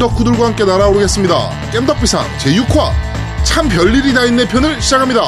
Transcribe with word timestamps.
덕후들과 0.00 0.46
함께 0.46 0.64
날아오르겠습니다. 0.64 1.70
겜덕비상 1.72 2.26
제6화 2.38 2.90
참 3.44 3.68
별일이 3.68 4.12
다 4.12 4.24
있네 4.24 4.48
편을 4.48 4.80
시작합니다. 4.80 5.22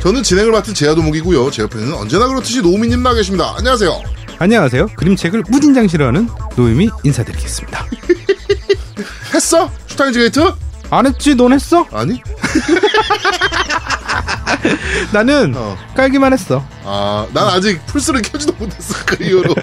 저는 0.00 0.22
진행을 0.22 0.50
맡은 0.50 0.72
제야도목이고요. 0.72 1.50
제 1.50 1.62
옆에는 1.62 1.92
언제나 1.92 2.26
그렇듯이 2.26 2.62
노우미님 2.62 3.02
나 3.02 3.12
계십니다. 3.12 3.54
안녕하세요. 3.58 4.02
안녕하세요. 4.38 4.86
그림책을 4.96 5.44
무진장 5.50 5.86
싫어하는 5.86 6.28
노임이 6.56 6.88
인사드리겠습니다. 7.04 7.86
했어? 9.34 9.70
슈타인즈 9.86 10.18
게이트? 10.18 10.52
안 10.88 11.06
했지? 11.06 11.34
넌 11.34 11.52
했어? 11.52 11.86
아니? 11.92 12.22
나는 15.12 15.52
어. 15.56 15.76
깔기만 15.96 16.32
했어. 16.32 16.64
아, 16.84 17.26
난 17.32 17.48
아직 17.48 17.84
플스를 17.86 18.22
켜지도 18.22 18.52
못했어, 18.58 18.94
그 19.06 19.22
이후로. 19.24 19.54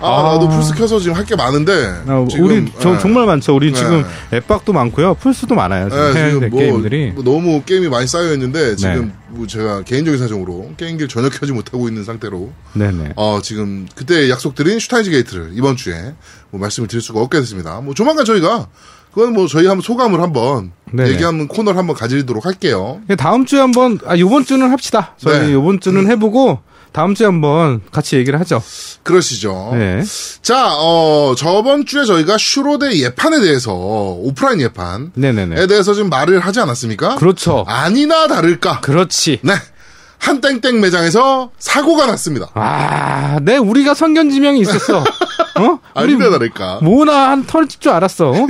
아, 0.00 0.20
아. 0.20 0.32
나도 0.34 0.48
플스 0.50 0.74
켜서 0.74 0.98
지금 1.00 1.16
할 1.16 1.24
게 1.24 1.34
많은데. 1.36 2.02
어, 2.06 2.26
지금, 2.30 2.44
우리 2.44 2.72
저- 2.80 2.94
예. 2.94 2.98
정말 2.98 3.24
많죠. 3.26 3.54
우리 3.54 3.72
네. 3.72 3.78
지금 3.78 4.04
엑박도 4.32 4.72
많고요. 4.72 5.14
플스도 5.14 5.54
많아요. 5.54 5.88
지금 5.88 6.08
예, 6.16 6.26
지금 6.26 6.40
될 6.40 6.48
뭐, 6.50 6.58
게임들이. 6.60 7.12
뭐 7.12 7.22
너무 7.24 7.62
게임이 7.62 7.88
많이 7.88 8.06
쌓여 8.06 8.32
있는데, 8.34 8.74
지금 8.76 9.06
네. 9.08 9.12
뭐 9.28 9.46
제가 9.46 9.82
개인적인 9.82 10.18
사정으로 10.18 10.72
게임기를 10.76 11.08
전혀 11.08 11.28
켜지 11.30 11.52
못하고 11.52 11.88
있는 11.88 12.04
상태로, 12.04 12.52
네네. 12.74 13.12
어, 13.16 13.40
지금 13.42 13.86
그때 13.94 14.28
약속드린 14.28 14.78
슈타인즈 14.78 15.10
게이트를 15.10 15.50
이번 15.54 15.76
주에 15.76 16.14
뭐 16.50 16.60
말씀을 16.60 16.88
드릴 16.88 17.00
수가 17.00 17.20
없게 17.20 17.38
됐습니다. 17.40 17.80
뭐 17.80 17.94
조만간 17.94 18.24
저희가, 18.24 18.66
그건 19.12 19.32
뭐 19.32 19.46
저희 19.46 19.66
한번 19.66 19.82
소감을 19.82 20.20
한번 20.20 20.72
네네. 20.92 21.10
얘기하는 21.10 21.48
코너를 21.48 21.78
한번 21.78 21.96
가지도록 21.96 22.46
할게요. 22.46 23.00
그냥 23.06 23.16
다음 23.16 23.46
주에 23.46 23.60
한번 23.60 23.98
아 24.06 24.18
요번 24.18 24.44
주는 24.44 24.70
합시다. 24.70 25.14
저희 25.18 25.46
네. 25.46 25.52
요번 25.52 25.80
주는 25.80 26.08
해보고 26.10 26.60
다음 26.92 27.14
주에 27.14 27.26
한번 27.26 27.80
같이 27.92 28.16
얘기를 28.16 28.40
하죠. 28.40 28.62
그러시죠. 29.02 29.70
네. 29.74 30.02
자, 30.42 30.74
어, 30.76 31.34
저번 31.36 31.86
주에 31.86 32.04
저희가 32.04 32.36
슈로데 32.36 32.96
예판에 32.98 33.40
대해서, 33.40 33.72
오프라인 33.72 34.60
예판, 34.60 35.12
네네네. 35.14 35.60
에 35.62 35.66
대해서 35.68 35.94
좀 35.94 36.08
말을 36.08 36.40
하지 36.40 36.58
않았습니까? 36.60 37.14
그렇죠. 37.16 37.64
아니나 37.68 38.26
다를까. 38.26 38.80
그렇지. 38.80 39.38
네. 39.42 39.52
한 40.18 40.40
땡땡 40.40 40.80
매장에서 40.80 41.50
사고가 41.58 42.06
났습니다. 42.06 42.48
아, 42.54 43.38
네, 43.40 43.56
우리가 43.56 43.94
선견지명이 43.94 44.60
있었어. 44.60 44.98
어? 45.58 45.78
아니나 45.94 46.28
다를까. 46.30 46.80
뭐나 46.82 47.30
한털줄 47.30 47.90
알았어. 47.90 48.30
어? 48.30 48.46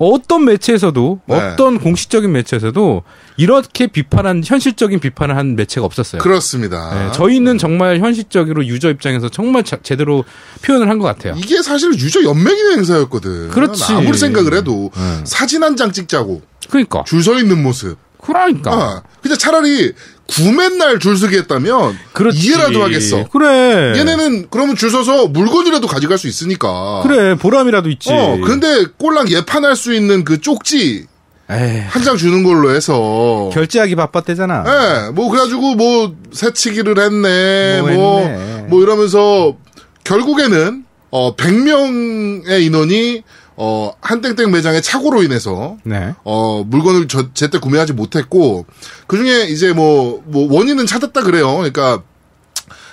어떤 0.00 0.46
매체에서도 0.46 1.20
네. 1.26 1.34
어떤 1.36 1.78
공식적인 1.78 2.32
매체에서도 2.32 3.02
이렇게 3.36 3.86
비판한 3.86 4.42
현실적인 4.44 4.98
비판을 4.98 5.36
한 5.36 5.56
매체가 5.56 5.84
없었어요. 5.84 6.22
그렇습니다. 6.22 6.94
네, 6.94 7.12
저희는 7.12 7.58
정말 7.58 7.98
현실적으로 8.00 8.64
유저 8.66 8.88
입장에서 8.90 9.28
정말 9.28 9.62
자- 9.62 9.78
제대로 9.82 10.24
표현을 10.62 10.88
한 10.88 10.98
것 10.98 11.04
같아요. 11.06 11.34
이게 11.36 11.62
사실 11.62 11.92
유저 11.92 12.24
연맹의 12.24 12.76
행사였거든. 12.78 13.50
그렇지. 13.50 13.92
아무리 13.92 14.16
생각을 14.18 14.54
해도 14.54 14.90
네. 14.96 15.20
사진 15.24 15.62
한 15.62 15.76
장 15.76 15.92
찍자고 15.92 16.42
그러니까. 16.68 17.04
줄 17.06 17.22
서 17.22 17.38
있는 17.38 17.62
모습. 17.62 17.96
그러니까. 18.22 18.72
아, 18.72 19.02
그냥 19.22 19.36
차라리 19.38 19.92
구매 20.30 20.68
날줄 20.68 21.16
서기 21.18 21.36
했다면 21.36 21.98
그렇지. 22.12 22.38
이해라도 22.46 22.82
하겠어. 22.82 23.28
그래. 23.28 23.98
얘네는 23.98 24.46
그러면 24.50 24.76
줄 24.76 24.90
서서 24.90 25.26
물건이라도 25.28 25.86
가져갈 25.86 26.18
수 26.18 26.28
있으니까. 26.28 27.00
그래 27.02 27.34
보람이라도 27.36 27.88
있지. 27.90 28.10
어, 28.12 28.38
근데 28.44 28.84
꼴랑 28.98 29.28
예판할 29.30 29.76
수 29.76 29.92
있는 29.92 30.24
그 30.24 30.40
쪽지 30.40 31.06
한 31.48 32.04
장 32.04 32.16
주는 32.16 32.44
걸로 32.44 32.70
해서. 32.72 33.50
결제하기 33.52 33.96
바빴대잖아. 33.96 34.64
예, 34.68 35.10
뭐, 35.10 35.28
그래가지고 35.30 35.74
뭐, 35.74 36.14
새치기를 36.32 36.96
했네, 37.00 37.80
뭐 37.82 37.90
뭐, 37.90 38.20
했네. 38.20 38.66
뭐 38.68 38.82
이러면서, 38.84 39.56
결국에는, 40.04 40.84
어, 41.10 41.34
100명의 41.34 42.62
인원이, 42.62 43.22
어, 43.62 43.92
한땡땡 44.00 44.50
매장의 44.50 44.80
착오로 44.80 45.22
인해서, 45.22 45.76
네. 45.84 46.14
어, 46.24 46.64
물건을 46.64 47.08
저, 47.08 47.34
제때 47.34 47.58
구매하지 47.58 47.92
못했고, 47.92 48.64
그 49.06 49.18
중에 49.18 49.48
이제 49.48 49.74
뭐, 49.74 50.22
뭐, 50.24 50.50
원인은 50.50 50.86
찾았다 50.86 51.22
그래요. 51.24 51.56
그러니까, 51.56 52.02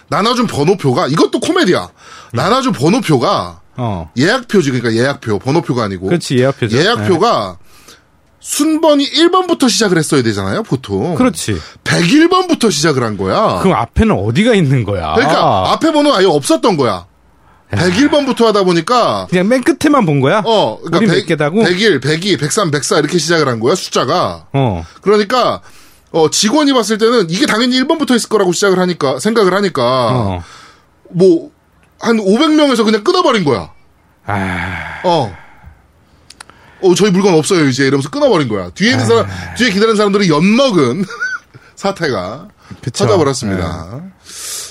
나눠준 0.09 0.45
번호표가, 0.47 1.07
이것도 1.07 1.39
코미디야. 1.39 1.88
나눠준 2.33 2.73
번호표가, 2.73 3.61
어. 3.77 4.11
예약표지, 4.17 4.72
그러니까 4.72 4.94
예약표, 5.01 5.39
번호표가 5.39 5.85
아니고. 5.85 6.07
그렇지 6.07 6.38
예약표죠. 6.38 6.77
예약표가 6.77 7.59
순번이 8.41 9.09
1번부터 9.09 9.69
시작을 9.69 9.97
했어야 9.97 10.22
되잖아요, 10.22 10.63
보통. 10.63 11.11
네. 11.11 11.16
그렇지. 11.16 11.56
101번부터 11.85 12.69
시작을 12.72 13.03
한 13.03 13.16
거야. 13.16 13.59
그럼 13.61 13.77
앞에는 13.77 14.13
어디가 14.13 14.53
있는 14.53 14.83
거야? 14.83 15.13
그러니까 15.13 15.72
앞에 15.72 15.94
번호 15.94 16.13
아예 16.13 16.25
없었던 16.25 16.75
거야. 16.75 17.06
101번부터 17.72 18.45
하다 18.45 18.63
보니까 18.63 19.28
그냥 19.29 19.47
맨 19.47 19.61
끝에만 19.63 20.05
본 20.05 20.22
거야? 20.22 20.41
어, 20.45 20.78
그러니까 20.79 20.97
우리 21.00 21.07
몇 21.07 21.13
100, 21.16 21.25
개다고? 21.28 21.63
101, 21.63 22.00
102, 22.00 22.38
103, 22.38 22.72
104 22.72 23.00
이렇게 23.00 23.17
시작을 23.17 23.47
한 23.47 23.59
거야, 23.59 23.75
숫자가. 23.75 24.47
어. 24.53 24.85
그러니까 25.01 25.61
어, 26.11 26.29
직원이 26.29 26.72
봤을 26.73 26.97
때는 26.97 27.29
이게 27.29 27.45
당연히 27.45 27.79
1번부터 27.81 28.16
있을 28.16 28.29
거라고 28.29 28.53
시작을 28.53 28.79
하니까 28.79 29.19
생각을 29.19 29.53
하니까 29.53 29.83
어. 29.83 30.44
뭐한 31.09 32.17
500명에서 32.17 32.85
그냥 32.85 33.03
끊어 33.03 33.22
버린 33.22 33.44
거야. 33.44 33.72
아. 34.25 35.01
어. 35.03 35.35
어, 36.81 36.95
저희 36.95 37.11
물건 37.11 37.33
없어요, 37.33 37.66
이제. 37.67 37.88
이러면서 37.88 38.09
끊어버린 38.09 38.47
거야. 38.47 38.69
뒤에 38.69 38.91
있는 38.91 39.06
사람, 39.06 39.25
뒤에 39.57 39.69
기다리는 39.72 39.95
사람들이 39.95 40.29
엿먹은 40.29 41.06
사태가 41.75 42.47
그쵸. 42.83 43.06
터져버렸습니다. 43.06 44.01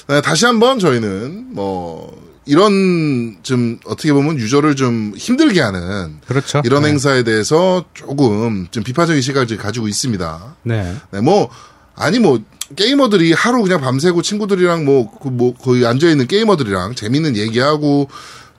네, 0.09 0.21
다시 0.21 0.47
한번 0.47 0.79
저희는, 0.79 1.53
뭐, 1.53 2.17
이런, 2.47 3.37
좀, 3.43 3.79
어떻게 3.85 4.13
보면 4.13 4.39
유저를 4.39 4.77
좀 4.77 5.13
힘들게 5.17 5.61
하는 5.61 6.21
그렇죠. 6.27 6.63
이런 6.65 6.83
네. 6.83 6.91
행사에 6.91 7.25
대해서 7.25 7.85
조금 7.93 8.69
좀 8.71 8.85
비판적인 8.85 9.21
시각을 9.21 9.57
가지고 9.57 9.89
있습니다. 9.89 10.57
네. 10.63 10.97
네, 11.11 11.21
뭐, 11.21 11.51
아니, 11.97 12.21
뭐, 12.21 12.41
게이머들이 12.77 13.33
하루 13.33 13.63
그냥 13.63 13.81
밤새고 13.81 14.23
친구들이랑 14.23 14.85
뭐, 14.85 15.11
그 15.19 15.29
뭐, 15.29 15.55
거의 15.55 15.85
앉아 15.85 16.09
있는 16.09 16.29
게이머들이랑 16.29 16.95
재밌는 16.95 17.37
얘기하고, 17.37 18.09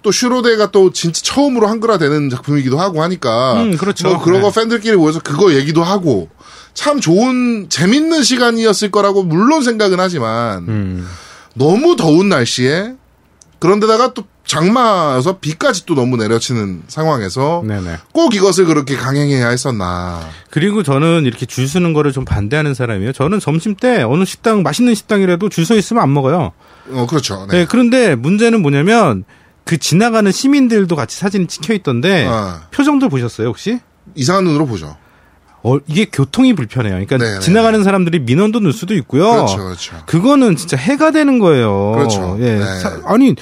또 0.03 0.11
슈로데가 0.11 0.71
또 0.71 0.91
진짜 0.91 1.21
처음으로 1.23 1.67
한글화 1.67 1.97
되는 1.97 2.29
작품이기도 2.29 2.79
하고 2.79 3.01
하니까. 3.03 3.63
음, 3.63 3.77
그렇죠. 3.77 4.09
뭐, 4.09 4.21
그런 4.21 4.41
거 4.41 4.51
네. 4.51 4.61
팬들끼리 4.61 4.97
모여서 4.97 5.19
그거 5.21 5.53
얘기도 5.53 5.83
하고, 5.83 6.29
참 6.73 6.99
좋은, 6.99 7.69
재밌는 7.69 8.23
시간이었을 8.23 8.91
거라고 8.91 9.23
물론 9.23 9.63
생각은 9.63 9.99
하지만, 9.99 10.67
음. 10.67 11.07
너무 11.53 11.95
더운 11.95 12.29
날씨에, 12.29 12.93
그런데다가 13.59 14.13
또 14.13 14.23
장마여서 14.45 15.39
비까지 15.39 15.85
또 15.85 15.95
너무 15.95 16.15
내려치는 16.17 16.83
상황에서, 16.87 17.63
네네. 17.67 17.97
꼭 18.13 18.33
이것을 18.35 18.65
그렇게 18.65 18.95
강행해야 18.95 19.49
했었나. 19.49 20.21
그리고 20.49 20.83
저는 20.83 21.25
이렇게 21.25 21.45
줄 21.45 21.67
서는 21.67 21.93
거를 21.93 22.11
좀 22.11 22.23
반대하는 22.23 22.73
사람이에요. 22.73 23.11
저는 23.13 23.39
점심 23.39 23.75
때 23.75 24.03
어느 24.03 24.23
식당 24.25 24.63
맛있는 24.63 24.95
식당이라도 24.95 25.49
줄 25.49 25.65
서 25.65 25.75
있으면 25.75 26.01
안 26.01 26.13
먹어요. 26.13 26.53
어, 26.91 27.05
그렇죠. 27.09 27.45
네. 27.51 27.65
그런데 27.67 28.15
문제는 28.15 28.61
뭐냐면 28.61 29.25
그 29.65 29.77
지나가는 29.77 30.31
시민들도 30.31 30.95
같이 30.95 31.17
사진이 31.17 31.47
찍혀 31.47 31.73
있던데 31.73 32.25
어. 32.25 32.61
표정들 32.71 33.09
보셨어요 33.09 33.47
혹시? 33.49 33.79
이상한 34.15 34.45
눈으로 34.45 34.65
보죠. 34.65 34.95
어, 35.63 35.77
이게 35.87 36.05
교통이 36.05 36.53
불편해요. 36.53 36.93
그러니까 36.93 37.17
네네. 37.17 37.39
지나가는 37.39 37.83
사람들이 37.83 38.19
민원도 38.19 38.59
넣을 38.61 38.73
수도 38.73 38.93
있고요. 38.95 39.29
그렇죠, 39.31 39.57
그렇죠. 39.57 39.95
그거는 40.05 40.55
진짜 40.55 40.77
해가 40.77 41.11
되는 41.11 41.39
거예요. 41.39 41.91
그렇죠. 41.95 42.37
예. 42.39 42.55
네. 42.59 42.79
사- 42.79 43.01
아니 43.05 43.35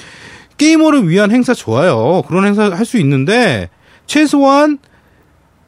게이머를 0.56 1.08
위한 1.08 1.30
행사 1.30 1.52
좋아요. 1.54 2.22
그런 2.26 2.46
행사 2.46 2.70
할 2.70 2.84
수 2.86 2.96
있는데 2.98 3.68
최소한 4.06 4.78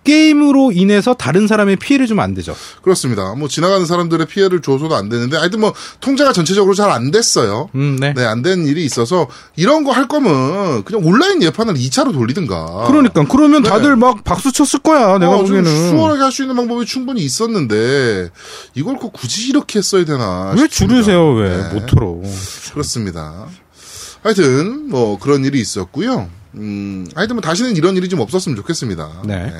게임으로 0.08 0.72
인해서 0.72 1.12
다른 1.12 1.46
사람의 1.46 1.76
피해를 1.76 2.06
주면 2.06 2.25
안 2.25 2.32
되죠. 2.32 2.56
그렇습니다. 2.81 3.34
뭐 3.34 3.46
지나가는 3.46 3.84
사람들의 3.84 4.26
피해를 4.26 4.62
줘서도 4.62 4.94
안 4.96 5.10
되는데 5.10 5.37
하여튼 5.37 5.60
뭐 5.60 5.75
통제가 6.00 6.32
전체적으로 6.32 6.75
잘 6.75 6.88
안 6.90 7.10
됐어요. 7.10 7.69
음, 7.75 7.99
네. 8.00 8.14
네, 8.14 8.25
안 8.25 8.40
된 8.43 8.66
일이 8.66 8.84
있어서 8.87 9.28
이런 9.56 9.84
거 9.84 9.90
할 9.93 10.08
거면 10.08 10.84
그냥 10.84 11.05
온라인 11.05 11.43
예판을 11.43 11.75
2차로 11.75 12.12
돌리든가. 12.14 12.84
그러니까 12.87 13.25
그러면 13.28 13.62
네. 13.62 13.69
다들 13.69 13.96
막 13.96 14.25
박수 14.25 14.50
쳤을 14.52 14.78
거야. 14.78 15.19
내가 15.19 15.32
어, 15.32 15.44
좀 15.44 15.46
보기에는. 15.62 15.90
수월하게 15.90 16.22
할 16.22 16.32
수 16.32 16.43
있는 16.43 16.56
방법이 16.56 16.87
충분히 16.87 17.20
있었는데 17.22 18.31
이걸 18.75 18.96
꼭 18.96 19.12
굳이 19.12 19.49
이렇게 19.49 19.78
했어야 19.81 20.04
되나? 20.06 20.52
왜 20.56 20.62
싶습니다. 20.62 20.94
줄으세요? 20.94 21.32
왜 21.34 21.49
네. 21.56 21.75
모토로? 21.75 22.22
그렇습니다. 22.72 23.46
하여튼 24.22 24.88
뭐 24.88 25.19
그런 25.19 25.44
일이 25.44 25.61
있었고요. 25.61 26.28
음, 26.54 27.06
하여튼 27.14 27.37
뭐 27.37 27.43
다시는 27.43 27.76
이런 27.76 27.96
일이 27.96 28.08
좀 28.08 28.20
없었으면 28.20 28.56
좋겠습니다. 28.56 29.22
네. 29.26 29.52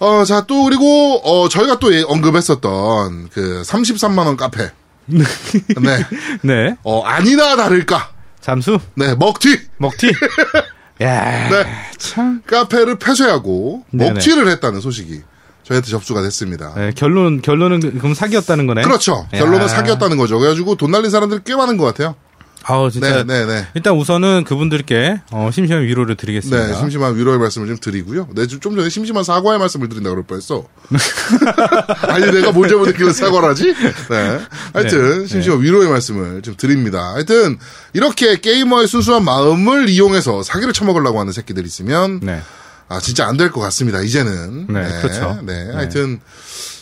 어, 0.00 0.24
자, 0.24 0.44
또 0.46 0.64
그리고 0.64 1.20
어 1.24 1.48
저희가 1.48 1.78
또 1.78 1.94
예- 1.94 2.02
언급했었던 2.02 3.28
그 3.32 3.62
33만 3.64 4.26
원 4.26 4.36
카페. 4.36 4.70
네. 5.06 6.04
네. 6.42 6.76
어, 6.82 7.02
아니나 7.02 7.56
다를까. 7.56 8.10
잠수 8.40 8.78
네, 8.94 9.14
먹튀. 9.14 9.58
먹튀. 9.78 10.10
야, 11.02 11.48
네. 11.50 11.66
참. 11.98 12.42
카페를 12.46 12.98
폐쇄하고 12.98 13.84
네네. 13.90 14.12
먹튀를 14.12 14.48
했다는 14.48 14.80
소식이 14.80 15.20
저희한테 15.64 15.90
접수가 15.90 16.22
됐습니다. 16.22 16.72
네, 16.76 16.92
결론 16.94 17.42
결론은 17.42 17.80
그럼 17.98 18.14
사기였다는 18.14 18.66
거네. 18.66 18.82
그렇죠. 18.82 19.26
야. 19.34 19.38
결론은 19.38 19.68
사기였다는 19.68 20.16
거죠. 20.16 20.38
그래가지고 20.38 20.76
돈 20.76 20.90
날린 20.92 21.10
사람들이 21.10 21.40
꽤 21.44 21.54
많은 21.54 21.76
것 21.76 21.84
같아요. 21.84 22.14
아우 22.62 22.90
진짜. 22.90 23.24
네, 23.24 23.24
네, 23.24 23.46
네. 23.46 23.66
일단 23.74 23.94
우선은 23.96 24.44
그분들께 24.44 25.22
어, 25.32 25.50
심심한 25.52 25.82
위로를 25.84 26.16
드리겠습니다. 26.16 26.66
네, 26.68 26.74
심심한 26.78 27.16
위로의 27.16 27.38
말씀을 27.38 27.66
좀 27.66 27.78
드리고요. 27.78 28.28
네, 28.34 28.46
좀 28.46 28.60
전에 28.76 28.88
심심한 28.88 29.24
사과의 29.24 29.58
말씀을 29.58 29.88
드린다 29.88 30.10
그럴 30.10 30.24
뻔했어. 30.24 30.66
아니, 32.08 32.30
내가 32.30 32.52
뭘 32.52 32.68
잘못했길래 32.68 33.12
사과를 33.12 33.48
하지? 33.48 33.74
네. 34.10 34.38
하여튼, 34.72 35.26
심심한 35.26 35.62
위로의 35.62 35.88
말씀을 35.88 36.42
좀 36.42 36.54
드립니다. 36.56 37.12
하여튼, 37.14 37.58
이렇게 37.92 38.36
게이머의 38.40 38.86
순수한 38.88 39.24
마음을 39.24 39.88
이용해서 39.88 40.42
사기를 40.42 40.72
쳐먹으려고 40.72 41.18
하는 41.20 41.32
새끼들 41.32 41.64
있으면, 41.66 42.20
네. 42.22 42.40
아, 42.88 42.98
진짜 43.00 43.26
안 43.26 43.36
될 43.36 43.50
것 43.50 43.60
같습니다, 43.60 44.00
이제는. 44.02 44.66
네, 44.68 45.00
그렇죠. 45.00 45.38
네, 45.44 45.70
하여튼, 45.72 46.20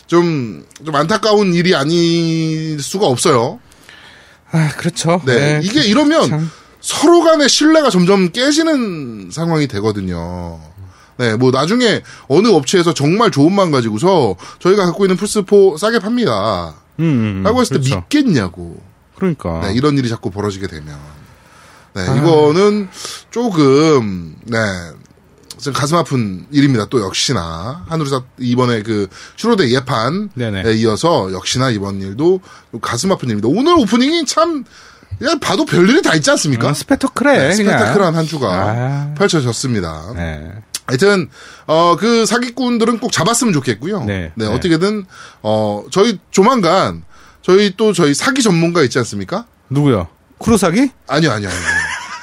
좀, 0.07 0.65
좀 0.83 0.95
안타까운 0.95 1.53
일이 1.53 1.75
아닐 1.75 2.81
수가 2.81 3.05
없어요. 3.05 3.59
아 4.51 4.69
그렇죠. 4.77 5.21
네. 5.25 5.59
이게 5.63 5.81
이러면 5.81 6.27
참. 6.27 6.51
서로 6.81 7.21
간의 7.23 7.49
신뢰가 7.49 7.89
점점 7.89 8.31
깨지는 8.31 9.29
상황이 9.31 9.67
되거든요. 9.67 10.59
네, 11.17 11.35
뭐 11.35 11.51
나중에 11.51 12.01
어느 12.29 12.47
업체에서 12.47 12.93
정말 12.93 13.29
좋은 13.29 13.53
만 13.53 13.71
가지고서 13.71 14.37
저희가 14.59 14.85
갖고 14.85 15.05
있는 15.05 15.17
플스4 15.17 15.77
싸게 15.77 15.99
팝니다. 15.99 16.75
음, 16.99 17.03
음, 17.39 17.43
라고 17.43 17.59
했을 17.59 17.77
때 17.77 17.81
그렇죠. 17.81 17.97
믿겠냐고. 17.97 18.81
그러니까. 19.15 19.59
네, 19.65 19.73
이런 19.73 19.97
일이 19.97 20.07
자꾸 20.07 20.31
벌어지게 20.31 20.67
되면. 20.67 20.97
네, 21.93 22.07
아. 22.07 22.15
이거는 22.15 22.87
조금, 23.31 24.35
네, 24.45 24.57
좀 25.61 25.73
가슴 25.73 25.97
아픈 25.97 26.45
일입니다. 26.51 26.85
또 26.89 27.01
역시나. 27.01 27.85
한우리사 27.87 28.21
이번에 28.39 28.81
그 28.81 29.07
슈로데 29.35 29.69
예판에 29.69 30.27
네네. 30.33 30.73
이어서 30.75 31.31
역시나 31.33 31.69
이번 31.69 32.01
일도 32.01 32.39
가슴 32.81 33.11
아픈 33.11 33.27
일입니다. 33.29 33.47
오늘 33.49 33.73
오프닝이 33.79 34.25
참, 34.25 34.63
그냥 35.17 35.39
봐도 35.39 35.65
별일이 35.65 36.01
다 36.01 36.15
있지 36.15 36.29
않습니까? 36.31 36.69
어, 36.69 36.73
스페터클해. 36.73 37.37
네. 37.37 37.51
스펙타클한 37.53 38.15
한 38.15 38.25
주가 38.25 38.47
아. 38.51 39.13
펼쳐졌습니다. 39.17 40.13
네. 40.15 40.51
하여튼 40.85 41.29
어 41.67 41.95
그 41.99 42.25
사기꾼들은 42.25 42.99
꼭 42.99 43.11
잡았으면 43.11 43.53
좋겠고요. 43.53 44.05
네. 44.05 44.31
네. 44.35 44.45
어떻게든 44.47 45.05
어 45.43 45.83
저희 45.91 46.17
조만간 46.31 47.03
저희 47.41 47.73
또 47.77 47.93
저희 47.93 48.13
사기 48.13 48.41
전문가 48.41 48.81
있지 48.83 48.97
않습니까? 48.99 49.45
누구요? 49.69 50.07
쿠로사기? 50.39 50.89
아니요, 51.07 51.31
아니요, 51.31 51.49
아니요. 51.49 51.61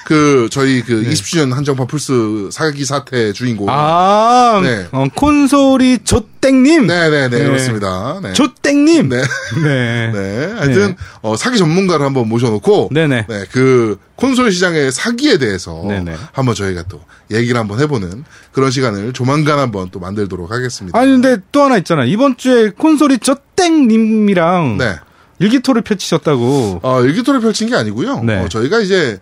그 0.06 0.48
저희 0.52 0.82
그 0.82 1.02
20주년 1.02 1.52
한정판 1.52 1.88
플스 1.88 2.48
사기 2.52 2.84
사태 2.84 3.32
주인공. 3.32 3.66
아, 3.68 4.60
네. 4.62 4.86
어, 4.92 5.04
콘솔이 5.12 6.04
조땡님. 6.04 6.86
네, 6.86 7.10
네, 7.10 7.28
네, 7.28 7.38
네. 7.38 7.44
그렇습니다. 7.44 8.20
네. 8.22 8.32
조땡님. 8.32 9.08
네. 9.08 9.22
네. 9.64 10.12
네. 10.14 10.52
하여튼 10.58 10.94
어, 11.22 11.34
사기 11.34 11.58
전문가를 11.58 12.06
한번 12.06 12.28
모셔놓고 12.28 12.90
네네. 12.92 13.26
네, 13.28 13.44
그 13.50 13.98
콘솔 14.14 14.52
시장의 14.52 14.92
사기에 14.92 15.38
대해서 15.38 15.84
네네. 15.88 16.14
한번 16.30 16.54
저희가 16.54 16.84
또 16.88 17.00
얘기를 17.32 17.58
한번 17.58 17.80
해보는 17.80 18.22
그런 18.52 18.70
시간을 18.70 19.12
조만간 19.12 19.58
한번 19.58 19.88
또 19.90 19.98
만들도록 19.98 20.52
하겠습니다. 20.52 20.96
아니 20.96 21.10
근데 21.10 21.38
또 21.50 21.64
하나 21.64 21.78
있잖아. 21.78 22.04
이번 22.04 22.36
주에 22.36 22.70
콘솔이 22.70 23.18
조땡님이랑 23.18 24.76
네. 24.78 24.94
일기토를 25.40 25.82
펼치셨다고. 25.82 26.78
어, 26.84 27.02
일기토를 27.02 27.40
펼친 27.40 27.68
게 27.68 27.74
아니고요. 27.74 28.22
네. 28.22 28.36
어, 28.36 28.48
저희가 28.48 28.78
이제 28.78 29.18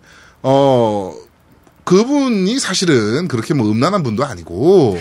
어 0.47 1.11
그분이 1.85 2.59
사실은 2.59 3.27
그렇게 3.27 3.55
뭐 3.55 3.67
음란한 3.71 4.03
분도 4.03 4.23
아니고 4.23 4.99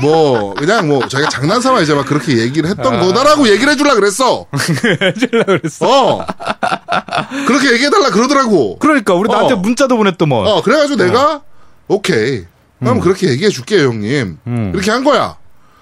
뭐 0.00 0.54
그냥 0.54 0.88
뭐 0.88 1.06
저희가 1.06 1.28
장난 1.28 1.60
삼아 1.60 1.82
이제 1.82 1.92
막 1.92 2.06
그렇게 2.06 2.38
얘기를 2.38 2.70
했던 2.70 2.98
거다라고 2.98 3.46
얘기를 3.48 3.70
해주려 3.74 3.94
그랬어. 3.94 4.46
해주려 5.02 5.44
그랬어. 5.44 5.86
어 5.86 6.26
그렇게 7.46 7.72
얘기해달라 7.72 8.08
그러더라고. 8.08 8.78
그러니까 8.78 9.12
우리 9.12 9.28
나한테 9.28 9.52
어. 9.52 9.56
문자도 9.58 9.98
보냈더만. 9.98 10.46
어 10.46 10.62
그래가지고 10.62 10.96
내가 11.04 11.42
오케이 11.86 12.46
그럼 12.80 13.00
그렇게 13.00 13.28
얘기해 13.28 13.50
줄게요 13.50 13.88
형님. 13.88 14.38
음. 14.46 14.72
이렇게 14.74 14.90
한 14.90 15.04
거야. 15.04 15.36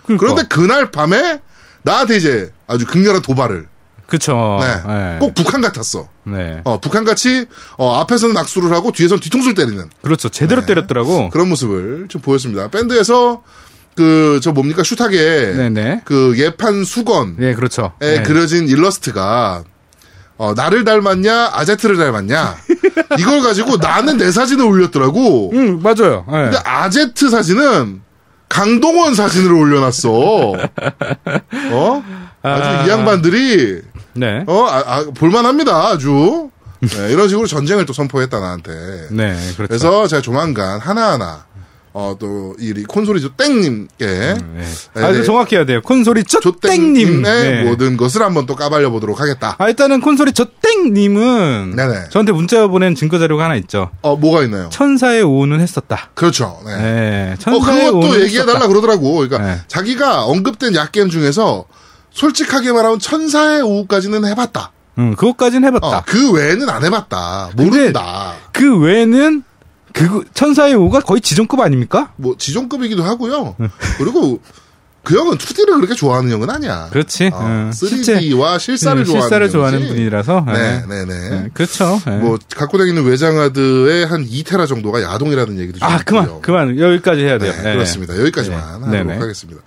그러니까. 0.06 0.26
그런데 0.26 0.42
그날 0.48 0.90
밤에 0.90 1.40
나한테 1.82 2.16
이제 2.16 2.52
아주 2.66 2.84
극렬한 2.84 3.22
도발을. 3.22 3.68
그쵸. 4.12 4.58
네. 4.60 4.92
네. 4.94 5.16
꼭 5.20 5.32
북한 5.32 5.62
같았어. 5.62 6.06
네. 6.24 6.60
어, 6.64 6.78
북한 6.78 7.06
같이 7.06 7.46
어, 7.78 7.94
앞에서는 8.00 8.36
악수를 8.36 8.70
하고 8.70 8.92
뒤에서는 8.92 9.20
뒤통수를 9.22 9.54
때리는 9.54 9.88
그렇죠. 10.02 10.28
제대로 10.28 10.60
네. 10.60 10.66
때렸더라고. 10.66 11.30
그런 11.30 11.48
모습을 11.48 12.08
좀 12.10 12.20
보였습니다. 12.20 12.68
밴드에서 12.68 13.42
그 13.94 14.38
저 14.42 14.52
뭡니까 14.52 14.82
슈타게 14.82 15.54
네네. 15.56 16.02
그 16.04 16.34
예판 16.36 16.84
수건에 16.84 17.32
네, 17.38 17.54
그렇죠. 17.54 17.92
네. 18.00 18.22
그려진 18.22 18.68
일러스트가 18.68 19.64
어, 20.36 20.52
나를 20.54 20.84
닮았냐 20.84 21.50
아제트를 21.54 21.96
닮았냐 21.96 22.56
이걸 23.18 23.40
가지고 23.40 23.78
나는 23.78 24.18
내 24.18 24.30
사진을 24.30 24.66
올렸더라고. 24.66 25.52
응, 25.54 25.80
맞아요. 25.82 26.26
네. 26.28 26.42
근데 26.42 26.58
아제트 26.64 27.30
사진은 27.30 28.02
강동원 28.50 29.14
사진을 29.14 29.52
올려놨어. 29.52 30.10
어? 31.72 32.04
아주 32.42 32.64
아. 32.64 32.84
이 32.84 32.88
양반들이 32.90 33.82
네. 34.14 34.44
어, 34.46 34.66
아, 34.68 34.82
아, 34.86 35.04
볼만합니다, 35.14 35.88
아주. 35.88 36.50
네, 36.80 37.12
이런 37.12 37.28
식으로 37.28 37.46
전쟁을 37.46 37.86
또 37.86 37.92
선포했다, 37.92 38.40
나한테. 38.40 38.72
네, 39.10 39.34
그렇죠. 39.56 39.68
그래서 39.68 40.06
제가 40.08 40.20
조만간 40.20 40.80
하나하나, 40.80 41.44
어, 41.92 42.16
또, 42.18 42.56
이 42.58 42.72
콘솔이죠, 42.84 43.36
땡님께, 43.36 44.06
네. 44.06 44.34
네, 44.94 45.04
아주 45.04 45.18
네. 45.20 45.24
정확히 45.24 45.56
해야 45.56 45.64
돼요. 45.64 45.80
콘솔이 45.82 46.24
조 46.24 46.40
땡님의 46.40 47.04
조땡님. 47.04 47.22
네. 47.22 47.64
모든 47.64 47.96
것을 47.96 48.22
한번 48.22 48.46
또 48.46 48.56
까발려 48.56 48.90
보도록 48.90 49.20
하겠다. 49.20 49.56
아, 49.58 49.68
일단은 49.68 50.00
콘솔이 50.00 50.32
조 50.32 50.46
땡님은 50.60 51.74
네네. 51.76 52.08
저한테 52.10 52.32
문자 52.32 52.66
보낸 52.66 52.94
증거 52.94 53.18
자료가 53.18 53.44
하나 53.44 53.56
있죠. 53.56 53.90
어, 54.00 54.16
뭐가 54.16 54.42
있나요? 54.42 54.68
천사의 54.70 55.22
오는 55.22 55.60
했었다. 55.60 56.10
그렇죠. 56.14 56.58
네. 56.66 56.76
네. 56.76 57.32
어, 57.32 57.36
천사의 57.38 57.84
그것도 57.86 57.98
오는 57.98 58.20
얘기해 58.22 58.40
달라 58.40 58.52
했었다. 58.54 58.68
그러더라고. 58.68 59.14
그러니까 59.18 59.38
네. 59.38 59.60
자기가 59.68 60.24
언급된 60.24 60.74
약겜 60.74 61.10
중에서 61.10 61.66
솔직하게 62.12 62.72
말하면 62.72 62.98
천사의 62.98 63.62
오후까지는 63.62 64.24
해봤다. 64.26 64.72
응, 64.98 65.14
그것까진 65.16 65.64
해봤다. 65.64 65.86
어, 65.98 66.02
그 66.06 66.32
외에는 66.32 66.68
안 66.68 66.84
해봤다. 66.84 67.50
모른다. 67.56 68.34
그 68.52 68.78
외에는 68.78 69.42
그 69.92 70.24
천사의 70.34 70.74
오가 70.74 71.00
거의 71.00 71.20
지존급 71.20 71.60
아닙니까? 71.60 72.12
뭐 72.16 72.34
지존급이기도 72.38 73.02
하고요. 73.02 73.56
그리고 73.98 74.40
그 75.04 75.18
형은 75.18 75.36
2D를 75.36 75.76
그렇게 75.76 75.94
좋아하는 75.94 76.30
형은 76.30 76.48
아니야. 76.48 76.88
그렇지. 76.92 77.30
어, 77.32 77.40
응. 77.42 77.70
3D와 77.74 78.58
실사를 78.60 79.02
음, 79.02 79.04
좋아하는 79.04 79.22
실사를 79.22 79.50
좋아하는. 79.50 79.88
분이라서. 79.88 80.44
네, 80.46 80.52
네. 80.52 80.84
네, 80.88 81.04
네. 81.04 81.30
네, 81.30 81.48
그렇죠. 81.52 82.00
네. 82.06 82.18
뭐 82.18 82.38
갖고 82.54 82.78
다니는 82.78 83.04
외장하드의 83.04 84.06
한 84.06 84.24
2테라 84.24 84.68
정도가 84.68 85.02
야동이라는 85.02 85.58
얘기도 85.58 85.80
좀 85.80 85.88
아, 85.88 85.98
그만, 86.04 86.24
있고요. 86.24 86.40
그만. 86.40 86.78
여기까지 86.78 87.22
해야 87.24 87.38
돼요. 87.38 87.52
네, 87.52 87.62
네. 87.62 87.72
그렇습니다. 87.74 88.16
여기까지만 88.18 88.58
네. 88.58 88.64
하도록 88.66 88.90
네네. 88.90 89.18
하겠습니다. 89.18 89.60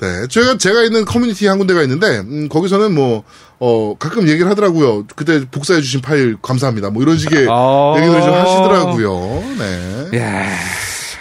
네, 0.00 0.26
제가 0.28 0.58
제가 0.58 0.82
있는 0.82 1.04
커뮤니티 1.04 1.46
한 1.46 1.58
군데가 1.58 1.82
있는데 1.82 2.18
음, 2.18 2.48
거기서는 2.48 2.92
뭐 2.94 3.22
어, 3.60 3.94
가끔 3.96 4.26
얘기를 4.28 4.50
하더라고요. 4.50 5.04
그때 5.14 5.44
복사해 5.48 5.80
주신 5.80 6.00
파일 6.00 6.36
감사합니다. 6.42 6.90
뭐 6.90 7.02
이런 7.02 7.16
식의 7.16 7.46
아. 7.48 7.94
얘기를 7.96 8.20
좀 8.20 8.32
하시더라고요. 8.34 9.44
네. 9.58 10.18
야 10.18 10.46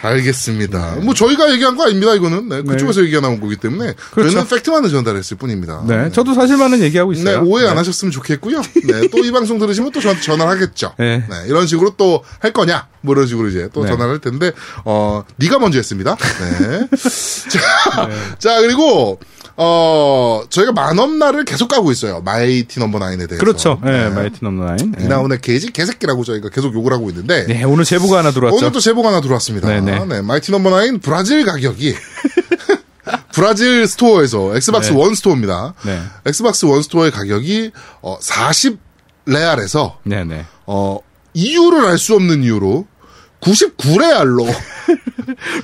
알겠습니다. 0.03 0.97
뭐 1.01 1.13
저희가 1.13 1.51
얘기한 1.53 1.75
거 1.75 1.85
아닙니다. 1.85 2.13
이거는 2.13 2.49
네, 2.49 2.61
그쪽에서 2.61 3.01
얘기가 3.03 3.21
나온 3.21 3.39
거기 3.39 3.55
때문에 3.55 3.93
그렇죠. 4.11 4.31
저희는 4.31 4.49
팩트만을 4.49 4.89
전달했을 4.89 5.37
뿐입니다. 5.37 5.83
네. 5.87 6.11
저도 6.11 6.33
사실만은 6.33 6.81
얘기하고 6.81 7.13
네, 7.13 7.19
있어요. 7.19 7.41
오해 7.43 7.65
안 7.65 7.71
네. 7.71 7.77
하셨으면 7.77 8.11
좋겠고요. 8.11 8.61
네, 8.61 9.07
또 9.07 9.23
이 9.23 9.31
방송 9.31 9.57
들으시면 9.57 9.91
또 9.91 10.01
저한테 10.01 10.21
전화를 10.21 10.51
하겠죠. 10.51 10.93
네. 10.99 11.19
네, 11.29 11.35
이런 11.47 11.65
식으로 11.65 11.91
또 11.97 12.23
할 12.39 12.51
거냐? 12.51 12.87
뭐 13.01 13.15
이런 13.15 13.25
식으로 13.27 13.47
이제 13.49 13.69
또 13.73 13.83
네. 13.83 13.89
전화를 13.89 14.13
할 14.13 14.19
텐데, 14.19 14.51
어, 14.85 15.23
네가 15.37 15.59
먼저 15.59 15.77
했습니다. 15.79 16.15
네. 16.17 16.87
자, 17.49 18.09
자, 18.39 18.61
그리고, 18.61 19.19
어, 19.55 20.41
저희가 20.49 20.71
만업날을 20.71 21.45
계속 21.45 21.67
가고 21.67 21.91
있어요. 21.91 22.21
마이티 22.21 22.79
넘버 22.79 22.97
나인에 22.99 23.27
대해서. 23.27 23.43
그렇죠. 23.43 23.79
네, 23.83 24.09
마이티 24.09 24.39
넘버 24.41 24.65
나인. 24.65 24.91
네. 24.97 25.05
이나후네 25.05 25.41
케이지 25.41 25.71
개새끼라고 25.71 26.23
저희가 26.23 26.49
계속 26.49 26.73
욕을 26.73 26.91
하고 26.91 27.09
있는데, 27.09 27.45
네, 27.45 27.63
오늘 27.63 27.85
제보가 27.85 28.19
하나 28.19 28.31
들어왔죠. 28.31 28.57
오늘 28.57 28.71
또 28.71 28.79
제보가 28.79 29.09
하나 29.09 29.21
들어왔습니다. 29.21 29.67
네네. 29.67 30.05
네, 30.05 30.21
마이티 30.21 30.51
넘버 30.51 30.69
나인 30.71 30.99
브라질 30.99 31.45
가격이 31.45 31.95
브라질 33.33 33.87
스토어에서 33.87 34.55
엑스박스 34.55 34.91
네. 34.91 34.97
원 34.97 35.13
스토어입니다. 35.15 35.73
네. 35.85 35.99
엑스박스 36.25 36.65
원 36.65 36.81
스토어의 36.81 37.11
가격이 37.11 37.71
어, 38.01 38.17
40 38.19 38.79
레알에서 39.25 39.99
네, 40.03 40.23
네. 40.23 40.45
어, 40.65 40.99
이유를 41.33 41.85
알 41.85 41.97
수 41.97 42.15
없는 42.15 42.43
이유로 42.43 42.85
99레알로 43.43 44.47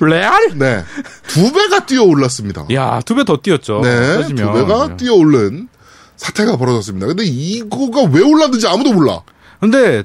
레알? 0.00 0.58
네. 0.58 0.84
두 1.26 1.52
배가 1.52 1.84
뛰어 1.86 2.02
올랐습니다. 2.04 2.66
야, 2.74 3.00
두 3.04 3.14
배 3.14 3.24
더 3.24 3.36
뛰었죠. 3.36 3.80
네. 3.82 4.16
따지면. 4.16 4.46
두 4.46 4.52
배가 4.66 4.96
뛰어 4.96 5.14
오른 5.14 5.68
사태가 6.16 6.56
벌어졌습니다. 6.56 7.06
근데 7.06 7.24
이거가 7.24 8.02
왜 8.12 8.22
올랐는지 8.22 8.66
아무도 8.66 8.92
몰라. 8.92 9.20
근데 9.60 10.02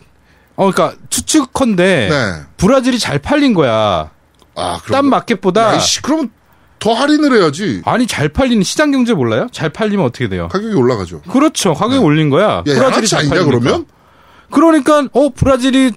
어 0.56 0.72
그러니까 0.72 0.98
추측컨대 1.10 2.08
네. 2.10 2.42
브라질이 2.58 3.00
잘 3.00 3.20
팔린 3.20 3.54
거야. 3.54 4.10
아, 4.56 4.80
딴 4.90 5.06
마켓보다 5.08 5.74
야, 5.74 5.76
이씨, 5.76 6.02
그러면 6.02 6.30
더 6.80 6.94
할인을 6.94 7.38
해야지. 7.38 7.82
아니 7.86 8.08
잘 8.08 8.30
팔리는 8.30 8.64
시장 8.64 8.92
경제 8.92 9.14
몰라요? 9.14 9.48
잘 9.52 9.70
팔리면 9.70 10.06
어떻게 10.06 10.30
돼요? 10.30 10.48
가격이 10.50 10.74
올라가죠. 10.76 11.22
그렇죠. 11.24 11.74
가격이 11.74 11.98
올린 11.98 12.30
거야. 12.30 12.64
야, 12.68 12.76
양아치 12.76 13.08
잘 13.08 13.20
아니냐, 13.22 13.36
팔리니까. 13.36 13.60
그러면? 13.60 13.86
그러니까 14.52 15.08
어 15.12 15.30
브라질이 15.30 15.92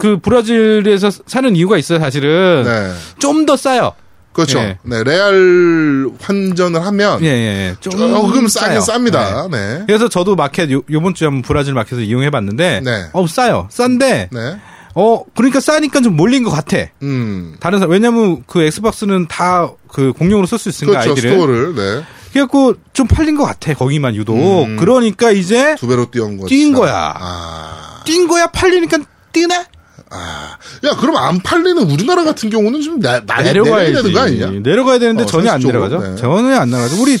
그 0.00 0.18
브라질에서 0.18 1.10
사는 1.26 1.54
이유가 1.56 1.76
있어요. 1.78 1.98
사실은 2.00 2.64
네. 2.64 2.92
좀 3.18 3.46
더 3.46 3.56
싸요. 3.56 3.92
그렇죠. 4.32 4.58
예. 4.60 4.78
네, 4.84 5.02
레알 5.02 6.06
환전을 6.20 6.84
하면 6.86 7.22
예, 7.22 7.26
예, 7.26 7.68
예. 7.70 7.76
좀 7.80 7.92
조금 7.92 8.46
싸긴 8.48 8.80
싸요. 8.80 8.98
쌉니다. 8.98 9.50
네. 9.50 9.58
네. 9.78 9.82
그래서 9.86 10.08
저도 10.08 10.36
마켓 10.36 10.70
요, 10.70 10.82
요번 10.90 11.14
주에 11.14 11.26
한번 11.26 11.42
브라질 11.42 11.74
마켓을 11.74 12.04
이용해 12.04 12.30
봤는데 12.30 12.80
네. 12.84 13.06
어 13.12 13.26
싸요. 13.26 13.66
싼데 13.70 14.28
네. 14.32 14.56
어 14.94 15.24
그러니까 15.34 15.58
싸니까 15.60 16.00
좀 16.00 16.16
몰린 16.16 16.44
것 16.44 16.50
같아. 16.50 16.78
음. 17.02 17.54
다른 17.60 17.78
사람 17.80 17.90
왜냐면 17.92 18.42
그 18.46 18.62
엑스박스는 18.62 19.26
다 19.28 19.70
그 19.92 20.12
공용으로 20.12 20.46
쓸 20.46 20.58
수 20.58 20.68
있으니까 20.68 21.00
그렇죠. 21.00 21.10
아이들은 21.10 21.30
스토어를 21.32 21.74
네. 21.74 22.04
그래갖고 22.32 22.74
좀 22.92 23.08
팔린 23.08 23.36
것 23.36 23.44
같아 23.44 23.74
거기만 23.74 24.14
유독 24.14 24.36
음. 24.36 24.76
그러니까 24.76 25.32
이제 25.32 25.74
두 25.76 25.88
배로 25.88 26.08
뛰어온 26.08 26.38
거지. 26.38 26.54
뛴 26.54 26.72
거야. 26.72 27.12
아. 27.18 28.02
뛴 28.04 28.28
거야 28.28 28.46
팔리니까 28.46 28.98
뛰네 29.32 29.64
아. 30.10 30.56
야, 30.84 30.96
그럼 30.96 31.16
안 31.16 31.40
팔리는 31.40 31.78
우리나라 31.90 32.24
같은 32.24 32.50
경우는 32.50 32.82
좀 32.82 33.00
나, 33.00 33.20
많이 33.26 33.44
내려가야지 33.44 33.92
내려야 33.92 34.02
되는 34.02 34.12
거 34.12 34.20
아니냐? 34.20 34.60
내려가야 34.60 34.98
되는데 34.98 35.22
어, 35.22 35.26
전혀 35.26 35.50
안 35.52 35.60
내려가죠 35.60 35.98
네. 36.00 36.16
전혀 36.16 36.56
안 36.56 36.70
나가죠 36.70 37.00
우리 37.00 37.16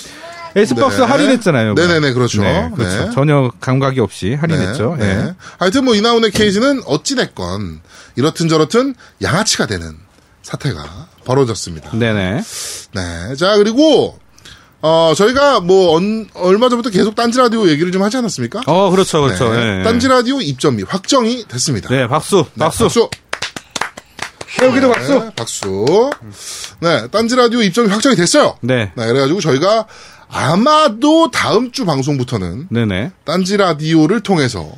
엑스박스 0.56 1.00
네. 1.00 1.06
할인했잖아요 1.06 1.74
네네네, 1.74 2.12
그렇죠. 2.12 2.42
네, 2.42 2.70
그렇죠. 2.74 3.04
네. 3.06 3.10
전혀 3.14 3.50
감각이 3.60 4.00
없이 4.00 4.34
할인했죠 4.34 4.96
네, 4.98 5.04
예. 5.04 5.14
네. 5.14 5.34
하여튼 5.58 5.84
뭐 5.84 5.94
이나운의 5.94 6.32
케이지는 6.32 6.82
어찌됐건 6.84 7.80
이렇든 8.16 8.48
저렇든 8.48 8.94
양아치가 9.22 9.66
되는 9.66 9.96
사태가 10.42 11.08
벌어졌습니다. 11.24 11.90
네네 11.96 12.42
네. 12.92 13.34
자, 13.36 13.56
그리고, 13.56 14.18
어, 14.82 15.12
저희가 15.16 15.60
뭐, 15.60 15.94
언- 15.96 16.26
얼마 16.34 16.68
전부터 16.68 16.90
계속 16.90 17.14
딴지라디오 17.14 17.68
얘기를 17.68 17.92
좀 17.92 18.02
하지 18.02 18.16
않았습니까? 18.16 18.62
어 18.66 18.90
그렇죠 18.90 19.20
그렇죠 19.22 19.52
네. 19.52 19.80
예. 19.80 19.82
딴지라디오 19.82 20.40
입점이 20.40 20.84
확정이 20.84 21.44
됐습니다. 21.46 21.88
네 21.90 22.06
박수 22.08 22.44
네, 22.54 22.64
박수 22.64 22.84
박수. 22.84 23.08
여기도 24.62 24.88
네, 24.88 24.92
박수 24.94 25.30
박수. 25.36 26.10
네, 26.80 27.06
딴지라디오 27.08 27.62
입점이 27.62 27.88
확정이 27.88 28.16
됐어요. 28.16 28.56
네 28.62 28.90
네, 28.96 29.06
그래가지고 29.06 29.40
저희가 29.40 29.86
아마도 30.28 31.30
다음 31.30 31.72
주 31.72 31.84
방송부터는 31.84 32.68
네네 32.70 33.10
딴지 33.24 33.56
라디오를 33.56 34.20
통해서 34.20 34.70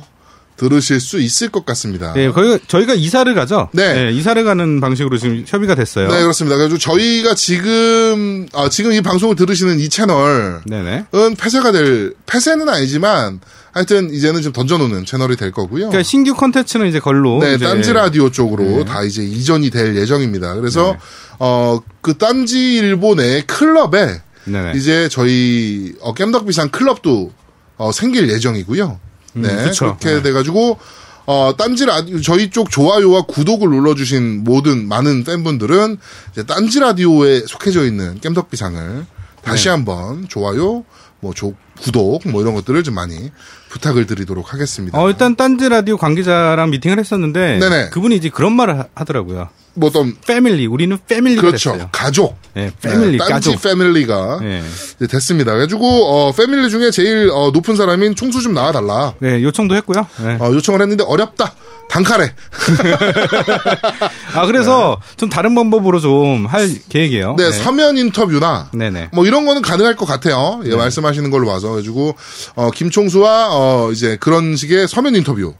들으실 0.63 1.01
수 1.01 1.19
있을 1.19 1.49
것 1.49 1.65
같습니다. 1.65 2.13
네, 2.13 2.31
거기 2.31 2.57
저희가 2.67 2.93
이사를 2.93 3.33
가죠. 3.35 3.69
네. 3.73 4.11
이사를 4.11 4.41
가는 4.45 4.79
방식으로 4.79 5.17
지금 5.17 5.43
협의가 5.45 5.75
됐어요. 5.75 6.07
네, 6.07 6.21
그렇습니다. 6.21 6.55
그래가지고 6.55 6.79
저희가 6.79 7.35
지금, 7.35 8.47
아, 8.53 8.69
지금 8.69 8.93
이 8.93 9.01
방송을 9.01 9.35
들으시는 9.35 9.79
이 9.79 9.89
채널, 9.89 10.61
네네. 10.65 11.05
은 11.13 11.35
폐쇄가 11.35 11.73
될 11.73 12.13
폐쇄는 12.25 12.69
아니지만 12.69 13.41
하여튼 13.73 14.13
이제는 14.13 14.41
좀 14.41 14.53
던져놓는 14.53 15.05
채널이 15.05 15.35
될 15.35 15.51
거고요. 15.51 15.89
그러니까 15.89 16.03
신규 16.03 16.33
컨텐츠는 16.35 16.87
이제 16.87 16.99
걸로 16.99 17.39
네, 17.39 17.55
이제 17.55 17.65
딴지 17.65 17.91
라디오 17.91 18.29
쪽으로 18.29 18.85
다 18.85 19.03
이제 19.03 19.23
이전이 19.23 19.71
될 19.71 19.95
예정입니다. 19.95 20.53
그래서 20.55 20.93
네. 20.93 20.97
어그 21.39 22.17
딴지 22.19 22.75
일본 22.75 23.19
의 23.19 23.41
클럽에 23.47 24.21
네네. 24.45 24.73
이제 24.75 25.09
저희 25.09 25.93
어 26.01 26.13
겜덕비상 26.13 26.69
클럽도 26.69 27.31
어 27.77 27.91
생길 27.91 28.29
예정이고요. 28.29 28.99
네, 29.33 29.49
음. 29.49 29.71
그렇게 29.77 30.15
네. 30.15 30.21
돼가지고 30.21 30.79
어 31.25 31.53
딴지 31.57 31.85
라디오 31.85 32.19
저희 32.21 32.49
쪽 32.49 32.69
좋아요와 32.69 33.23
구독을 33.23 33.69
눌러주신 33.69 34.43
모든 34.43 34.87
많은 34.87 35.23
팬분들은 35.23 35.97
이제 36.31 36.43
딴지 36.43 36.79
라디오에 36.79 37.41
속해져 37.47 37.85
있는 37.85 38.19
겜덕비상을 38.19 39.05
다시 39.41 39.65
네. 39.65 39.69
한번 39.69 40.27
좋아요, 40.27 40.83
뭐 41.23 41.33
조, 41.33 41.53
구독 41.81 42.27
뭐 42.27 42.41
이런 42.41 42.53
것들을 42.53 42.83
좀 42.83 42.95
많이 42.95 43.31
부탁을 43.69 44.05
드리도록 44.05 44.53
하겠습니다. 44.53 44.99
어, 45.01 45.09
일단 45.09 45.35
딴지 45.37 45.69
라디오 45.69 45.95
관계자랑 45.97 46.69
미팅을 46.69 46.99
했었는데 46.99 47.59
네네. 47.59 47.89
그분이 47.91 48.17
이제 48.17 48.27
그런 48.29 48.51
말을 48.53 48.77
하- 48.77 48.85
하더라고요. 48.93 49.47
뭐 49.75 49.89
어떤 49.89 50.15
패밀리, 50.27 50.67
우리는 50.67 50.95
패밀리가 51.07 51.41
그렇죠 51.41 51.71
됐어요. 51.71 51.89
가족 51.91 52.35
네, 52.53 52.71
패밀리, 52.81 53.17
딴지 53.17 53.49
가족. 53.51 53.61
패밀리가 53.63 54.39
네. 54.41 54.61
됐습니다. 55.09 55.53
그래가지고 55.53 55.87
어, 55.87 56.31
패밀리 56.33 56.69
중에 56.69 56.91
제일 56.91 57.29
어, 57.31 57.49
높은 57.51 57.75
사람인 57.77 58.15
총수 58.15 58.41
좀 58.43 58.53
나와달라 58.53 59.13
네, 59.19 59.41
요청도 59.41 59.75
했고요. 59.77 60.05
네. 60.23 60.37
어, 60.39 60.51
요청을 60.53 60.81
했는데 60.81 61.03
어렵다. 61.07 61.55
단칼에 61.89 62.33
아, 64.33 64.45
그래서 64.45 64.99
좀 65.17 65.29
다른 65.29 65.53
방법으로 65.55 65.99
좀 65.99 66.45
할 66.47 66.69
계획이에요. 66.89 67.35
네, 67.37 67.51
서면 67.51 67.97
인터뷰나 67.97 68.69
네네. 68.73 69.09
뭐 69.13 69.25
이런 69.25 69.45
거는 69.45 69.61
가능할 69.61 69.95
것 69.95 70.05
같아요. 70.05 70.61
예, 70.65 70.75
말씀하시는 70.75 71.29
걸로 71.31 71.47
봐서 71.47 71.69
그래가지고 71.69 72.15
어, 72.55 72.71
김총수와 72.71 73.47
어, 73.51 73.91
이제 73.91 74.17
그런 74.19 74.55
식의 74.55 74.87
서면 74.87 75.15
인터뷰 75.15 75.53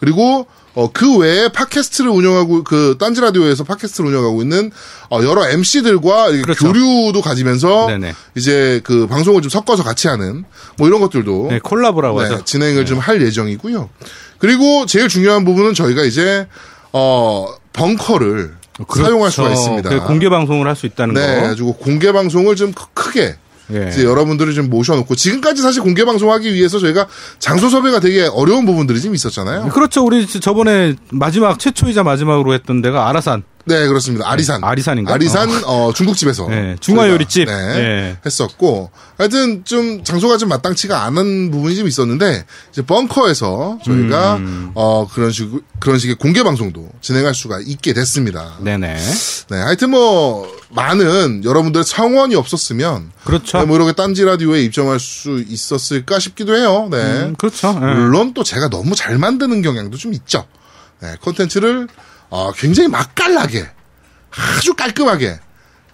그리고 0.00 0.46
어, 0.74 0.90
그 0.92 1.16
외에 1.16 1.48
팟캐스트를 1.48 2.08
운영하고 2.10 2.62
그 2.62 2.96
딴지 3.00 3.20
라디오에서 3.20 3.64
팟캐스트를 3.64 4.10
운영하고 4.10 4.42
있는 4.42 4.70
어, 5.10 5.20
여러 5.24 5.48
MC들과 5.48 6.30
그렇죠. 6.42 6.72
교류도 6.72 7.20
가지면서 7.20 7.86
네네. 7.88 8.14
이제 8.36 8.80
그 8.84 9.06
방송을 9.08 9.42
좀 9.42 9.50
섞어서 9.50 9.82
같이 9.82 10.06
하는 10.06 10.44
뭐 10.76 10.86
이런 10.86 11.00
것들도 11.00 11.48
네, 11.50 11.58
콜라보라고 11.60 12.22
네, 12.22 12.28
하죠. 12.28 12.44
진행을 12.44 12.86
좀할 12.86 13.20
예정이고요. 13.22 13.88
그리고 14.38 14.86
제일 14.86 15.08
중요한 15.08 15.44
부분은 15.44 15.74
저희가 15.74 16.04
이제 16.04 16.46
어 16.92 17.46
벙커를 17.72 18.54
사용할 18.94 19.32
수가 19.32 19.48
그렇죠. 19.48 19.60
있습니다. 19.60 19.90
그 19.90 20.00
공개 20.06 20.28
방송을 20.28 20.68
할 20.68 20.76
수 20.76 20.86
있다는 20.86 21.14
네, 21.14 21.40
거. 21.40 21.48
가지고 21.48 21.72
공개 21.74 22.12
방송을 22.12 22.54
좀 22.54 22.72
크- 22.72 22.86
크게 22.94 23.36
예. 23.72 23.88
이제 23.90 24.04
여러분들을 24.04 24.54
좀 24.54 24.70
모셔놓고 24.70 25.14
지금까지 25.14 25.62
사실 25.62 25.82
공개 25.82 26.04
방송하기 26.04 26.52
위해서 26.54 26.78
저희가 26.78 27.06
장소 27.38 27.68
섭외가 27.68 28.00
되게 28.00 28.26
어려운 28.26 28.64
부분들이 28.66 29.00
좀 29.00 29.14
있었잖아요. 29.14 29.68
그렇죠. 29.68 30.04
우리 30.04 30.26
저번에 30.26 30.94
마지막 31.10 31.58
최초이자 31.58 32.02
마지막으로 32.02 32.54
했던 32.54 32.80
데가 32.82 33.08
아라산. 33.08 33.42
네, 33.68 33.86
그렇습니다. 33.86 34.28
아리산. 34.28 34.64
아리산인가? 34.64 35.12
아리산 35.14 35.48
어, 35.64 35.92
중국집에서 35.94 36.48
네, 36.48 36.76
중화 36.80 37.08
요리집. 37.08 37.46
저희가, 37.46 37.72
네, 37.74 37.78
네. 37.78 38.16
했었고 38.24 38.90
하여튼 39.18 39.64
좀 39.64 40.02
장소가 40.02 40.38
좀 40.38 40.48
마땅치가 40.48 41.04
않은 41.04 41.50
부분이 41.50 41.76
좀 41.76 41.86
있었는데 41.86 42.44
이제 42.72 42.82
벙커에서 42.82 43.78
저희가 43.84 44.36
음. 44.36 44.70
어 44.74 45.06
그런 45.06 45.30
식 45.30 45.50
그런 45.80 45.98
식의 45.98 46.16
공개 46.16 46.42
방송도 46.42 46.88
진행할 47.00 47.34
수가 47.34 47.60
있게 47.64 47.92
됐습니다. 47.92 48.54
네네. 48.60 48.96
네, 49.50 49.56
하여튼 49.56 49.90
뭐 49.90 50.50
많은 50.70 51.44
여러분들의 51.44 51.84
성원이 51.84 52.34
없었으면 52.34 53.10
그렇죠. 53.24 53.58
네, 53.58 53.64
뭐 53.64 53.76
이렇게 53.76 53.92
딴지 53.92 54.24
라디오에 54.24 54.62
입점할 54.62 54.98
수 54.98 55.44
있었을까 55.46 56.18
싶기도 56.18 56.56
해요. 56.56 56.88
네. 56.90 56.98
음, 56.98 57.34
그렇죠. 57.36 57.68
예. 57.68 57.94
물론 57.94 58.32
또 58.34 58.42
제가 58.44 58.68
너무 58.70 58.94
잘 58.94 59.18
만드는 59.18 59.62
경향도 59.62 59.98
좀 59.98 60.14
있죠. 60.14 60.46
네, 61.00 61.14
콘텐츠를 61.20 61.88
어, 62.30 62.52
굉장히 62.52 62.88
맛깔나게 62.88 63.66
아주 64.30 64.74
깔끔하게 64.74 65.40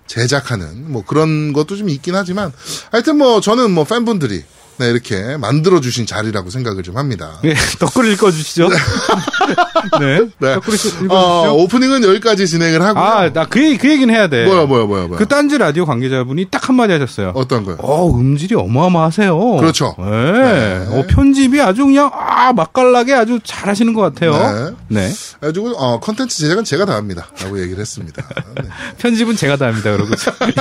제작하는 0.06 0.90
뭐 0.92 1.04
그런 1.04 1.52
것도 1.52 1.76
좀 1.76 1.88
있긴 1.88 2.14
하지만 2.14 2.52
하여튼 2.90 3.16
뭐 3.16 3.40
저는 3.40 3.70
뭐 3.70 3.84
팬분들이 3.84 4.44
네, 4.76 4.90
이렇게 4.90 5.36
만들어 5.36 5.80
주신 5.80 6.04
자리라고 6.06 6.50
생각을 6.50 6.82
좀 6.82 6.96
합니다. 6.96 7.38
예, 7.44 7.54
덧글 7.78 8.10
읽어주시죠. 8.12 8.68
네. 8.68 8.76
네. 10.40 10.54
덧글 10.54 10.74
읽어주시죠. 10.74 11.06
어, 11.10 11.52
오프닝은 11.52 12.02
여기까지 12.04 12.46
진행을 12.48 12.82
하고 12.82 12.98
아, 13.00 13.32
나 13.32 13.44
그 13.46 13.62
얘기, 13.62 13.78
그 13.78 13.88
얘기는 13.90 14.12
해야 14.12 14.26
돼. 14.28 14.44
뭐야 14.46 14.64
뭐야 14.66 14.84
뭐야 14.86 15.06
뭐야 15.06 15.18
그 15.18 15.28
딴지 15.28 15.58
라디오 15.58 15.84
관계자분이 15.86 16.46
딱 16.50 16.68
한마디 16.68 16.92
하셨어요. 16.92 17.32
어떤 17.36 17.64
거요? 17.64 17.76
어, 17.78 18.10
음질이 18.18 18.54
어마어마하세요. 18.56 19.56
그렇죠. 19.58 19.94
네. 19.98 20.04
네. 20.04 20.86
어, 20.90 21.04
편집이 21.08 21.60
아주 21.60 21.84
그냥, 21.84 22.10
아, 22.12 22.52
맛깔나게 22.52 23.14
아주 23.14 23.38
잘 23.44 23.68
하시는 23.68 23.92
것 23.94 24.00
같아요. 24.02 24.74
네. 24.88 25.08
그래가지고 25.38 25.70
어, 25.76 26.00
컨텐츠 26.00 26.36
제작은 26.38 26.64
제가 26.64 26.84
다 26.86 26.94
합니다. 26.94 27.28
라고 27.42 27.60
얘기를 27.60 27.78
했습니다. 27.80 28.22
네. 28.56 28.68
편집은 28.98 29.36
제가 29.36 29.56
다 29.56 29.66
합니다. 29.66 29.92
그러고 29.92 30.10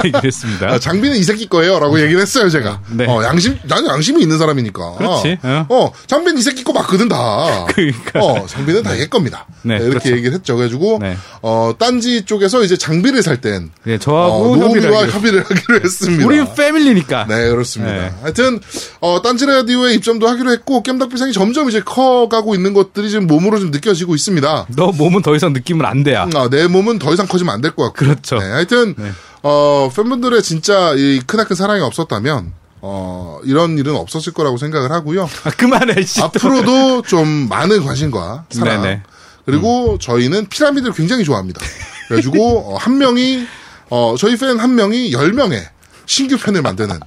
얘기를 0.06 0.24
했습니다. 0.24 0.68
아, 0.68 0.78
장비는 0.78 1.18
이 1.18 1.24
새끼 1.24 1.48
거예요. 1.48 1.80
라고 1.80 2.00
얘기를 2.00 2.22
했어요, 2.22 2.50
제가. 2.50 2.82
네. 2.92 3.06
어, 3.08 3.24
양심, 3.24 3.58
난 3.68 3.86
양심 3.88 4.03
이 4.04 4.22
있는 4.22 4.38
사람이니까. 4.38 4.96
그렇지, 4.98 5.40
어. 5.44 5.66
어, 5.70 5.92
장비는 6.08 6.38
이 6.40 6.42
새끼 6.42 6.64
거 6.64 6.74
맞거든, 6.74 7.08
다. 7.10 7.66
그러니까. 7.70 8.20
어, 8.20 8.46
장비는 8.46 8.84
다얘 8.84 9.08
겁니다. 9.08 9.46
네, 9.64 9.78
네, 9.80 9.86
이렇게 9.86 10.00
그렇죠. 10.00 10.18
얘기를 10.18 10.34
했죠. 10.34 10.56
그래가지고, 10.56 11.00
네. 11.02 11.18
어, 11.42 11.74
딴지 11.80 12.26
쪽에서 12.26 12.64
이제 12.64 12.76
장비를 12.78 13.24
살 13.24 13.40
땐, 13.42 13.72
네, 13.84 13.96
어, 13.96 13.98
저하고 13.98 14.56
노우미와 14.58 15.02
하기로. 15.04 15.12
협의를 15.12 15.44
하기로 15.44 15.80
했습니다. 15.84 16.26
우리 16.26 16.44
패밀리니까. 16.56 17.26
네, 17.28 17.50
그렇습니다. 17.50 17.94
네. 17.94 18.12
하여튼, 18.22 18.60
어, 19.00 19.22
딴지 19.22 19.46
라디오에 19.46 19.94
입점도 19.94 20.28
하기로 20.28 20.52
했고, 20.52 20.84
깸닭비상이 20.84 21.32
점점 21.34 21.70
이제 21.70 21.82
커가고 21.82 22.56
있는 22.56 22.74
것들이 22.74 23.10
지금 23.10 23.28
몸으로 23.28 23.60
좀 23.60 23.72
느껴지고 23.72 24.16
있습니다. 24.16 24.68
너 24.76 24.92
몸은 24.92 25.22
더 25.22 25.36
이상 25.36 25.54
느낌은 25.54 25.86
안 25.86 26.04
돼야. 26.04 26.28
아, 26.36 26.50
내 26.50 26.68
몸은 26.68 27.00
더 27.00 27.14
이상 27.14 27.28
커지면 27.28 27.54
안 27.54 27.62
될 27.62 27.72
것 27.76 27.84
같고. 27.84 27.94
그렇죠. 28.06 28.40
네, 28.40 28.46
하여튼, 28.52 28.94
네. 28.98 29.12
어, 29.44 29.90
팬분들의 29.96 30.42
진짜 30.42 30.94
이 30.96 31.22
크나큰 31.26 31.56
사랑이 31.56 31.82
없었다면, 31.82 32.52
어, 32.86 33.40
이런 33.46 33.78
일은 33.78 33.96
없었을 33.96 34.34
거라고 34.34 34.58
생각을 34.58 34.92
하고요. 34.92 35.24
아, 35.46 35.50
그만해, 35.52 36.04
씨. 36.04 36.22
앞으로도 36.22 37.04
좀 37.04 37.48
많은 37.48 37.82
관심과 37.86 38.46
사랑. 38.50 38.82
네네. 38.82 39.04
그리고 39.46 39.98
저희는 40.00 40.48
피라미드를 40.50 40.94
굉장히 40.94 41.24
좋아합니다. 41.24 41.62
그래가지고, 42.10 42.74
어, 42.74 42.78
한 42.78 42.98
명이, 42.98 43.48
어, 43.90 44.16
저희 44.20 44.36
팬 44.36 44.60
한 44.60 44.76
명이 44.76 45.14
열 45.14 45.32
명의 45.32 45.66
신규 46.06 46.38
팬을 46.38 46.62
만드는 46.62 47.00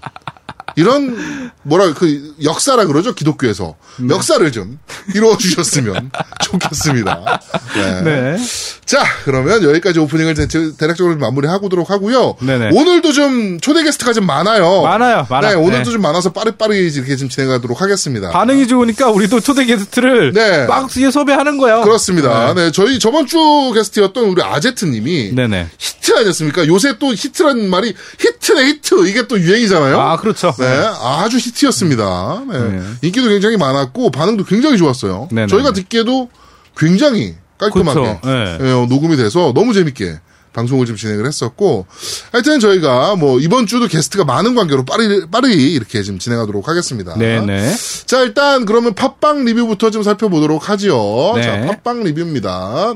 이런 0.76 1.50
뭐라 1.62 1.92
그 1.94 2.34
역사라 2.42 2.84
그러죠 2.86 3.14
기독교에서 3.14 3.76
네. 3.98 4.14
역사를 4.14 4.52
좀 4.52 4.78
이루어 5.14 5.36
주셨으면 5.36 6.10
좋겠습니다. 6.44 7.40
네. 7.74 8.02
네. 8.02 8.36
자 8.84 9.02
그러면 9.24 9.62
여기까지 9.64 9.98
오프닝을 9.98 10.34
대- 10.34 10.46
대략적으로 10.76 11.16
마무리하도록 11.16 11.90
하고요. 11.90 12.36
네네. 12.40 12.70
오늘도 12.72 13.12
좀 13.12 13.58
초대 13.60 13.82
게스트가 13.82 14.12
좀 14.12 14.26
많아요. 14.26 14.82
많아요, 14.82 15.26
많아. 15.28 15.48
네, 15.48 15.54
오늘도 15.54 15.84
네. 15.84 15.90
좀 15.92 16.02
많아서 16.02 16.32
빠르빠르게 16.32 16.78
이렇게 16.80 17.16
좀 17.16 17.28
진행하도록 17.28 17.80
하겠습니다. 17.80 18.30
반응이 18.30 18.68
좋으니까 18.68 19.08
우리도 19.10 19.40
초대 19.40 19.64
게스트를 19.64 20.32
네. 20.34 20.66
박스에 20.66 21.10
섭외하는 21.10 21.56
거예요. 21.58 21.82
그렇습니다. 21.82 22.54
네. 22.54 22.70
저희 22.70 22.98
저번 22.98 23.26
주 23.26 23.38
게스트였던 23.74 24.24
우리 24.24 24.42
아제트님이 24.42 25.32
네네. 25.34 25.68
히트 25.78 26.12
아니었습니까? 26.18 26.66
요새 26.68 26.96
또 26.98 27.12
히트라는 27.12 27.68
말이 27.70 27.94
히트네 28.20 28.66
히트 28.66 29.08
이게 29.08 29.26
또 29.26 29.40
유행이잖아요. 29.40 29.98
아, 30.00 30.16
그렇죠. 30.18 30.54
네, 30.58 30.65
아주 30.66 31.38
히트였습니다. 31.38 32.44
네. 32.48 32.58
네. 32.58 32.82
인기도 33.02 33.28
굉장히 33.28 33.56
많았고 33.56 34.10
반응도 34.10 34.44
굉장히 34.44 34.76
좋았어요. 34.78 35.28
네네. 35.30 35.48
저희가 35.48 35.72
듣기에도 35.72 36.28
굉장히 36.76 37.34
깔끔하게. 37.58 38.20
네. 38.24 38.58
예, 38.60 38.70
어, 38.72 38.86
녹음이 38.88 39.16
돼서 39.16 39.52
너무 39.54 39.72
재밌게 39.72 40.20
방송을 40.52 40.86
좀 40.86 40.96
진행을 40.96 41.26
했었고 41.26 41.86
하여튼 42.32 42.60
저희가 42.60 43.16
뭐 43.16 43.38
이번 43.38 43.66
주도 43.66 43.86
게스트가 43.86 44.24
많은 44.24 44.54
관계로 44.54 44.86
빠르 44.86 45.26
빠르게 45.30 45.54
이렇게 45.54 46.02
좀 46.02 46.18
진행하도록 46.18 46.66
하겠습니다. 46.66 47.14
네네. 47.14 47.74
자 48.06 48.22
일단 48.22 48.64
그러면 48.64 48.94
팟빵 48.94 49.44
리뷰부터 49.44 49.90
좀 49.90 50.02
살펴보도록 50.02 50.70
하지요. 50.70 51.32
네. 51.36 51.42
자 51.42 51.60
팟빵 51.66 52.04
리뷰입니다. 52.04 52.94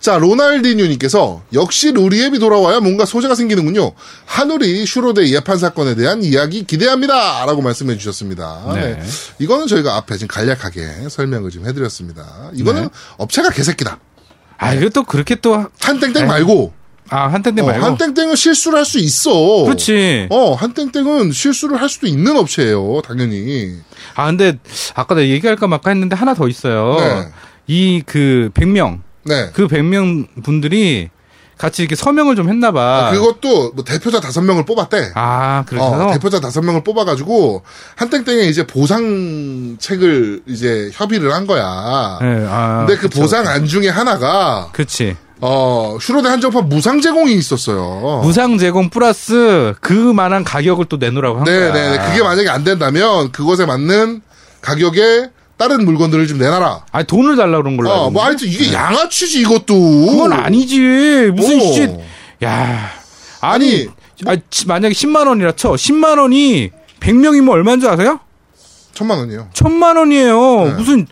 자, 0.00 0.16
로날디뉴님께서 0.16 1.42
역시 1.52 1.90
루리앱이 1.92 2.38
돌아와야 2.38 2.78
뭔가 2.80 3.04
소재가 3.04 3.34
생기는군요. 3.34 3.92
하늘이 4.26 4.86
슈로데 4.86 5.28
예판 5.30 5.58
사건에 5.58 5.96
대한 5.96 6.22
이야기 6.22 6.64
기대합니다. 6.64 7.44
라고 7.46 7.62
말씀해 7.62 7.96
주셨습니다. 7.98 8.62
네. 8.74 8.80
네. 8.94 9.02
이거는 9.40 9.66
저희가 9.66 9.96
앞에 9.96 10.14
지금 10.16 10.28
간략하게 10.28 11.08
설명을 11.10 11.50
좀 11.50 11.66
해드렸습니다. 11.66 12.50
이거는 12.54 12.82
네. 12.84 12.88
업체가 13.16 13.50
개새끼다. 13.50 13.98
아, 14.56 14.72
이거 14.74 14.88
또 14.88 15.02
그렇게 15.02 15.34
또, 15.36 15.66
한땡땡 15.80 16.26
말고, 16.26 16.72
아, 17.10 17.28
한땡땡 17.28 17.64
어, 17.64 17.68
말고. 17.68 17.84
한땡땡은 17.86 18.34
실수를 18.36 18.78
할 18.78 18.84
수 18.84 18.98
있어. 18.98 19.30
그렇지. 19.64 20.26
어, 20.30 20.54
한땡땡은 20.54 21.30
실수를 21.32 21.80
할 21.80 21.88
수도 21.88 22.06
있는 22.08 22.36
업체예요, 22.36 23.00
당연히. 23.04 23.76
아, 24.16 24.26
근데, 24.26 24.58
아까 24.94 25.14
내가 25.14 25.28
얘기할까 25.28 25.66
말까 25.68 25.90
했는데 25.90 26.16
하나 26.16 26.34
더 26.34 26.48
있어요. 26.48 26.96
네. 26.98 27.28
이, 27.68 28.02
그, 28.04 28.50
100명. 28.54 29.00
네. 29.28 29.50
그 29.52 29.68
100명 29.68 30.42
분들이 30.42 31.10
같이 31.58 31.82
이렇게 31.82 31.96
서명을 31.96 32.36
좀 32.36 32.48
했나봐. 32.48 33.10
그것도 33.12 33.72
뭐 33.72 33.84
대표자 33.84 34.20
다섯 34.20 34.42
명을 34.42 34.64
뽑았대. 34.64 35.10
아, 35.16 35.64
그래서? 35.66 35.86
어, 36.08 36.12
대표자 36.12 36.38
다섯 36.38 36.62
명을 36.62 36.84
뽑아 36.84 37.04
가지고 37.04 37.62
한땡땡에 37.96 38.44
이제 38.44 38.64
보상책을 38.66 40.42
이제 40.46 40.90
협의를 40.92 41.32
한 41.34 41.46
거야. 41.46 42.18
네, 42.20 42.46
아, 42.48 42.84
근데 42.86 42.96
그 43.00 43.08
그쵸. 43.08 43.20
보상 43.22 43.46
안 43.46 43.66
중에 43.66 43.88
하나가 43.88 44.68
그치. 44.72 45.16
어 45.40 45.96
슈로데 46.00 46.28
한정판 46.28 46.68
무상 46.68 47.00
제공이 47.00 47.32
있었어요. 47.34 48.20
무상 48.24 48.58
제공 48.58 48.88
플러스 48.90 49.72
그만한 49.80 50.42
가격을 50.42 50.86
또 50.86 50.96
내놓으라고 50.96 51.38
한 51.38 51.44
거야. 51.44 51.72
네 51.72 51.90
네 51.96 52.06
그게 52.08 52.22
만약에 52.24 52.48
안 52.48 52.64
된다면 52.64 53.30
그것에 53.30 53.64
맞는 53.64 54.22
가격에 54.60 55.30
다른 55.58 55.84
물건들을 55.84 56.26
좀 56.28 56.38
내놔라. 56.38 56.86
아니, 56.92 57.06
돈을 57.06 57.36
달라고 57.36 57.64
그런 57.64 57.76
걸로. 57.76 57.90
어, 57.90 57.94
알고 57.94 58.10
뭐. 58.12 58.24
하여튼 58.24 58.48
이게 58.48 58.72
양아치지 58.72 59.40
이것도. 59.40 59.74
그건 60.06 60.32
아니지. 60.32 61.30
무슨 61.34 61.60
오. 61.60 61.72
씨. 61.72 61.82
야. 62.44 62.90
아니, 63.40 63.88
아니, 64.26 64.38
아, 64.38 64.40
지- 64.50 64.66
만약에 64.66 64.94
10만 64.94 65.26
원이라 65.26 65.52
쳐. 65.56 65.72
10만 65.72 66.18
원이 66.18 66.70
100명이면 67.00 67.50
얼마인 67.50 67.80
줄 67.80 67.90
아세요? 67.90 68.20
천만 68.94 69.18
원이요. 69.18 69.48
천만 69.52 69.96
원이에요. 69.96 70.64
네. 70.64 70.70
무슨 70.74 71.06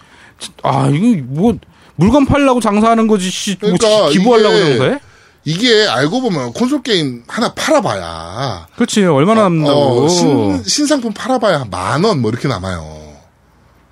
아, 0.63 0.89
이거 0.93 1.23
뭐 1.27 1.55
물건 1.97 2.25
팔려고 2.27 2.61
장사하는 2.61 3.07
거지. 3.07 3.31
씨. 3.31 3.57
뭐 3.61 3.71
그러니까 3.77 4.09
기- 4.11 4.19
기부하려고 4.19 4.55
이게 4.57 4.69
장사해? 4.79 4.99
이게 5.45 5.87
알고 5.89 6.21
보면 6.21 6.53
콘솔 6.53 6.83
게임 6.83 7.23
하나 7.29 7.53
팔아봐야 7.55 8.67
그렇지. 8.75 9.05
얼마나 9.05 9.43
남는다고. 9.43 10.05
어, 10.05 10.09
신, 10.09 10.63
신상품 10.65 11.13
팔아봐야 11.13 11.67
만 11.71 12.05
원 12.05 12.21
뭐 12.21 12.31
이렇게 12.33 12.49
남아요. 12.49 13.06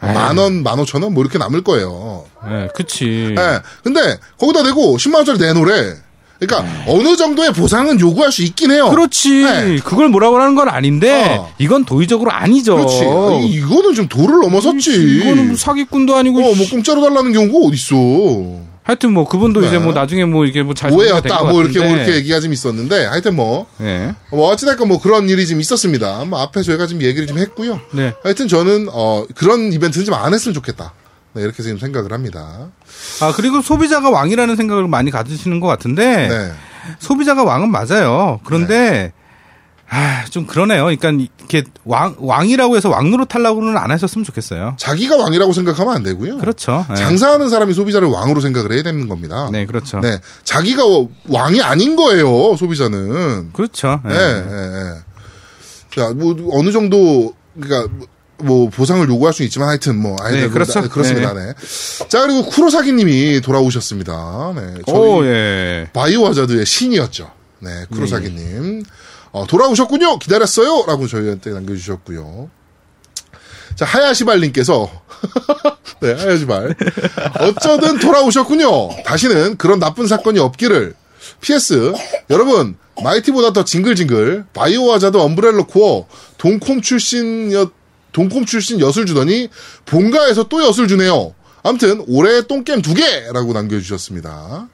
에이. 0.08 0.14
만 0.14 0.36
원, 0.36 0.62
만 0.62 0.78
오천 0.80 1.02
원 1.02 1.12
뭐 1.14 1.22
이렇게 1.22 1.38
남을 1.38 1.62
거예요. 1.62 2.24
네, 2.48 2.68
그치. 2.74 3.34
예. 3.38 3.60
근데 3.82 4.18
거기다 4.38 4.62
대고 4.64 4.96
10만 4.96 5.16
원짜리 5.16 5.38
내놓으래. 5.38 5.94
그러니까 6.40 6.68
어느 6.88 7.16
정도의 7.16 7.52
보상은 7.52 7.98
요구할 8.00 8.32
수 8.32 8.42
있긴 8.42 8.72
해요. 8.72 8.90
그렇지. 8.90 9.44
네. 9.44 9.76
그걸 9.84 10.08
뭐라고 10.08 10.38
하는 10.38 10.54
건 10.56 10.68
아닌데 10.68 11.36
어. 11.38 11.54
이건 11.58 11.84
도의적으로 11.84 12.32
아니죠. 12.32 12.76
그렇지. 12.76 13.04
이- 13.46 13.54
이거는 13.58 13.94
좀 13.94 14.08
도를 14.08 14.40
넘어섰지. 14.40 14.90
이거는 15.20 15.48
뭐 15.48 15.56
사기꾼도 15.56 16.14
아니고 16.16 16.40
어, 16.40 16.54
뭐 16.54 16.66
공짜로 16.68 17.00
달라는 17.02 17.32
경우가 17.32 17.68
어딨어. 17.68 18.73
하여튼 18.84 19.12
뭐 19.14 19.26
그분도 19.26 19.62
네. 19.62 19.68
이제 19.68 19.78
뭐 19.78 19.94
나중에 19.94 20.26
뭐 20.26 20.44
이게 20.44 20.62
뭐잘 20.62 20.92
오해였다. 20.92 21.44
뭐 21.44 21.62
이렇게 21.62 21.80
뭐 21.80 21.96
이렇게 21.96 22.14
얘기가 22.16 22.38
좀 22.40 22.52
있었는데 22.52 23.06
하여튼 23.06 23.34
뭐, 23.34 23.66
네. 23.78 24.14
뭐 24.30 24.50
어찌됐건 24.50 24.86
뭐 24.86 25.00
그런 25.00 25.28
일이 25.30 25.46
좀 25.46 25.58
있었습니다. 25.58 26.24
뭐 26.26 26.38
앞에 26.40 26.62
저희가 26.62 26.86
좀 26.86 27.00
얘기를 27.00 27.26
좀 27.26 27.38
했고요. 27.38 27.80
네. 27.92 28.12
하여튼 28.22 28.46
저는 28.46 28.88
어 28.92 29.24
그런 29.34 29.72
이벤트는 29.72 30.04
좀 30.04 30.14
안 30.14 30.34
했으면 30.34 30.54
좋겠다. 30.54 30.92
네, 31.32 31.42
이렇게 31.42 31.62
지금 31.62 31.78
생각을 31.78 32.12
합니다. 32.12 32.68
아 33.22 33.32
그리고 33.34 33.62
소비자가 33.62 34.10
왕이라는 34.10 34.54
생각을 34.54 34.86
많이 34.86 35.10
가지시는 35.10 35.60
것 35.60 35.66
같은데 35.66 36.28
네. 36.28 36.52
소비자가 36.98 37.42
왕은 37.42 37.70
맞아요. 37.70 38.38
그런데 38.44 39.12
아 39.94 40.24
좀 40.30 40.46
그러네요. 40.46 40.84
그러니까 40.84 41.10
이렇게 41.38 41.62
왕 41.84 42.16
왕이라고 42.18 42.76
해서 42.76 42.88
왕노릇 42.88 43.34
하려고는 43.34 43.76
안 43.76 43.90
하셨으면 43.90 44.24
좋겠어요. 44.24 44.74
자기가 44.78 45.16
왕이라고 45.16 45.52
생각하면 45.52 45.94
안 45.94 46.02
되고요. 46.02 46.38
그렇죠. 46.38 46.84
네. 46.88 46.96
장사하는 46.96 47.48
사람이 47.48 47.72
소비자를 47.74 48.08
왕으로 48.08 48.40
생각을 48.40 48.72
해야 48.72 48.82
되는 48.82 49.06
겁니다. 49.08 49.48
네, 49.52 49.66
그렇죠. 49.66 50.00
네. 50.00 50.18
자기가 50.42 50.82
왕이 51.28 51.60
아닌 51.62 51.94
거예요, 51.96 52.56
소비자는. 52.56 53.52
그렇죠. 53.52 54.00
예, 54.08 54.12
예, 54.12 54.16
예. 54.16 54.94
자, 55.94 56.10
뭐, 56.14 56.34
어느 56.52 56.72
정도, 56.72 57.32
그니까, 57.54 57.86
뭐, 58.38 58.68
보상을 58.68 59.08
요구할 59.08 59.32
수 59.32 59.44
있지만 59.44 59.68
하여튼 59.68 59.96
뭐, 59.96 60.16
하여튼 60.20 60.40
네, 60.40 60.48
그렇죠. 60.48 60.80
나- 60.80 60.88
그렇습니다. 60.88 61.32
네. 61.34 61.52
자, 62.08 62.22
그리고 62.22 62.46
쿠로사기님이 62.46 63.40
돌아오셨습니다. 63.42 64.52
네. 64.56 64.74
저희 64.88 64.96
오, 64.98 65.24
예. 65.26 65.88
바이오 65.92 66.26
하자드의 66.26 66.66
신이었죠. 66.66 67.30
네, 67.60 67.70
쿠로사기님. 67.92 68.82
어, 69.34 69.44
돌아오셨군요! 69.48 70.20
기다렸어요! 70.20 70.84
라고 70.86 71.08
저희한테 71.08 71.50
남겨주셨고요. 71.50 72.48
자, 73.74 73.84
하야시발님께서, 73.84 74.88
네, 76.00 76.12
하야시발. 76.12 76.76
어쩌든 77.40 77.98
돌아오셨군요! 77.98 79.02
다시는 79.04 79.56
그런 79.56 79.80
나쁜 79.80 80.06
사건이 80.06 80.38
없기를. 80.38 80.94
PS, 81.40 81.94
여러분, 82.30 82.76
마이티보다 83.02 83.52
더 83.52 83.64
징글징글, 83.64 84.46
바이오 84.54 84.92
하자드 84.92 85.16
엄브렐러 85.16 85.66
코어, 85.66 86.06
동콤 86.38 86.80
출신 86.80 87.52
여, 87.52 87.72
동콤 88.12 88.46
출신 88.46 88.78
엿을 88.78 89.04
주더니, 89.04 89.48
본가에서 89.84 90.44
또 90.44 90.62
엿을 90.62 90.86
주네요. 90.86 91.34
아무튼 91.64 92.04
올해 92.08 92.42
똥겜 92.42 92.82
두 92.82 92.92
개라고 92.92 93.54
남겨주셨습니다. 93.54 94.68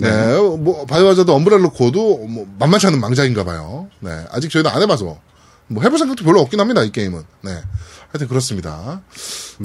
네, 0.00 0.36
뭐 0.36 0.86
바이오하자드 0.86 1.28
엄브렐러 1.28 1.70
코어도 1.70 2.18
뭐 2.28 2.46
만만치 2.60 2.86
않은 2.86 3.00
망작인가 3.00 3.42
봐요. 3.42 3.88
네, 3.98 4.24
아직 4.30 4.48
저희도 4.48 4.70
안 4.70 4.80
해봐서 4.82 5.18
뭐 5.66 5.82
해볼 5.82 5.98
생각도 5.98 6.24
별로 6.24 6.40
없긴 6.40 6.60
합니다 6.60 6.84
이 6.84 6.92
게임은. 6.92 7.22
네, 7.42 7.50
하여튼 8.12 8.28
그렇습니다. 8.28 9.02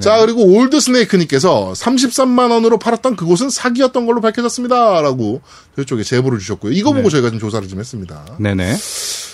자 0.01 0.19
그리고 0.19 0.45
올드 0.45 0.79
스네이크님께서 0.79 1.73
33만 1.75 2.49
원으로 2.49 2.79
팔았던 2.79 3.17
그곳은 3.17 3.51
사기였던 3.51 4.07
걸로 4.07 4.19
밝혀졌습니다라고 4.19 5.41
저희 5.75 5.85
쪽에 5.85 6.01
제보를 6.01 6.39
주셨고요. 6.39 6.71
이거 6.71 6.91
보고 6.91 7.11
저희가 7.11 7.29
좀 7.29 7.39
조사를 7.39 7.67
좀 7.67 7.79
했습니다. 7.79 8.25
네네. 8.39 8.77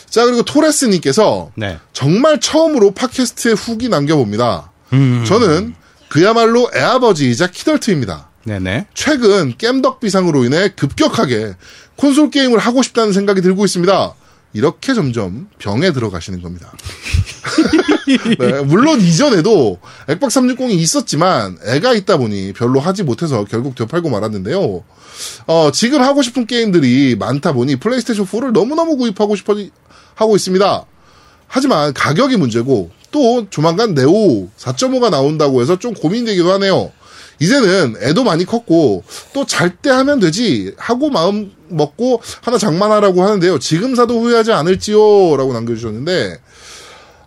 자 0.09 0.25
그리고 0.25 0.43
토레스님께서 0.43 1.51
네. 1.55 1.79
정말 1.93 2.41
처음으로 2.41 2.91
팟캐스트에 2.91 3.53
후기 3.53 3.87
남겨봅니다. 3.87 4.73
음. 4.91 5.23
저는 5.25 5.75
그야말로 6.13 6.69
애아버지이자 6.75 7.47
키덜트입니다. 7.47 8.29
네네. 8.43 8.85
최근 8.93 9.55
겜덕 9.57 9.99
비상으로 9.99 10.45
인해 10.45 10.69
급격하게 10.69 11.55
콘솔 11.95 12.29
게임을 12.29 12.59
하고 12.59 12.83
싶다는 12.83 13.13
생각이 13.13 13.41
들고 13.41 13.65
있습니다. 13.65 14.13
이렇게 14.53 14.93
점점 14.93 15.49
병에 15.57 15.91
들어가시는 15.91 16.43
겁니다. 16.43 16.71
네, 18.37 18.61
물론 18.61 19.01
이전에도 19.01 19.79
액박 20.07 20.29
360이 20.29 20.73
있었지만 20.73 21.57
애가 21.65 21.93
있다 21.93 22.17
보니 22.17 22.53
별로 22.53 22.79
하지 22.79 23.01
못해서 23.01 23.43
결국 23.45 23.73
되팔고 23.73 24.11
말았는데요. 24.11 24.83
어, 25.47 25.71
지금 25.71 26.03
하고 26.03 26.21
싶은 26.21 26.45
게임들이 26.45 27.15
많다 27.15 27.53
보니 27.53 27.77
플레이스테이션 27.77 28.27
4를 28.27 28.51
너무너무 28.51 28.97
구입하고 28.97 29.35
싶어 29.35 29.55
하고 30.13 30.35
있습니다. 30.35 30.85
하지만 31.47 31.91
가격이 31.93 32.37
문제고 32.37 32.91
또 33.13 33.47
조만간 33.49 33.93
네오 33.93 34.49
4.5가 34.57 35.09
나온다고 35.09 35.61
해서 35.61 35.79
좀 35.79 35.93
고민되기도 35.93 36.51
하네요. 36.53 36.91
이제는 37.39 37.95
애도 38.01 38.23
많이 38.25 38.43
컸고 38.45 39.03
또 39.33 39.45
잘 39.45 39.77
때 39.81 39.89
하면 39.89 40.19
되지 40.19 40.73
하고 40.77 41.09
마음 41.09 41.51
먹고 41.69 42.21
하나 42.41 42.57
장만하라고 42.57 43.23
하는데요. 43.23 43.59
지금 43.59 43.95
사도 43.95 44.19
후회하지 44.21 44.51
않을지요라고 44.51 45.53
남겨주셨는데 45.53 46.39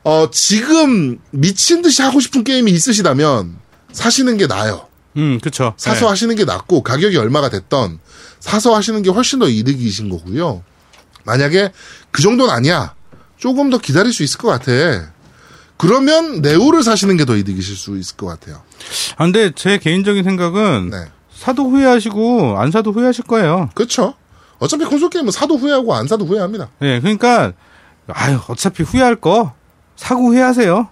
어 0.04 0.28
지금 0.30 1.18
미친 1.30 1.82
듯이 1.82 2.02
하고 2.02 2.20
싶은 2.20 2.44
게임이 2.44 2.70
있으시다면 2.70 3.56
사시는 3.92 4.36
게 4.36 4.46
나아요. 4.46 4.86
음, 5.16 5.38
그쵸. 5.42 5.72
사서 5.76 6.00
네. 6.00 6.06
하시는 6.06 6.36
게 6.36 6.44
낫고 6.44 6.82
가격이 6.82 7.16
얼마가 7.16 7.48
됐던 7.48 7.98
사서 8.40 8.74
하시는 8.74 9.00
게 9.02 9.10
훨씬 9.10 9.38
더 9.38 9.48
이득이신 9.48 10.08
거고요. 10.10 10.62
만약에 11.24 11.72
그 12.10 12.22
정도는 12.22 12.52
아니야. 12.52 12.94
조금 13.38 13.68
더 13.70 13.78
기다릴 13.78 14.12
수 14.12 14.22
있을 14.22 14.38
것 14.38 14.48
같아. 14.48 14.72
그러면 15.78 16.40
네오를 16.40 16.82
사시는 16.82 17.16
게 17.16 17.24
더 17.26 17.36
이득이실 17.36 17.76
수 17.76 17.98
있을 17.98 18.16
것 18.16 18.26
같아요. 18.26 18.62
아, 19.16 19.24
근데 19.24 19.50
제 19.54 19.78
개인적인 19.78 20.24
생각은 20.24 20.90
네. 20.90 21.04
사도 21.34 21.68
후회하시고 21.68 22.58
안 22.58 22.70
사도 22.70 22.92
후회하실 22.92 23.24
거예요. 23.24 23.68
그렇죠. 23.74 24.14
어차피 24.58 24.84
콘솔 24.84 25.10
게임은 25.10 25.32
사도 25.32 25.56
후회하고 25.56 25.94
안 25.94 26.06
사도 26.08 26.24
후회합니다. 26.24 26.68
예, 26.82 27.00
그러니까 27.00 27.52
아유, 28.08 28.38
어차피 28.48 28.82
후회할 28.84 29.16
거 29.16 29.52
사고 29.96 30.28
후회하세요. 30.28 30.88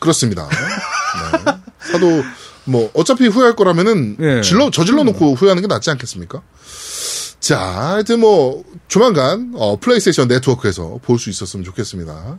그렇습니다. 0.00 0.48
네. 0.48 1.52
사도 1.92 2.06
뭐 2.64 2.90
어차피 2.94 3.26
후회할 3.26 3.56
거라면은 3.56 4.16
예. 4.20 4.40
질러 4.42 4.70
저질러 4.70 5.02
놓고 5.04 5.34
후회하는 5.34 5.62
게 5.62 5.66
낫지 5.66 5.90
않겠습니까? 5.90 6.42
자, 7.40 7.58
하여튼 7.58 8.20
뭐 8.20 8.64
조만간 8.88 9.52
어, 9.56 9.78
플레이스테이션 9.78 10.28
네트워크에서 10.28 10.98
볼 11.02 11.18
수 11.18 11.30
있었으면 11.30 11.64
좋겠습니다. 11.64 12.38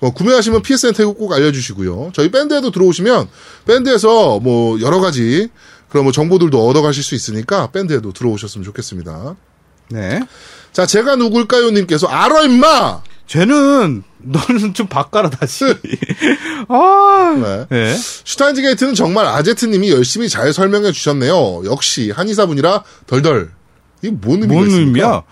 뭐 0.00 0.10
구매하시면 0.10 0.62
PSN 0.62 0.94
태그 0.94 1.12
꼭 1.12 1.32
알려주시고요. 1.32 2.10
저희 2.14 2.30
밴드에도 2.30 2.70
들어오시면 2.70 3.28
밴드에서 3.66 4.40
뭐 4.40 4.80
여러 4.80 5.00
가지 5.00 5.48
그런 5.88 6.04
뭐 6.04 6.12
정보들도 6.12 6.68
얻어가실 6.68 7.02
수 7.02 7.14
있으니까 7.14 7.70
밴드에도 7.70 8.12
들어오셨으면 8.12 8.64
좋겠습니다. 8.64 9.36
네. 9.90 10.20
자, 10.72 10.86
제가 10.86 11.16
누굴까요?님께서 11.16 12.06
알아 12.06 12.42
임마. 12.42 13.02
쟤는 13.26 14.02
너는 14.18 14.74
좀 14.74 14.86
바꿔라 14.86 15.30
다시. 15.30 15.64
아. 16.68 17.36
네. 17.40 17.66
네. 17.70 17.96
슈타인즈 17.96 18.62
게이트는 18.62 18.94
정말 18.94 19.26
아제트님이 19.26 19.90
열심히 19.90 20.28
잘 20.28 20.52
설명해 20.52 20.92
주셨네요. 20.92 21.62
역시 21.64 22.10
한의사분이라 22.10 22.84
덜덜. 23.06 23.50
이게 24.02 24.12
뭔 24.12 24.42
의미가 24.42 24.52
뭔 24.52 24.66
있습니까? 24.68 25.06
의미야? 25.06 25.22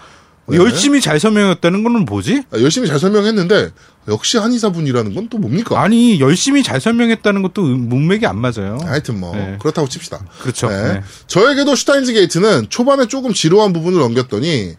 네. 0.51 0.57
열심히 0.57 1.01
잘 1.01 1.19
설명했다는 1.21 1.83
거는 1.83 2.05
뭐지? 2.05 2.43
아, 2.51 2.59
열심히 2.61 2.87
잘 2.89 2.99
설명했는데 2.99 3.71
역시 4.09 4.39
한의사분이라는 4.39 5.15
건 5.15 5.29
또 5.29 5.37
뭡니까? 5.39 5.81
아니 5.81 6.19
열심히 6.21 6.63
잘 6.63 6.81
설명했다는 6.81 7.43
것도 7.43 7.63
음- 7.63 7.89
문맥이 7.89 8.25
안 8.27 8.39
맞아요. 8.41 8.79
하여튼 8.83 9.21
뭐 9.21 9.35
네. 9.37 9.57
그렇다고 9.61 9.89
칩시다. 9.89 10.25
그렇죠. 10.41 10.69
네. 10.69 10.95
네. 10.95 11.01
저에게도 11.27 11.75
슈타인즈 11.75 12.13
게이트는 12.15 12.67
초반에 12.71 13.07
조금 13.07 13.33
지루한 13.35 13.73
부분을 13.75 13.99
넘겼더니 14.01 14.75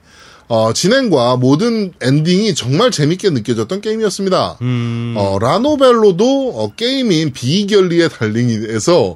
어, 0.48 0.74
진행과 0.74 1.38
모든 1.38 1.92
엔딩이 2.02 2.56
정말 2.56 2.90
재밌게 2.90 3.30
느껴졌던 3.30 3.82
게임이었습니다. 3.82 4.58
음. 4.64 5.14
어, 5.16 5.38
라노벨로도 5.40 6.54
어, 6.56 6.74
게임인 6.76 7.34
비익연리의 7.34 8.10
달링에서 8.10 9.16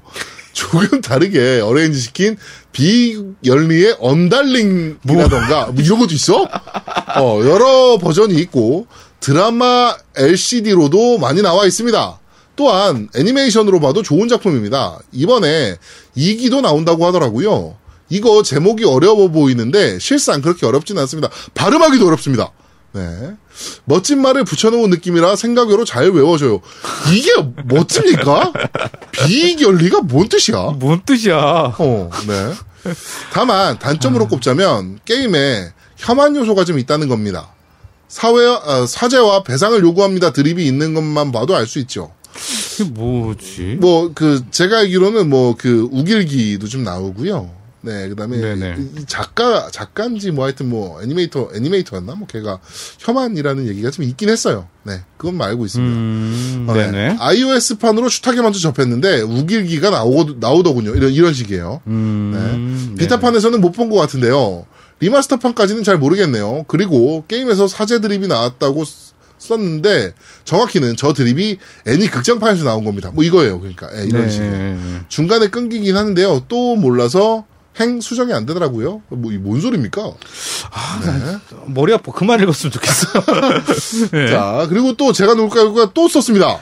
조금 0.54 1.02
다르게 1.02 1.60
어레인지 1.60 2.00
시킨 2.00 2.38
비열리의 2.72 3.98
언달링이라던가 4.00 5.68
뭐 5.68 5.84
이런 5.84 6.00
것도 6.00 6.14
있어? 6.14 6.44
어, 6.44 7.40
여러 7.44 7.98
버전이 7.98 8.36
있고 8.36 8.88
드라마 9.20 9.96
LCD로도 10.16 11.18
많이 11.18 11.42
나와 11.42 11.66
있습니다. 11.66 12.20
또한 12.56 13.10
애니메이션으로 13.16 13.80
봐도 13.80 14.04
좋은 14.04 14.28
작품입니다. 14.28 15.00
이번에 15.12 15.78
2기도 16.16 16.62
나온다고 16.62 17.06
하더라고요. 17.08 17.76
이거 18.10 18.44
제목이 18.44 18.86
어려워 18.86 19.30
보이는데 19.30 19.98
실상 19.98 20.42
그렇게 20.42 20.66
어렵진 20.66 20.98
않습니다. 21.00 21.30
발음하기도 21.56 22.06
어렵습니다. 22.06 22.52
네. 22.94 23.34
멋진 23.86 24.22
말을 24.22 24.44
붙여놓은 24.46 24.90
느낌이라 24.92 25.36
생각외로 25.36 25.84
잘 25.86 26.10
외워져요. 26.12 26.62
이게 27.12 27.32
멋집니까? 27.66 28.54
비결리가 29.12 30.02
뭔 30.02 30.28
뜻이야? 30.30 30.72
뭔 30.80 31.02
뜻이야? 31.06 31.36
어, 31.78 32.10
네. 32.28 32.54
다만 33.32 33.80
단점으로 33.80 34.28
꼽자면 34.28 35.00
게임에 35.06 35.72
혐한 35.98 36.36
요소가 36.36 36.66
좀 36.66 36.78
있다는 36.80 37.08
겁니다. 37.08 37.50
사회 38.08 38.46
어, 38.46 38.86
사죄와 38.86 39.44
배상을 39.44 39.80
요구합니다. 39.82 40.32
드립이 40.34 40.66
있는 40.66 40.94
것만 40.94 41.32
봐도 41.32 41.56
알 41.56 41.66
수 41.66 41.80
있죠. 41.80 42.12
이게 42.76 42.84
뭐지? 42.90 43.78
뭐 43.80 44.12
그 44.14 44.44
제가 44.52 44.80
알기로는 44.80 45.30
뭐 45.30 45.56
그 45.58 45.88
우길기도 45.92 46.68
좀 46.68 46.84
나오고요. 46.84 47.50
네, 47.86 48.08
그다음에 48.08 48.38
네네. 48.38 48.76
이- 48.80 49.02
이 49.02 49.06
작가 49.06 49.70
작가인지 49.70 50.32
뭐 50.32 50.46
하여튼 50.46 50.70
뭐 50.70 51.02
애니메이터 51.04 51.50
애니메이터였나 51.54 52.16
뭐 52.16 52.26
걔가 52.28 52.60
혐한이라는 53.00 53.68
얘기가 53.68 53.92
좀 53.92 54.06
있긴 54.06 54.30
했어요. 54.30 54.68
네, 54.84 55.02
그건 55.18 55.42
알고 55.42 55.66
있습니다. 55.66 55.94
음, 55.96 56.66
어, 56.70 56.74
네. 56.74 56.90
네네. 56.92 57.18
iOS 57.20 57.78
판으로 57.80 58.08
슈타게 58.08 58.42
먼저 58.42 58.60
접했는데 58.60 59.22
우길기가 59.22 59.90
나오고 59.90 60.36
나오더군요. 60.40 60.96
이런 60.96 61.12
이런 61.12 61.34
식이에요. 61.34 61.82
음, 61.88 62.94
네. 62.96 63.04
비타판에서는 63.04 63.60
못 63.60 63.74
본 63.74 63.90
것 63.90 63.98
같은데요. 63.98 64.66
remaster판까지는 65.02 65.84
잘 65.84 65.98
모르겠네요. 65.98 66.64
그리고 66.70 67.26
게임에서 67.28 67.68
사제 67.68 68.00
드립이 68.00 68.28
나왔다고 68.28 68.86
쓰- 68.86 69.12
썼는데 69.40 70.14
정확히는 70.46 70.96
저 70.96 71.12
드립이 71.12 71.58
애니 71.86 72.08
극장판에서 72.08 72.64
나온 72.64 72.86
겁니다. 72.86 73.12
뭐 73.14 73.26
이거예요. 73.26 73.60
그러니까 73.60 73.90
예, 74.00 74.06
이런 74.06 74.24
네. 74.24 74.30
식이에요. 74.30 74.78
중간에 75.10 75.48
끊기긴 75.50 75.98
하는데요. 75.98 76.46
또 76.48 76.78
몰라서 76.78 77.46
행 77.80 78.02
수정이 78.02 78.34
안 78.34 78.46
되더라고요. 78.46 79.02
뭐이뭔 79.10 79.62
소리입니까? 79.62 80.02
머리 81.68 81.94
아파. 81.94 82.12
그만 82.12 82.42
읽었으면 82.42 82.72
좋겠어. 82.72 83.08
네. 84.12 84.28
자, 84.28 84.68
그리고 84.70 84.94
또 84.96 85.12
제가 85.12 85.34
누굴까요가 85.34 85.92
또 85.94 86.08
썼습니다. 86.08 86.60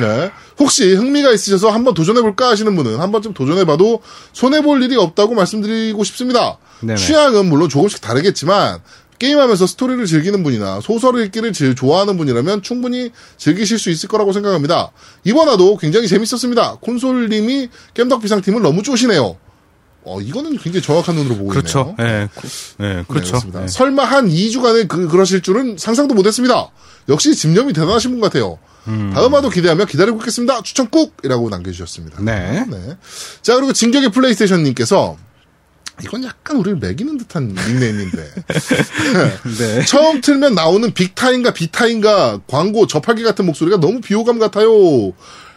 네. 0.00 0.30
혹시 0.58 0.94
흥미가 0.94 1.32
있으셔서 1.32 1.70
한번 1.70 1.94
도전해볼까 1.94 2.50
하시는 2.50 2.74
분은 2.76 3.00
한 3.00 3.10
번쯤 3.10 3.34
도전해봐도 3.34 4.02
손해볼 4.32 4.82
일이 4.82 4.96
없다고 4.96 5.34
말씀드리고 5.34 6.04
싶습니다. 6.04 6.58
네네. 6.80 6.96
취향은 6.96 7.46
물론 7.46 7.68
조금씩 7.68 8.00
다르겠지만, 8.00 8.80
게임하면서 9.18 9.66
스토리를 9.66 10.06
즐기는 10.06 10.42
분이나 10.42 10.80
소설을 10.80 11.26
읽기를 11.26 11.52
제일 11.52 11.74
좋아하는 11.74 12.16
분이라면 12.16 12.62
충분히 12.62 13.10
즐기실 13.36 13.78
수 13.78 13.90
있을 13.90 14.08
거라고 14.08 14.32
생각합니다. 14.32 14.92
이번화도 15.24 15.76
굉장히 15.76 16.08
재밌었습니다. 16.08 16.76
콘솔님이 16.80 17.68
겜덕비상팀을 17.94 18.62
너무 18.62 18.82
쪼시네요. 18.82 19.36
어, 20.02 20.20
이거는 20.20 20.56
굉장히 20.58 20.82
정확한 20.82 21.14
눈으로 21.14 21.36
보고 21.36 21.50
그렇죠. 21.50 21.94
있네요. 21.98 22.10
네. 22.10 22.28
그- 22.34 22.48
네, 22.78 22.94
네, 22.96 23.04
그렇죠. 23.06 23.28
그렇습니다. 23.32 23.60
네. 23.60 23.68
설마 23.68 24.04
한 24.04 24.28
2주간을 24.28 24.88
그, 24.88 25.08
그러실 25.08 25.42
줄은 25.42 25.76
상상도 25.78 26.14
못했습니다. 26.14 26.70
역시 27.08 27.34
집념이 27.34 27.72
대단하신 27.72 28.10
분 28.12 28.20
같아요. 28.20 28.58
다음 29.14 29.34
화도 29.34 29.50
기대하며 29.50 29.84
기다리고 29.84 30.18
있겠습니다. 30.18 30.62
추천 30.62 30.88
꾹! 30.90 31.14
이라고 31.22 31.48
남겨주셨습니다. 31.50 32.22
네. 32.22 32.64
자, 33.42 33.54
그리고 33.54 33.72
진격의 33.72 34.10
플레이스테이션님께서 34.10 35.16
이건 36.02 36.24
약간 36.24 36.56
우리를 36.56 36.78
매기는 36.78 37.18
듯한 37.18 37.48
닉네임인데. 37.54 38.30
네. 39.58 39.84
처음 39.86 40.20
틀면 40.22 40.54
나오는 40.54 40.92
빅타인가 40.92 41.52
비타인가 41.52 42.40
광고 42.46 42.86
접하기 42.86 43.22
같은 43.22 43.44
목소리가 43.46 43.78
너무 43.78 44.00
비호감 44.00 44.38
같아요. 44.38 44.68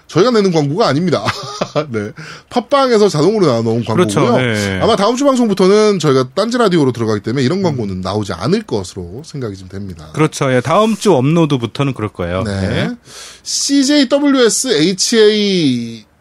저희가 0.08 0.32
내는 0.32 0.52
광고가 0.52 0.88
아닙니다. 0.88 1.24
네. 1.89 2.12
팟빵에서 2.50 3.10
자동으로 3.10 3.48
광고고요. 3.48 3.84
그렇죠. 3.96 4.38
네. 4.38 4.80
아마 4.82 4.96
다음 4.96 5.16
주 5.16 5.26
방송부터는 5.26 6.00
저희가 6.00 6.30
딴지 6.36 6.58
라디오로 6.58 6.92
들어가기 6.92 7.22
때문에 7.22 7.44
이런 7.44 7.63
광고는 7.63 8.02
나오지 8.02 8.34
않을 8.34 8.63
것으로 8.63 9.24
생각이 9.26 9.56
좀 9.58 9.70
됩니다. 9.70 10.10
그렇죠. 10.13 10.54
예, 10.54 10.62
다음 10.62 10.96
주 10.96 11.13
업로드부터는 11.13 11.94
그럴 11.94 12.10
거예요. 12.10 12.44
네. 12.44 12.62
네. 12.62 12.89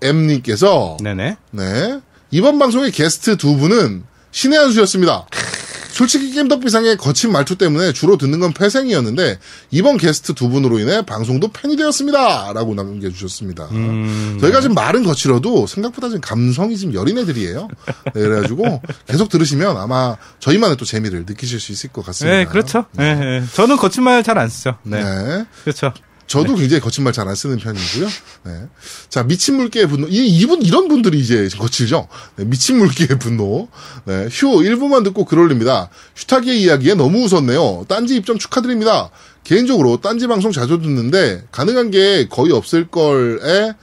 CJWSHAM님께서 0.01 0.97
네네. 1.03 1.37
네. 1.51 2.01
이번 2.31 2.59
방송의 2.59 2.93
게스트 2.93 3.37
두 3.37 3.57
분은 3.57 4.05
신의 4.31 4.59
한 4.59 4.73
수였습니다. 4.73 5.27
솔직히 5.93 6.33
겜덕비상의 6.33 6.97
거친 6.97 7.31
말투 7.33 7.57
때문에 7.57 7.93
주로 7.93 8.17
듣는 8.17 8.41
건 8.41 8.53
폐생이었는데 8.53 9.39
이번 9.71 9.99
게스트 9.99 10.33
두 10.33 10.49
분으로 10.49 10.79
인해 10.79 11.03
방송도 11.03 11.49
팬이 11.53 11.77
되었습니다. 11.77 12.53
라고 12.55 12.75
남겨주셨습니다. 12.75 13.69
음, 13.73 14.39
저희가 14.41 14.61
지금 14.61 14.75
말은 14.75 15.03
거칠어도 15.05 15.67
생각보다 15.67 16.09
좀 16.09 16.21
감성이 16.21 16.79
좀 16.79 16.95
여린 16.95 17.19
애들이에요. 17.19 17.69
네, 18.15 18.21
그래가지고 18.21 18.81
계속 19.07 19.29
들으시면 19.29 19.77
아마 19.77 20.17
저희만의 20.41 20.77
또 20.79 20.85
재미를 20.85 21.25
느끼실 21.27 21.61
수 21.61 21.73
있을 21.73 21.91
것 21.91 22.05
같습니다. 22.07 22.37
네, 22.39 22.45
그렇죠. 22.47 22.87
네. 22.93 23.15
네. 23.15 23.45
저는 23.55 23.77
거친 23.77 24.03
말 24.03 24.23
잘 24.23 24.39
안 24.39 24.49
쓰죠. 24.49 24.77
네. 24.85 25.03
네. 25.03 25.45
그렇죠. 25.65 25.93
저도 26.27 26.55
굉장히 26.57 26.81
거친 26.81 27.05
말 27.05 27.13
잘 27.13 27.29
안 27.29 27.35
쓰는 27.35 27.59
편이고요. 27.59 28.09
네. 28.45 28.53
자, 29.09 29.23
미친 29.23 29.57
물개의 29.57 29.87
분노. 29.89 30.09
이, 30.09 30.27
이분, 30.29 30.63
이런 30.63 30.89
분들이 30.89 31.19
이제 31.21 31.49
거칠죠? 31.59 32.09
네, 32.37 32.45
미친 32.45 32.79
물개의 32.79 33.19
분노. 33.21 33.69
네, 34.07 34.29
휴, 34.31 34.49
1부만 34.61 35.05
듣고 35.05 35.25
글 35.25 35.39
올립니다. 35.41 35.91
슈타기의 36.15 36.63
이야기에 36.63 36.95
너무 36.95 37.25
웃었네요. 37.25 37.85
딴지 37.89 38.17
입점 38.17 38.39
축하드립니다. 38.39 39.11
개인적으로 39.45 40.01
딴지 40.01 40.27
방송 40.27 40.53
자주 40.53 40.81
듣는데, 40.81 41.45
가능한 41.53 41.91
게 41.91 42.29
거의 42.29 42.53
없을 42.53 42.89
걸에, 42.89 43.75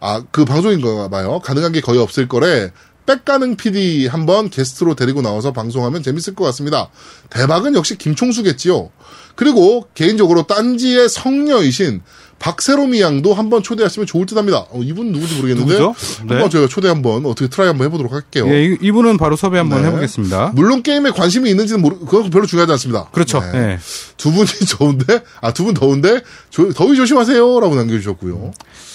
아, 0.00 0.22
그 0.30 0.44
방송인가 0.44 1.08
봐요. 1.08 1.40
가능한 1.42 1.72
게 1.72 1.80
거의 1.80 1.98
없을 1.98 2.28
거래. 2.28 2.72
백가능 3.06 3.56
PD 3.56 4.08
한번 4.08 4.50
게스트로 4.50 4.96
데리고 4.96 5.22
나와서 5.22 5.52
방송하면 5.52 6.02
재밌을 6.02 6.34
것 6.34 6.44
같습니다. 6.46 6.90
대박은 7.30 7.76
역시 7.76 7.96
김총수겠지요. 7.96 8.90
그리고 9.36 9.86
개인적으로 9.94 10.42
딴지의 10.44 11.08
성녀이신 11.08 12.02
박세롬이 12.38 13.00
양도 13.00 13.32
한번 13.32 13.62
초대하시면 13.62 14.06
좋을 14.06 14.26
듯 14.26 14.36
합니다. 14.36 14.66
어, 14.70 14.80
이분 14.82 15.10
누구지 15.12 15.36
모르겠는데. 15.36 15.78
누구죠? 15.78 15.94
네. 16.26 16.34
한번 16.34 16.50
저희가 16.50 16.68
초대 16.68 16.88
한번 16.88 17.24
어떻게 17.24 17.48
try 17.48 17.68
한번 17.68 17.86
해보도록 17.86 18.12
할게요. 18.12 18.44
예, 18.48 18.64
이- 18.66 18.76
이분은 18.82 19.16
바로 19.16 19.36
섭외 19.36 19.56
한번 19.58 19.80
네. 19.82 19.88
해보겠습니다. 19.88 20.52
물론 20.54 20.82
게임에 20.82 21.10
관심이 21.12 21.48
있는지는 21.48 21.80
모르, 21.80 21.98
그건 21.98 22.28
별로 22.28 22.44
중요하지 22.46 22.72
않습니다. 22.72 23.08
그렇죠. 23.12 23.40
네. 23.40 23.58
예. 23.58 23.78
두 24.18 24.32
분이 24.32 24.46
좋은데, 24.68 25.22
아, 25.40 25.52
두 25.54 25.64
분 25.64 25.72
더운데, 25.72 26.20
조- 26.50 26.72
더위 26.74 26.96
조심하세요. 26.96 27.60
라고 27.60 27.74
남겨주셨고요. 27.74 28.50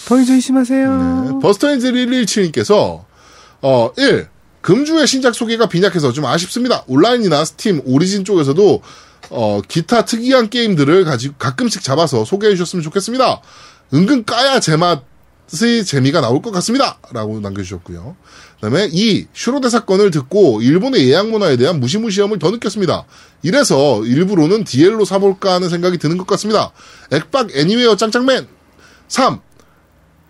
더위 0.08 0.26
조심하세요. 0.28 1.30
네. 1.32 1.40
버스터인즈 1.42 1.92
117님께서, 1.94 3.04
어, 3.64 3.92
1. 3.98 4.28
금주의 4.62 5.08
신작 5.08 5.34
소개가 5.34 5.68
빈약해서 5.68 6.12
좀 6.14 6.26
아쉽습니다. 6.28 6.84
온라인이나 6.86 7.44
스팀, 7.46 7.82
오리진 7.86 8.24
쪽에서도, 8.24 8.82
어, 9.30 9.62
기타 9.68 10.06
특이한 10.06 10.50
게임들을 10.50 11.06
가지고 11.06 11.36
가끔씩 11.38 11.84
잡아서 11.84 12.26
소개해 12.26 12.54
주셨으면 12.56 12.84
좋겠습니다. 12.84 13.42
은근 13.94 14.26
까야 14.26 14.60
제맛의 14.60 15.86
재미가 15.86 16.22
나올 16.22 16.42
것 16.42 16.52
같습니다. 16.52 16.98
라고 17.14 17.40
남겨주셨고요. 17.40 18.16
그 18.56 18.62
다음에 18.62 18.88
2. 18.92 19.28
슈로데 19.34 19.70
사건을 19.70 20.12
듣고 20.12 20.62
일본의 20.62 21.10
예약 21.10 21.30
문화에 21.30 21.58
대한 21.58 21.80
무시무시함을 21.80 22.40
더 22.40 22.52
느꼈습니다. 22.52 23.06
이래서 23.44 24.04
일부로는 24.06 24.64
DL로 24.64 25.06
사볼까 25.06 25.54
하는 25.54 25.70
생각이 25.70 25.98
드는 25.98 26.18
것 26.18 26.28
같습니다. 26.28 26.72
액박 27.12 27.56
애니웨어 27.56 27.96
짱짱맨! 27.96 28.48
3. 29.08 29.40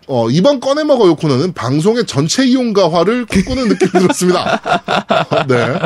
어, 0.08 0.28
이번 0.30 0.60
꺼내 0.60 0.82
먹어 0.82 1.06
요 1.06 1.14
코너는 1.14 1.52
방송의 1.52 2.06
전체 2.06 2.44
이용가화를 2.44 3.26
꿈꾸는 3.26 3.68
느낌이 3.68 3.90
들었습니다. 3.92 4.60
네. 5.46 5.78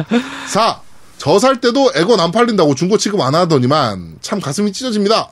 4. 0.49 0.86
저 1.19 1.39
살 1.39 1.61
때도 1.61 1.93
에건 1.95 2.21
안 2.21 2.31
팔린다고 2.33 2.75
중고 2.75 2.99
취급 2.99 3.21
안 3.21 3.35
하더니만 3.35 4.19
참 4.21 4.41
가슴이 4.41 4.73
찢어집니다. 4.73 5.31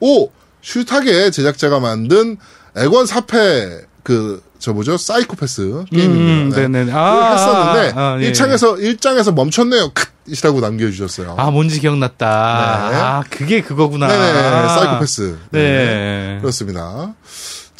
5. 0.00 0.30
슈타게 0.62 1.30
제작자가 1.30 1.80
만든 1.80 2.36
에건 2.76 3.06
사패 3.06 3.82
그, 4.02 4.42
저 4.58 4.72
뭐죠? 4.72 4.96
사이코패스 4.96 5.84
게임입니다. 5.90 6.56
음, 6.58 6.70
네네. 6.72 6.84
그걸 6.86 6.98
아, 7.00 7.32
했었는데 7.32 7.98
아, 7.98 8.02
아, 8.14 8.18
예, 8.20 8.32
1창에서 8.32 8.78
1장에서 8.78 9.32
멈췄네요. 9.34 9.90
컷이라고 10.26 10.60
남겨주셨어요. 10.60 11.34
아, 11.38 11.50
뭔지 11.50 11.80
기억났다. 11.80 12.88
네. 12.90 12.96
아, 12.96 13.24
그게 13.30 13.62
그거구나. 13.62 14.08
네네. 14.08 14.68
사이코패스. 14.68 15.38
네. 15.50 16.38
그렇습니다. 16.40 17.14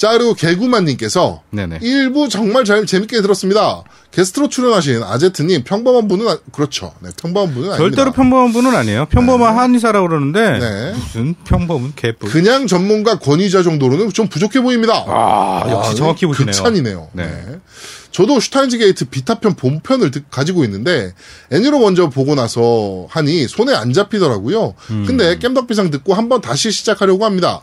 자, 0.00 0.12
그리고 0.12 0.32
개구만님께서 0.32 1.42
네네. 1.50 1.80
일부 1.82 2.30
정말 2.30 2.64
잘 2.64 2.86
재밌게 2.86 3.20
들었습니다. 3.20 3.82
게스트로 4.12 4.48
출연하신 4.48 5.02
아제트님 5.02 5.62
평범한 5.64 6.08
분은 6.08 6.26
아- 6.26 6.38
그렇죠. 6.52 6.94
네, 7.00 7.10
평범한 7.20 7.52
분은 7.52 7.68
아닙니다. 7.70 7.76
절대로 7.76 8.12
평범한 8.12 8.50
분은 8.54 8.74
아니에요. 8.74 9.06
평범한 9.10 9.58
한의사라고 9.58 10.08
그러는데 10.08 10.58
네. 10.58 10.92
무슨 10.94 11.34
평범은 11.44 11.92
개뿔. 11.96 12.30
그냥 12.30 12.66
전문가 12.66 13.18
권위자 13.18 13.62
정도로는 13.62 14.10
좀 14.14 14.28
부족해 14.28 14.62
보입니다. 14.62 15.04
아, 15.06 15.66
역시 15.68 15.96
정확히 15.96 16.24
보시네요. 16.24 16.46
극찬이네요. 16.50 17.08
네. 17.12 17.26
네. 17.26 17.58
저도 18.10 18.40
슈타인즈 18.40 18.78
게이트 18.78 19.04
비타편 19.04 19.54
본편을 19.54 20.10
듣- 20.12 20.30
가지고 20.30 20.64
있는데 20.64 21.12
애니로 21.52 21.78
먼저 21.78 22.08
보고 22.08 22.34
나서 22.34 23.06
하니 23.10 23.46
손에 23.48 23.74
안 23.74 23.92
잡히더라고요. 23.92 24.74
음. 24.92 25.04
근데 25.06 25.38
겜덕비상 25.38 25.92
듣고 25.92 26.14
한번 26.14 26.40
다시 26.40 26.70
시작하려고 26.72 27.26
합니다. 27.26 27.62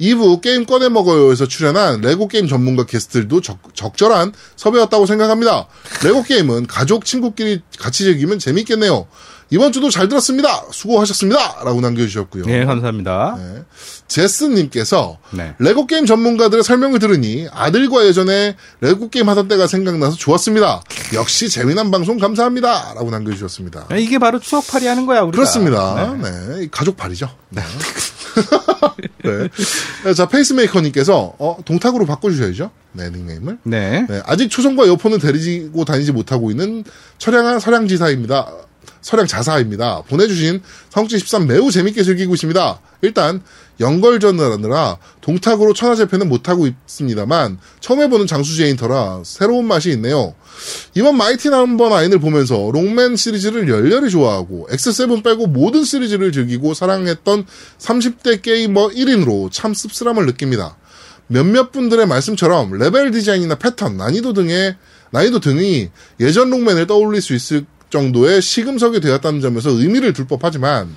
2부 0.00 0.40
게임 0.40 0.64
꺼내 0.64 0.88
먹어요에서 0.88 1.46
출연한 1.46 2.00
레고 2.00 2.26
게임 2.28 2.48
전문가 2.48 2.86
게스트들도 2.86 3.40
적, 3.40 3.58
적절한 3.74 4.32
섭외였다고 4.56 5.06
생각합니다. 5.06 5.66
레고 6.04 6.22
게임은 6.22 6.66
가족 6.66 7.04
친구끼리 7.04 7.60
같이 7.78 8.04
즐기면 8.04 8.38
재밌겠네요. 8.38 9.06
이번 9.52 9.72
주도 9.72 9.90
잘 9.90 10.08
들었습니다. 10.08 10.64
수고하셨습니다. 10.70 11.64
라고 11.64 11.80
남겨주셨고요. 11.80 12.44
네, 12.44 12.64
감사합니다. 12.64 13.36
네. 13.36 13.62
제스님께서 14.06 15.18
네. 15.30 15.54
레고 15.58 15.86
게임 15.88 16.06
전문가들의 16.06 16.62
설명을 16.62 17.00
들으니 17.00 17.48
아들과 17.50 18.06
예전에 18.06 18.56
레고 18.80 19.10
게임 19.10 19.28
하던 19.28 19.48
때가 19.48 19.66
생각나서 19.66 20.16
좋았습니다. 20.16 20.82
역시 21.14 21.48
재미난 21.48 21.90
방송 21.90 22.18
감사합니다. 22.18 22.94
라고 22.94 23.10
남겨주셨습니다. 23.10 23.86
아, 23.88 23.96
이게 23.96 24.18
바로 24.18 24.38
추억팔이 24.38 24.86
하는 24.86 25.04
거야, 25.04 25.22
우리가. 25.22 25.36
그렇습니다. 25.36 26.14
네. 26.16 26.30
네. 26.30 26.68
가족 26.70 26.96
발이죠. 26.96 27.28
네. 27.50 27.62
네. 29.24 29.48
네, 30.04 30.14
자, 30.14 30.28
페이스메이커님께서, 30.28 31.34
어, 31.38 31.58
동탁으로 31.64 32.06
바꿔주셔야죠. 32.06 32.70
네, 32.92 33.10
닉네임을. 33.10 33.58
네. 33.64 34.06
네, 34.08 34.22
아직 34.24 34.48
초성과 34.48 34.86
여포는 34.88 35.18
데리고 35.18 35.84
다니지 35.84 36.12
못하고 36.12 36.50
있는 36.50 36.84
철양한 37.18 37.60
서량지사입니다. 37.60 38.52
서량 39.00 39.26
자사입니다. 39.26 40.02
보내주신 40.08 40.62
성지 40.90 41.18
13 41.18 41.46
매우 41.46 41.70
재밌게 41.70 42.02
즐기고 42.02 42.34
있습니다. 42.34 42.80
일단 43.02 43.42
연걸전을 43.80 44.52
하느라 44.52 44.98
동탁으로 45.22 45.72
천하제패는 45.72 46.28
못하고 46.28 46.66
있습니다만 46.66 47.58
처음 47.80 48.02
해보는 48.02 48.26
장수제인터라 48.26 49.22
새로운 49.24 49.66
맛이 49.66 49.90
있네요. 49.92 50.34
이번 50.94 51.16
마이티 51.16 51.48
넘버 51.48 51.88
나인을 51.88 52.18
보면서 52.18 52.70
록맨 52.72 53.16
시리즈를 53.16 53.68
열렬히 53.68 54.10
좋아하고 54.10 54.68
X7 54.70 55.24
빼고 55.24 55.46
모든 55.46 55.84
시리즈를 55.84 56.30
즐기고 56.32 56.74
사랑했던 56.74 57.46
30대 57.78 58.42
게이머 58.42 58.88
1인으로 58.88 59.50
참 59.50 59.72
씁쓸함을 59.72 60.26
느낍니다. 60.26 60.76
몇몇 61.26 61.70
분들의 61.70 62.06
말씀처럼 62.06 62.76
레벨 62.76 63.12
디자인이나 63.12 63.54
패턴, 63.54 63.96
난이도 63.96 64.32
등의 64.32 64.76
난이도 65.12 65.38
등이 65.40 65.90
예전 66.18 66.50
록맨을 66.50 66.86
떠올릴 66.86 67.22
수 67.22 67.34
있을 67.34 67.64
정도의 67.90 68.40
시금석이 68.40 69.00
되었다는 69.00 69.40
점에서 69.40 69.70
의미를 69.70 70.12
둘 70.12 70.26
법하지만 70.26 70.94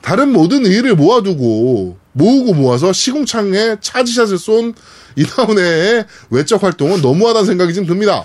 다른 0.00 0.32
모든 0.32 0.66
의의를 0.66 0.96
모아두고 0.96 1.98
모으고 2.12 2.54
모아서 2.54 2.92
시궁창에 2.92 3.76
차지샷을 3.80 4.38
쏜 4.38 4.74
이다운의 5.16 6.06
외적 6.30 6.62
활동은 6.62 7.02
너무하다는 7.02 7.46
생각이 7.46 7.74
좀 7.74 7.86
듭니다. 7.86 8.24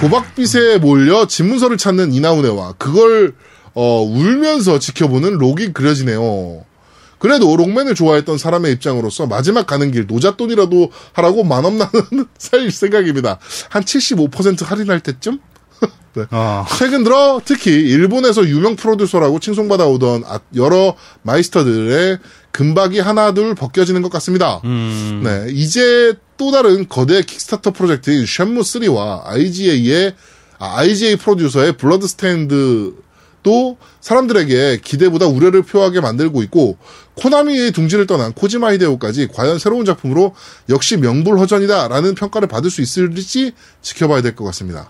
도박빚에 0.00 0.78
몰려 0.78 1.26
집문서를 1.26 1.76
찾는 1.76 2.12
이나운에와 2.12 2.74
그걸 2.78 3.34
어, 3.74 4.02
울면서 4.02 4.78
지켜보는 4.78 5.34
록이 5.34 5.72
그려지네요. 5.72 6.64
그래도 7.18 7.56
록맨을 7.56 7.94
좋아했던 7.94 8.38
사람의 8.38 8.72
입장으로서 8.74 9.26
마지막 9.26 9.66
가는 9.66 9.90
길 9.90 10.06
노잣돈이라도 10.06 10.90
하라고 11.14 11.44
만원 11.44 11.78
나는 11.78 11.90
살 12.38 12.70
생각입니다. 12.70 13.38
한 13.68 13.82
75% 13.82 14.64
할인할 14.64 15.00
때쯤? 15.00 15.40
네. 16.14 16.24
어. 16.30 16.64
최근 16.78 17.04
들어 17.04 17.40
특히 17.44 17.70
일본에서 17.72 18.46
유명 18.48 18.76
프로듀서라고 18.76 19.38
칭송받아오던 19.40 20.24
아- 20.26 20.40
여러 20.56 20.96
마이스터들의 21.22 22.18
금박이 22.50 22.98
하나 22.98 23.32
둘 23.34 23.54
벗겨지는 23.54 24.02
것 24.02 24.10
같습니다. 24.12 24.60
음. 24.64 25.20
네, 25.22 25.46
이제 25.52 26.14
또 26.36 26.50
다른 26.50 26.88
거대 26.88 27.22
킥스타터 27.22 27.72
프로젝트인 27.72 28.24
쉔무 28.26 28.62
3와 28.62 29.26
IGA의 29.26 30.14
아, 30.58 30.78
IGA 30.78 31.16
프로듀서의 31.16 31.76
블러드스테인드도 31.76 33.76
사람들에게 34.00 34.80
기대보다 34.82 35.26
우려를 35.26 35.62
표하게 35.62 36.00
만들고 36.00 36.42
있고 36.44 36.78
코나미의 37.14 37.72
둥지를 37.72 38.06
떠난 38.06 38.32
코지마 38.32 38.72
히데오까지 38.74 39.28
과연 39.34 39.58
새로운 39.58 39.84
작품으로 39.84 40.34
역시 40.68 40.96
명불허전이다라는 40.96 42.14
평가를 42.14 42.48
받을 42.48 42.70
수 42.70 42.80
있을지 42.80 43.52
지켜봐야 43.82 44.22
될 44.22 44.34
것 44.34 44.44
같습니다. 44.46 44.88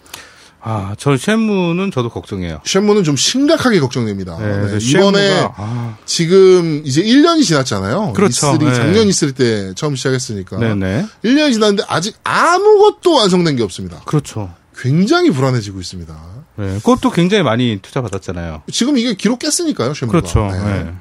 아, 0.70 0.94
저 0.98 1.16
쉔무는 1.16 1.90
저도 1.90 2.10
걱정해요. 2.10 2.60
쉔무는 2.62 3.02
좀 3.02 3.16
심각하게 3.16 3.80
걱정됩니다. 3.80 4.36
네, 4.38 4.66
네, 4.66 4.78
이번에 4.78 5.48
아, 5.56 5.96
지금 6.04 6.82
이제 6.84 7.02
1년이 7.02 7.42
지났잖아요. 7.42 8.12
그렇죠. 8.12 8.52
E3 8.52 8.58
네. 8.58 8.74
작년 8.74 9.08
E3 9.08 9.34
때 9.34 9.72
처음 9.74 9.96
시작했으니까. 9.96 10.58
네네. 10.58 11.06
1년이 11.24 11.54
지났는데 11.54 11.84
아직 11.88 12.16
아무것도 12.22 13.14
완성된 13.14 13.56
게 13.56 13.62
없습니다. 13.62 14.02
그렇죠. 14.04 14.52
굉장히 14.76 15.30
불안해지고 15.30 15.80
있습니다. 15.80 16.14
네, 16.56 16.74
그것도 16.78 17.12
굉장히 17.12 17.42
많이 17.44 17.78
투자 17.80 18.02
받았잖아요. 18.02 18.62
지금 18.70 18.98
이게 18.98 19.14
기록 19.14 19.38
깼으니까요, 19.38 19.94
쉔무가. 19.94 20.20
그렇죠. 20.20 20.50
네. 20.52 20.92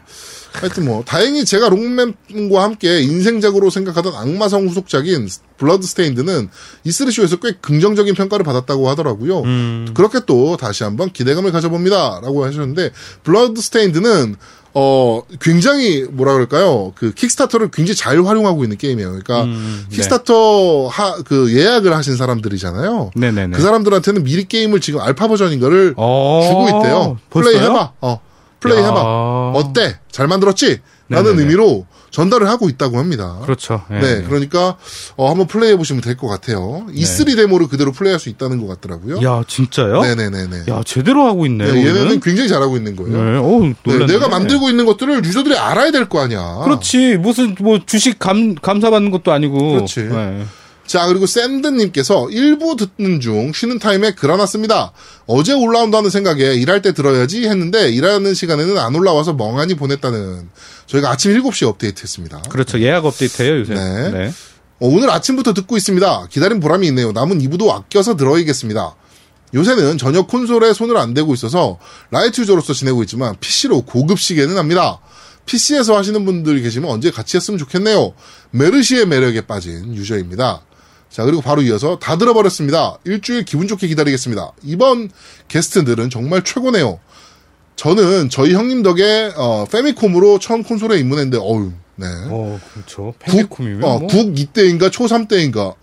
네. 0.57 0.61
하여튼 0.61 0.85
뭐 0.85 1.03
다행히 1.05 1.45
제가 1.45 1.69
록맨과 1.69 2.63
함께 2.63 3.01
인생작으로 3.01 3.69
생각하던 3.69 4.13
악마성 4.15 4.67
후속작인 4.67 5.29
블러드 5.57 5.85
스테인드는 5.85 6.49
E3쇼에서 6.85 7.41
꽤 7.41 7.53
긍정적인 7.61 8.15
평가를 8.15 8.43
받았다고 8.43 8.89
하더라고요. 8.89 9.41
음. 9.41 9.87
그렇게 9.93 10.19
또 10.25 10.57
다시 10.57 10.83
한번 10.83 11.11
기대감을 11.11 11.51
가져봅니다라고 11.51 12.45
하셨는데 12.45 12.91
블러드 13.23 13.61
스테인드는 13.61 14.35
어 14.79 15.23
굉장히 15.41 16.03
뭐라 16.03 16.33
그럴까요? 16.33 16.93
그 16.95 17.11
킥스타터를 17.11 17.71
굉장히 17.71 17.95
잘 17.95 18.23
활용하고 18.23 18.63
있는 18.63 18.77
게임이에요. 18.77 19.09
그러니까 19.09 19.43
음, 19.43 19.85
네. 19.89 19.95
킥스타터 19.95 20.87
하, 20.87 21.15
그 21.23 21.51
예약을 21.57 21.95
하신 21.95 22.15
사람들이잖아요. 22.15 23.11
네네네. 23.15 23.57
그 23.57 23.61
사람들한테는 23.63 24.23
미리 24.23 24.47
게임을 24.47 24.79
지금 24.79 24.99
알파 24.99 25.27
버전인가를 25.27 25.95
어, 25.97 26.41
주고 26.47 26.65
있대요. 26.65 27.17
벌써요? 27.31 27.53
플레이 27.53 27.63
해봐. 27.63 27.93
어, 28.01 28.19
플레이 28.59 28.79
야. 28.79 28.85
해봐. 28.87 29.51
어때? 29.55 29.99
잘 30.11 30.27
만들었지? 30.27 30.79
라는 31.09 31.31
네네네. 31.37 31.49
의미로 31.49 31.85
전달을 32.11 32.49
하고 32.49 32.67
있다고 32.69 32.97
합니다. 32.97 33.37
그렇죠. 33.43 33.81
예. 33.91 33.99
네, 33.99 34.23
그러니까 34.23 34.75
어, 35.15 35.29
한번 35.29 35.47
플레이해 35.47 35.77
보시면 35.77 36.01
될 36.01 36.17
것 36.17 36.27
같아요. 36.27 36.85
E3 36.89 37.35
데모를 37.37 37.67
그대로 37.67 37.91
플레이할 37.91 38.19
수 38.19 38.27
있다는 38.29 38.59
것 38.59 38.67
같더라고요. 38.67 39.21
야, 39.23 39.43
진짜요? 39.47 40.01
네네네네. 40.01 40.63
야, 40.69 40.81
제대로 40.85 41.25
하고 41.27 41.45
있네. 41.45 41.71
네, 41.71 41.85
얘네는. 41.85 42.19
굉장히 42.21 42.49
잘하고 42.49 42.75
있는 42.75 42.95
거예요. 42.95 43.11
네, 43.23 43.37
어우, 43.37 43.73
네. 43.85 44.05
내가 44.05 44.27
만들고 44.29 44.69
있는 44.69 44.85
것들을 44.85 45.23
유저들이 45.23 45.55
알아야 45.57 45.91
될 45.91 46.09
거 46.09 46.21
아니야. 46.21 46.61
그렇지. 46.63 47.17
무슨 47.17 47.55
뭐 47.59 47.79
주식 47.85 48.17
감 48.19 48.55
감사받는 48.55 49.11
것도 49.11 49.31
아니고. 49.31 49.73
그렇지. 49.73 50.03
네. 50.05 50.45
자, 50.87 51.05
그리고 51.07 51.25
샌드님께서 51.25 52.29
일부 52.31 52.77
듣는 52.77 53.19
중 53.19 53.51
쉬는 53.53 53.77
타임에 53.77 54.11
글 54.11 54.31
하나 54.31 54.45
씁니다. 54.45 54.93
어제 55.25 55.53
올라온다는 55.53 56.09
생각에 56.09 56.53
일할 56.55 56.81
때 56.81 56.93
들어야지 56.93 57.45
했는데 57.45 57.89
일하는 57.89 58.33
시간에는 58.33 58.77
안 58.77 58.95
올라와서 58.95 59.33
멍하니 59.33 59.75
보냈다는 59.75 60.49
저희가 60.85 61.11
아침 61.11 61.33
7시에 61.33 61.67
업데이트 61.67 62.03
했습니다. 62.03 62.41
그렇죠. 62.49 62.79
예약 62.79 63.05
업데이트예요, 63.05 63.59
요새. 63.59 63.73
네. 63.73 64.11
네. 64.11 64.27
어, 64.79 64.87
오늘 64.87 65.09
아침부터 65.09 65.53
듣고 65.53 65.75
있습니다. 65.75 66.27
기다린 66.29 66.61
보람이 66.61 66.87
있네요. 66.87 67.11
남은 67.11 67.39
2부도 67.39 67.69
아껴서 67.69 68.15
들어야겠습니다. 68.15 68.95
요새는 69.53 69.97
전혀 69.97 70.21
콘솔에 70.23 70.73
손을 70.73 70.97
안 70.97 71.13
대고 71.13 71.33
있어서 71.33 71.79
라이트 72.11 72.41
유저로서 72.41 72.73
지내고 72.73 73.03
있지만 73.03 73.35
PC로 73.39 73.81
고급 73.81 74.19
시계는 74.19 74.57
합니다. 74.57 74.99
PC에서 75.45 75.97
하시는 75.97 76.23
분들이 76.25 76.61
계시면 76.61 76.89
언제 76.89 77.11
같이 77.11 77.37
했으면 77.37 77.57
좋겠네요. 77.57 78.13
메르시의 78.51 79.05
매력에 79.07 79.41
빠진 79.41 79.95
유저입니다. 79.95 80.61
자, 81.17 81.23
그리고 81.23 81.41
바로 81.41 81.63
이어서 81.63 81.97
다 81.97 82.15
들어버렸습니다. 82.15 82.99
일주일 83.03 83.43
기분 83.43 83.67
좋게 83.67 83.87
기다리겠습니다. 83.87 84.51
이번 84.61 85.09
게스트들은 85.47 86.11
정말 86.11 86.43
최고네요. 86.43 86.99
저는 87.75 88.29
저희 88.29 88.53
형님 88.53 88.83
덕에 88.83 89.31
어, 89.35 89.65
페미콤으로 89.65 90.37
처음 90.37 90.61
콘솔에 90.61 90.99
입문했는데 90.99 91.39
어우, 91.39 91.71
네. 91.95 92.05
어, 92.29 92.59
그렇죠. 92.71 93.15
국, 93.17 93.17
팬미콤이면 93.17 93.83
어, 93.83 93.97
뭐. 93.97 94.07
국 94.07 94.31
2대인가 94.35 94.91
초 94.91 95.05
3대인가 95.05 95.73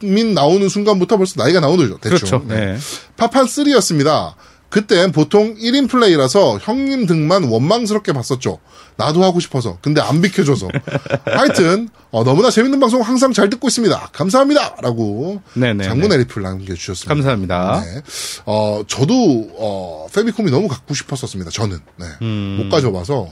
국민 0.00 0.34
나오는 0.34 0.68
순간부터 0.68 1.16
벌써 1.16 1.40
나이가 1.40 1.60
나오죠. 1.60 1.98
대충. 1.98 2.40
그렇죠. 2.40 2.44
네. 2.48 2.76
파판 3.16 3.46
3였습니다. 3.46 4.34
그땐 4.76 5.10
보통 5.10 5.54
1인 5.56 5.88
플레이라서 5.88 6.58
형님 6.60 7.06
등만 7.06 7.44
원망스럽게 7.44 8.12
봤었죠. 8.12 8.58
나도 8.96 9.24
하고 9.24 9.40
싶어서. 9.40 9.78
근데 9.80 10.02
안 10.02 10.20
비켜줘서. 10.20 10.68
하여튼 11.24 11.88
어, 12.10 12.24
너무나 12.24 12.50
재밌는 12.50 12.78
방송 12.78 13.00
항상 13.00 13.32
잘 13.32 13.48
듣고 13.48 13.68
있습니다. 13.68 14.10
감사합니다. 14.12 14.76
라고 14.82 15.40
네네. 15.54 15.84
장문의 15.84 16.18
리플 16.18 16.42
남겨주셨습니다. 16.42 17.14
감사합니다. 17.14 17.84
네. 17.86 18.02
어, 18.44 18.82
저도 18.86 19.48
어, 19.58 20.08
패미콤이 20.14 20.50
너무 20.50 20.68
갖고 20.68 20.92
싶었었습니다. 20.92 21.50
저는. 21.50 21.78
네. 21.96 22.06
음. 22.20 22.58
못 22.60 22.68
가져봐서. 22.68 23.30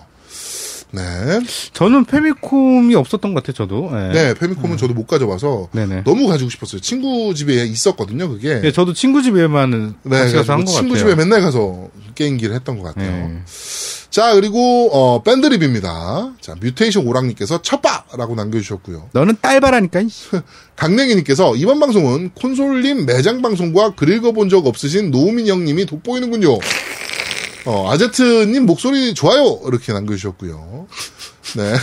네. 0.94 1.40
저는 1.72 2.04
패미콤이 2.04 2.94
없었던 2.94 3.34
것 3.34 3.42
같아요, 3.42 3.54
저도. 3.66 3.90
네. 3.92 4.12
네, 4.12 4.34
패미콤은 4.34 4.76
저도 4.76 4.94
못 4.94 5.06
가져봐서 5.06 5.68
네네. 5.72 6.04
너무 6.04 6.28
가지고 6.28 6.50
싶었어요. 6.50 6.80
친구 6.80 7.34
집에 7.34 7.64
있었거든요, 7.64 8.28
그게. 8.28 8.60
예, 8.64 8.72
저도 8.72 8.92
친구 8.92 9.22
집에만 9.22 9.94
네, 10.02 10.18
같이 10.18 10.34
가서 10.34 10.52
한 10.52 10.58
그래가지고 10.60 10.64
것 10.64 10.72
친구 10.72 10.94
같아요. 10.94 11.10
집에 11.10 11.14
맨날 11.14 11.40
가서 11.40 11.88
게임기를 12.14 12.54
했던 12.54 12.78
것 12.78 12.84
같아요. 12.84 13.28
네. 13.28 13.42
자, 14.14 14.32
그리고 14.34 14.90
어, 14.92 15.24
밴드 15.24 15.44
리뷰입니다. 15.46 16.34
자, 16.40 16.54
뮤테이션 16.60 17.04
오랑님께서 17.04 17.62
첫빠라고 17.62 18.36
남겨주셨고요. 18.36 19.08
너는 19.12 19.38
딸바라니까. 19.40 20.02
강냉이님께서 20.76 21.56
이번 21.56 21.80
방송은 21.80 22.30
콘솔님 22.36 23.06
매장 23.06 23.42
방송과 23.42 23.96
글 23.96 24.10
읽어본 24.10 24.50
적 24.50 24.68
없으신 24.68 25.10
노우민 25.10 25.48
형님이 25.48 25.86
돋보이는군요. 25.86 26.58
어, 27.66 27.90
아제트님 27.90 28.66
목소리 28.66 29.14
좋아요 29.14 29.60
이렇게 29.66 29.92
남겨주셨고요. 29.92 30.86
네. 31.56 31.74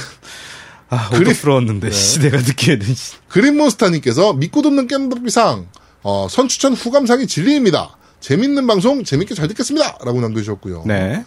아, 0.89 1.09
그리- 1.09 1.21
어떡스러웠는데, 1.29 1.91
씨, 1.91 2.19
내가. 2.19 2.37
씨. 2.41 3.15
그린몬스타님께서 3.29 4.33
믿고 4.33 4.61
듣는 4.61 4.87
겜덕비상 4.87 5.67
어, 6.03 6.27
선추천 6.29 6.73
후감상이 6.73 7.27
진리입니다. 7.27 7.97
재밌는 8.19 8.67
방송 8.67 9.03
재밌게 9.03 9.33
잘 9.33 9.47
듣겠습니다. 9.47 9.97
라고 10.03 10.19
남겨주셨고요. 10.21 10.83
네. 10.85 11.23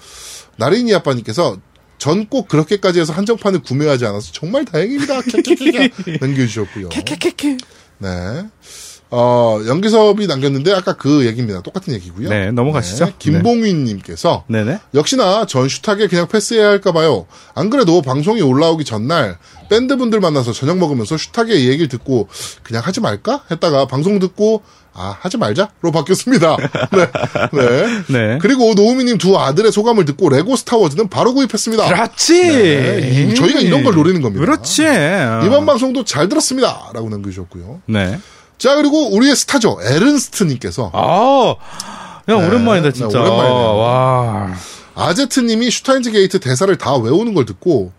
나린이 0.57 0.95
아빠님께서 0.95 1.57
전 1.99 2.27
꼭 2.29 2.49
그렇게까지 2.49 3.01
해서 3.01 3.12
한정판을 3.14 3.62
구매하지 3.62 4.05
않아서 4.07 4.31
정말 4.33 4.64
다행입니다. 4.67 5.21
캬캬캬캬 5.21 6.21
남겨주셨고요. 6.21 6.88
캐캐캐캐. 6.90 7.57
네. 7.99 8.09
어, 9.16 9.61
연기섭이 9.68 10.27
남겼는데 10.27 10.72
아까 10.72 10.94
그 10.94 11.24
얘기입니다. 11.24 11.61
똑같은 11.62 11.94
얘기고요. 11.94 12.29
네, 12.29 12.50
넘어가시죠. 12.50 13.05
네, 13.05 13.12
김봉윈님께서 13.20 14.44
네네. 14.48 14.81
역시나 14.94 15.46
전 15.46 15.68
슈타게 15.68 16.09
그냥 16.09 16.27
패스해야 16.27 16.66
할까봐요. 16.68 17.27
안 17.55 17.70
그래도 17.70 18.03
방송이 18.03 18.42
올라오기 18.42 18.85
전날 18.85 19.38
밴드분들 19.70 20.18
만나서 20.18 20.50
저녁 20.53 20.79
먹으면서 20.79 21.16
슈타게 21.16 21.66
얘기를 21.68 21.87
듣고 21.88 22.29
그냥 22.64 22.83
하지 22.85 23.00
말까 23.00 23.42
했다가 23.53 23.87
방송 23.87 24.18
듣고 24.18 24.62
아 24.96 25.16
하지 25.20 25.37
말자로 25.38 25.90
바뀌었습니다. 25.92 26.57
네, 26.92 27.07
네. 27.53 27.87
네. 28.09 28.38
그리고 28.40 28.74
노우미님 28.74 29.18
두 29.18 29.38
아들의 29.38 29.70
소감을 29.72 30.05
듣고 30.07 30.29
레고 30.29 30.57
스타워즈는 30.57 31.09
바로 31.09 31.35
구입했습니다. 31.35 31.87
그렇지. 31.87 32.42
네, 32.42 33.27
이- 33.31 33.35
저희가 33.35 33.61
이런 33.61 33.83
걸 33.85 33.94
노리는 33.94 34.20
겁니다. 34.22 34.44
그렇지. 34.44 34.83
이번 35.46 35.66
방송도 35.66 36.05
잘 36.05 36.29
들었습니다. 36.29 36.90
라고 36.94 37.09
남겨주셨고요. 37.09 37.83
네. 37.87 38.18
자, 38.59 38.77
그리고 38.77 39.14
우리의 39.14 39.35
스타죠. 39.37 39.79
에른스트님께서 39.83 40.90
아, 40.95 41.55
야, 42.29 42.35
오랜만이다, 42.35 42.88
네, 42.88 42.93
진짜. 42.93 43.21
오랜만이네요. 43.21 43.77
와. 43.77 44.55
아제트님이 44.95 45.71
슈타인즈 45.71 46.12
게이트 46.12 46.38
대사를 46.40 46.75
다 46.77 46.97
외우는 46.97 47.35
걸 47.35 47.45
듣고 47.47 47.93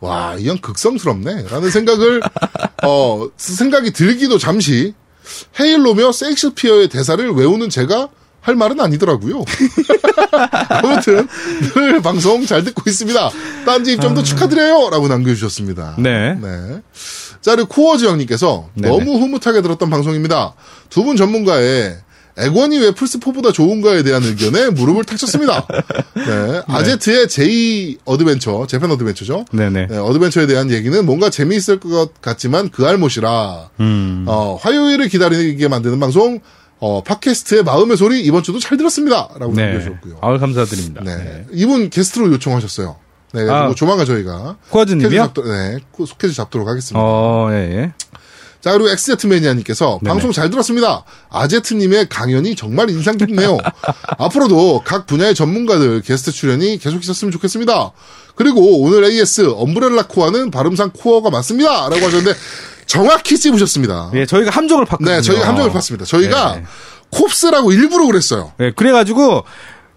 와, 0.00 0.34
이형 0.38 0.58
극성스럽네. 0.58 1.46
라는 1.48 1.70
생각을, 1.70 2.20
어, 2.84 3.28
생각이 3.36 3.92
들기도 3.92 4.36
잠시 4.36 4.94
헤일로며 5.60 6.10
셰익스피어의 6.12 6.88
대사를 6.88 7.30
외우는 7.30 7.70
제가 7.70 8.08
할 8.40 8.56
말은 8.56 8.80
아니더라고요. 8.80 9.44
아무튼, 10.68 11.28
늘 11.74 12.02
방송 12.02 12.44
잘 12.44 12.64
듣고 12.64 12.82
있습니다. 12.84 13.30
딴지 13.64 13.92
입점도 13.92 14.24
축하드려요! 14.24 14.90
라고 14.90 15.06
남겨주셨습니다. 15.06 15.94
네. 15.98 16.34
네. 16.34 16.82
자, 17.42 17.54
그리고 17.56 17.68
코어즈 17.68 18.04
형님께서 18.06 18.68
네네. 18.74 18.88
너무 18.96 19.18
흐뭇하게 19.20 19.60
들었던 19.62 19.90
방송입니다. 19.90 20.54
두 20.88 21.02
분 21.02 21.16
전문가의 21.16 21.96
엑원이 22.38 22.78
왜 22.78 22.92
플스4보다 22.92 23.52
좋은가에 23.52 24.02
대한 24.04 24.22
의견에 24.22 24.70
무릎을 24.70 25.04
탁 25.04 25.18
쳤습니다. 25.18 25.66
네. 26.16 26.62
아제트의 26.66 27.28
J 27.28 27.98
adventure, 28.06 28.66
Japan 28.68 28.90
adventure죠. 28.92 29.44
네네. 29.52 29.88
네, 29.88 29.98
adventure에 29.98 30.46
대한 30.46 30.70
얘기는 30.70 31.04
뭔가 31.04 31.28
재미있을 31.28 31.78
것 31.78 32.22
같지만 32.22 32.70
그 32.70 32.86
알못이라, 32.86 33.70
음. 33.80 34.24
어, 34.28 34.56
화요일을 34.62 35.08
기다리게 35.08 35.68
만드는 35.68 36.00
방송, 36.00 36.40
어, 36.78 37.02
팟캐스트의 37.02 37.64
마음의 37.64 37.96
소리 37.98 38.22
이번 38.22 38.42
주도 38.42 38.58
잘 38.58 38.78
들었습니다. 38.78 39.28
라고 39.38 39.52
네. 39.54 39.66
남겨주셨고요. 39.66 40.18
아유, 40.22 40.38
감사드립니다. 40.38 41.02
네. 41.04 41.16
네. 41.16 41.46
이분 41.52 41.90
게스트로 41.90 42.32
요청하셨어요. 42.32 42.96
네. 43.32 43.48
아. 43.48 43.64
뭐 43.64 43.74
조만간 43.74 44.06
저희가 44.06 44.56
코아즈님이요? 44.70 45.22
잡도, 45.22 45.44
네, 45.44 45.78
스케줄 46.06 46.34
잡도록 46.34 46.68
하겠습니다. 46.68 47.00
어, 47.02 47.48
예, 47.52 47.56
예. 47.56 47.92
자, 48.60 48.70
그리고 48.72 48.90
엑스제트 48.90 49.26
매니아님께서 49.26 49.98
네네. 50.02 50.08
방송 50.08 50.30
잘 50.30 50.48
들었습니다. 50.48 51.04
아제트님의 51.30 52.08
강연이 52.08 52.54
정말 52.54 52.90
인상 52.90 53.16
깊네요. 53.16 53.58
앞으로도 54.18 54.82
각 54.84 55.06
분야의 55.06 55.34
전문가들 55.34 56.00
게스트 56.02 56.30
출연이 56.30 56.78
계속 56.78 57.02
있었으면 57.02 57.32
좋겠습니다. 57.32 57.90
그리고 58.36 58.82
오늘 58.82 59.04
AS 59.04 59.50
엄브렐라 59.56 60.06
코어는 60.06 60.52
발음상 60.52 60.90
코어가 60.94 61.30
맞습니다. 61.30 61.88
라고 61.88 61.96
하셨는데 61.96 62.34
정확히 62.86 63.36
찝으셨습니다. 63.36 64.12
예, 64.14 64.26
저희가 64.26 64.50
함정을 64.52 64.86
팠거든요. 64.86 65.06
네, 65.06 65.20
저희가 65.22 65.48
함정을 65.48 65.70
팠습니다. 65.72 66.06
저희가 66.06 66.54
네. 66.56 66.64
콥스라고 67.10 67.72
일부러 67.72 68.06
그랬어요. 68.06 68.52
네, 68.58 68.70
그래가지고, 68.74 69.44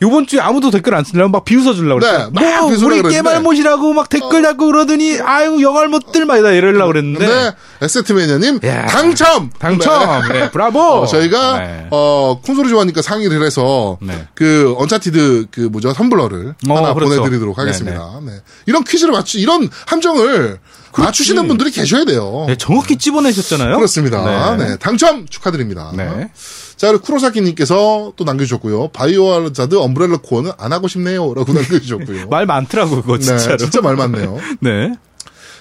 요번 0.02 0.28
주에 0.28 0.40
아무도 0.40 0.72
댓글 0.72 0.94
안 0.94 1.04
쓰려고 1.04 1.30
막 1.30 1.46
비웃어 1.46 1.74
주려고 1.74 2.00
네, 2.02 2.08
그랬어요. 2.08 2.32
막 2.32 2.60
뭐, 2.62 2.68
우리 2.70 2.78
그랬는데. 3.02 3.10
겜알못이라고 3.16 3.94
막 3.94 4.10
댓글 4.10 4.42
달고 4.42 4.66
그러더니, 4.66 5.20
아유, 5.22 5.62
영알못들 5.62 6.26
막 6.26 6.38
이러려고 6.38 6.88
그랬는데. 6.92 7.26
근데 7.26 7.56
엑스제트매니아님 7.82 8.60
야. 8.66 8.86
당첨! 8.88 9.50
당첨! 9.58 10.28
네. 10.28 10.40
네, 10.40 10.52
브라보! 10.52 10.80
어, 11.04 11.06
저희가 11.06 11.60
네. 11.60 11.88
어 11.92 12.40
콘솔이 12.46 12.70
좋아하니까 12.70 13.02
상의를 13.02 13.44
해서 13.44 13.98
네. 14.02 14.28
그 14.34 14.76
언차티드 14.78 15.48
그 15.52 15.62
뭐죠 15.62 15.94
텀블러를 15.94 16.56
어, 16.70 16.78
하나 16.78 16.94
그렇죠. 16.94 17.16
보내드리도록 17.16 17.58
하겠습니다. 17.58 18.20
네, 18.26 18.32
이런 18.66 18.84
퀴즈를 18.84 19.14
맞추 19.14 19.40
이런 19.40 19.70
함정을 19.88 20.60
맞추시는 20.98 21.48
분들이 21.48 21.72
계셔야 21.72 22.06
돼요. 22.06 22.46
네, 22.48 22.56
정확히 22.56 22.98
찝어내셨잖아요. 22.98 23.76
그렇습니다. 23.76 24.56
네. 24.56 24.66
네. 24.66 24.78
당첨 24.78 25.26
축하드립니다. 25.28 25.92
네. 25.96 26.30
자, 26.78 26.88
그리고 26.90 27.04
쿠로사키님께서 27.04 28.14
또 28.16 28.24
남겨주셨고요. 28.26 28.90
바이오하자드 28.90 29.76
엄브렐라 29.76 30.18
코어는 30.18 30.52
안 30.58 30.74
하고 30.74 30.88
싶네요 30.88 31.34
라고 31.34 31.52
남겨주셨고요. 31.54 32.28
말 32.28 32.46
많더라고, 32.46 33.02
그거, 33.02 33.18
진짜로. 33.18 33.52
네, 33.52 33.58
진짜 33.58 33.82
말 33.82 33.96
많네요. 33.96 34.38
네. 34.60 34.94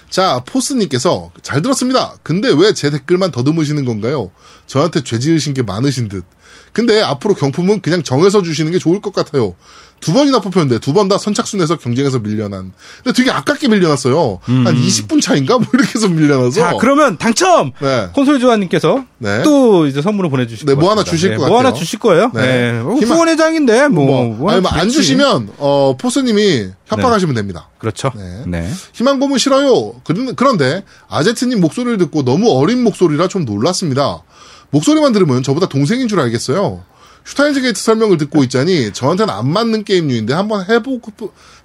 자, 0.09 0.43
포스님께서 0.45 1.31
잘 1.41 1.61
들었습니다. 1.61 2.15
근데 2.23 2.49
왜 2.49 2.73
제 2.73 2.89
댓글만 2.89 3.31
더듬으시는 3.31 3.85
건가요? 3.85 4.31
저한테 4.67 5.03
죄 5.03 5.17
지으신 5.19 5.53
게 5.53 5.61
많으신 5.63 6.09
듯. 6.09 6.23
근데 6.73 7.01
앞으로 7.01 7.33
경품은 7.33 7.81
그냥 7.81 8.03
정해서 8.03 8.41
주시는 8.41 8.71
게 8.71 8.79
좋을 8.79 9.01
것 9.01 9.13
같아요. 9.13 9.55
두 10.01 10.13
번이나 10.13 10.39
뽑혔는데 10.39 10.79
두 10.79 10.93
번 10.93 11.07
다 11.07 11.17
선착순에서 11.17 11.77
경쟁에서 11.77 12.19
밀려난. 12.19 12.71
근데 13.03 13.15
되게 13.15 13.31
아깝게 13.31 13.67
밀려났어요. 13.69 14.39
한 14.43 14.63
20분 14.65 15.19
차인가 15.21 15.57
뭐 15.57 15.65
이렇게 15.73 15.93
해서 15.95 16.07
밀려나서. 16.07 16.47
음. 16.47 16.51
자, 16.51 16.73
그러면 16.79 17.17
당첨! 17.17 17.71
네. 17.81 18.09
콘솔 18.13 18.39
조아님께서 18.39 19.03
네. 19.17 19.41
또 19.43 19.87
이제 19.87 20.01
선물을 20.01 20.29
보내주실 20.29 20.67
네, 20.67 20.75
것뭐 20.75 20.91
하나. 20.91 21.03
주실 21.03 21.31
네, 21.31 21.37
것뭐 21.37 21.57
하나 21.57 21.69
같아요. 21.69 21.79
주실 21.79 21.97
거예요? 21.99 22.29
네. 22.35 22.41
네. 22.41 22.79
어, 22.79 22.95
희망- 22.99 23.15
후원 23.15 23.29
회장인데, 23.29 23.87
뭐. 23.87 24.05
뭐, 24.05 24.25
뭐 24.37 24.51
아니, 24.51 24.61
뭐안. 24.61 24.89
주시면 24.89 25.49
어 25.57 25.95
포스님이 25.99 26.67
협박하시면 26.85 27.33
됩니다. 27.33 27.69
그렇죠. 27.79 28.11
네. 28.15 28.43
네. 28.47 28.69
희망 28.93 29.19
고문 29.19 29.39
싫어요. 29.39 29.93
그런- 30.03 30.35
그런데 30.35 30.83
아제트님 31.09 31.61
목소리를 31.61 31.97
듣고 31.97 32.23
너무 32.23 32.51
어린 32.51 32.83
목소리라 32.83 33.27
좀 33.27 33.43
놀랐습니다. 33.45 34.21
목소리만 34.69 35.13
들으면 35.13 35.41
저보다 35.41 35.67
동생인 35.67 36.07
줄 36.07 36.19
알겠어요. 36.19 36.83
슈타인즈 37.25 37.61
게이트 37.61 37.81
설명을 37.81 38.17
듣고 38.17 38.43
있자니 38.43 38.93
저한테는 38.93 39.33
안 39.33 39.49
맞는 39.49 39.83
게임류인데 39.83 40.33
한번 40.33 40.63
해보고, 40.69 41.11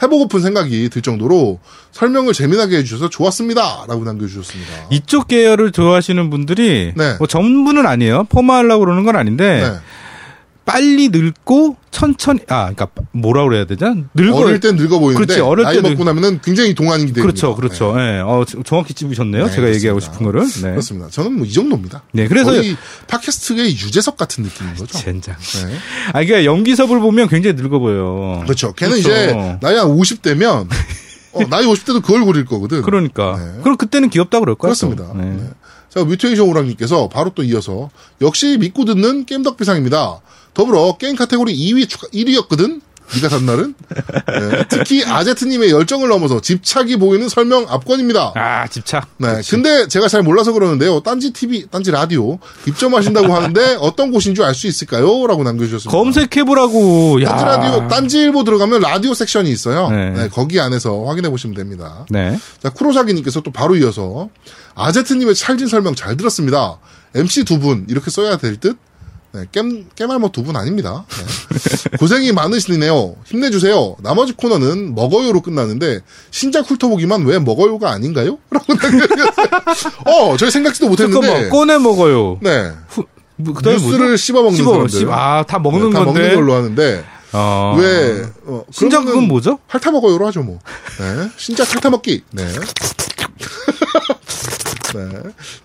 해보고픈 0.03 0.41
생각이 0.41 0.89
들 0.89 1.03
정도로 1.03 1.61
설명을 1.93 2.33
재미나게 2.33 2.79
해주셔서 2.79 3.11
좋았습니다. 3.11 3.85
라고 3.87 4.05
남겨주셨습니다. 4.05 4.73
이쪽 4.91 5.29
계열을 5.29 5.73
좋아하시는 5.73 6.31
분들이 6.31 6.93
네. 6.97 7.15
뭐 7.19 7.27
전부는 7.27 7.87
아니에요. 7.87 8.25
폄하하려고 8.31 8.87
그러는 8.87 9.05
건 9.05 9.17
아닌데 9.17 9.61
네. 9.63 9.79
빨리 10.71 11.09
늙고 11.09 11.77
천천히 11.91 12.41
아 12.49 12.73
그러니까 12.73 12.87
뭐라 13.11 13.43
그래야 13.45 13.65
되죠? 13.67 13.93
늙어 14.15 14.37
어릴 14.37 14.61
땐 14.61 14.77
늙어 14.77 15.01
보이는데 15.01 15.27
그렇지, 15.27 15.41
어릴 15.41 15.65
나이 15.65 15.83
때 15.83 15.89
먹고 15.91 16.05
나면은 16.05 16.41
굉장히 16.43 16.75
동안이 16.75 17.01
됩니다. 17.07 17.23
그렇죠, 17.23 17.57
그렇죠. 17.57 17.95
예, 17.99 18.21
어, 18.21 18.45
저- 18.47 18.63
정확히 18.63 18.95
찝으셨네요. 18.95 19.47
네, 19.47 19.51
제가 19.53 19.69
얘기하고 19.75 19.99
그렇습니다. 19.99 20.13
싶은 20.13 20.25
거를. 20.27 20.43
네. 20.47 20.71
그렇습니다. 20.71 21.09
저는 21.11 21.33
뭐 21.39 21.47
이 21.47 21.53
정도입니다. 21.53 22.03
네, 22.13 22.29
그래서 22.29 22.53
거의 22.53 22.77
팟캐스트의 23.09 23.73
유재석 23.73 24.17
같은 24.17 24.45
느낌인 24.45 24.75
거죠. 24.77 24.97
젠장. 24.99 25.37
네. 25.37 25.75
아, 26.09 26.13
그러니까 26.25 26.45
연기섭을 26.45 27.01
보면 27.01 27.29
굉장히 27.29 27.57
늙어 27.61 27.81
보여. 27.81 28.41
그렇죠. 28.45 28.73
걔는 28.75 28.93
그렇죠. 29.03 29.09
이제 29.11 29.59
나이 29.61 29.75
한 29.75 29.89
50대면 29.89 30.69
어, 31.33 31.41
나이 31.49 31.65
50대도 31.67 32.03
그 32.03 32.15
얼굴일 32.15 32.45
거거든. 32.45 32.83
그러니까. 32.83 33.37
네. 33.39 33.61
그럼 33.63 33.77
그때는 33.77 34.09
귀엽다 34.11 34.39
그럴 34.41 34.55
거야. 34.55 34.73
또. 34.75 34.89
그렇습니다. 34.89 35.13
네. 35.21 35.37
네. 35.37 35.49
자, 35.89 36.05
뮤테이션 36.05 36.47
오랑님께서 36.49 37.09
바로 37.09 37.31
또 37.35 37.43
이어서 37.43 37.91
역시 38.21 38.57
믿고 38.61 38.85
듣는 38.85 39.25
게임 39.27 39.43
덕비상입니다. 39.43 40.21
더불어 40.55 40.97
게임 40.99 41.17
카테고리 41.17 41.55
2위 41.57 41.89
추가 41.89 42.07
1위였거든. 42.09 42.81
네가 43.13 43.29
산 43.29 43.45
날은 43.45 43.75
네, 43.89 44.65
특히 44.69 45.05
아제트님의 45.05 45.73
열정을 45.73 46.09
넘어서 46.09 46.41
집착이 46.41 46.95
보이는 46.95 47.29
설명 47.29 47.67
압권입니다. 47.69 48.35
아, 48.37 48.69
집착. 48.69 49.09
네, 49.17 49.41
근데 49.51 49.89
제가 49.89 50.07
잘 50.07 50.23
몰라서 50.23 50.53
그러는데요. 50.53 51.01
딴지 51.01 51.33
TV, 51.33 51.67
딴지 51.73 51.91
라디오 51.91 52.39
입점하신다고 52.69 53.35
하는데 53.35 53.77
어떤 53.81 54.13
곳인 54.13 54.37
줄 54.37 54.45
알 54.45 54.55
수 54.55 54.69
있을까요? 54.69 55.27
라고 55.27 55.43
남겨주셨습니다. 55.43 55.91
검색해보라고. 55.91 57.21
야. 57.23 57.31
딴지 57.31 57.45
라디오, 57.45 57.89
딴지일보 57.89 58.45
들어가면 58.45 58.81
라디오 58.81 59.13
섹션이 59.13 59.51
있어요. 59.51 59.91
네. 59.91 60.11
네, 60.11 60.29
거기 60.29 60.61
안에서 60.61 61.03
확인해 61.07 61.31
보시면 61.31 61.57
됩니다. 61.57 62.07
네. 62.11 62.39
자, 62.63 62.71
쿠로사키님께서 62.71 63.41
또 63.41 63.51
바로 63.51 63.75
이어서 63.75 64.29
아제트님의 64.77 65.35
찰진 65.35 65.67
설명 65.67 65.97
잘 65.97 66.17
들었습니다. 66.17 66.79
MC 67.17 67.45
두 67.45 67.59
분 67.59 67.87
이렇게 67.89 68.09
써야 68.13 68.37
될 68.37 68.57
듯? 68.57 68.77
네, 69.33 69.45
깸, 69.53 69.85
깨말모 69.95 70.33
두 70.33 70.43
분 70.43 70.57
아닙니다. 70.57 71.05
네. 71.09 71.97
고생이 71.99 72.33
많으시네요. 72.33 73.15
힘내주세요. 73.27 73.97
나머지 74.03 74.33
코너는 74.33 74.95
먹어요로 74.95 75.41
끝나는데 75.41 76.01
신작 76.33 76.69
훑어보기만 76.71 77.25
왜 77.27 77.39
먹어요가 77.39 77.91
아닌가요? 77.93 78.39
라고. 78.51 78.73
어, 80.07 80.37
저희 80.37 80.51
생각지도 80.51 80.89
못했는데. 80.89 81.27
잠깐만, 81.27 81.51
꺼내 81.51 81.79
먹어요. 81.79 82.39
네. 82.43 82.73
후, 82.89 83.05
뭐, 83.37 83.55
그다음에 83.55 83.79
뉴스를? 83.79 84.19
씹어먹는 84.19 84.57
씹어, 84.57 84.71
사람들. 84.73 84.99
씹- 84.99 85.09
아, 85.11 85.45
다 85.47 85.59
먹는 85.59 85.91
네, 85.91 85.99
다 85.99 86.05
건데. 86.05 86.21
먹는 86.21 86.35
걸로 86.37 86.55
하는데 86.55 87.05
어. 87.33 87.77
왜 87.79 88.23
어, 88.47 88.65
신작은 88.73 89.29
뭐죠? 89.29 89.61
핥아먹어요로 89.69 90.27
하죠 90.27 90.43
뭐. 90.43 90.59
네. 90.99 91.31
신작 91.37 91.69
핥아먹기. 91.75 92.25
네. 92.33 92.45
네. 94.95 95.09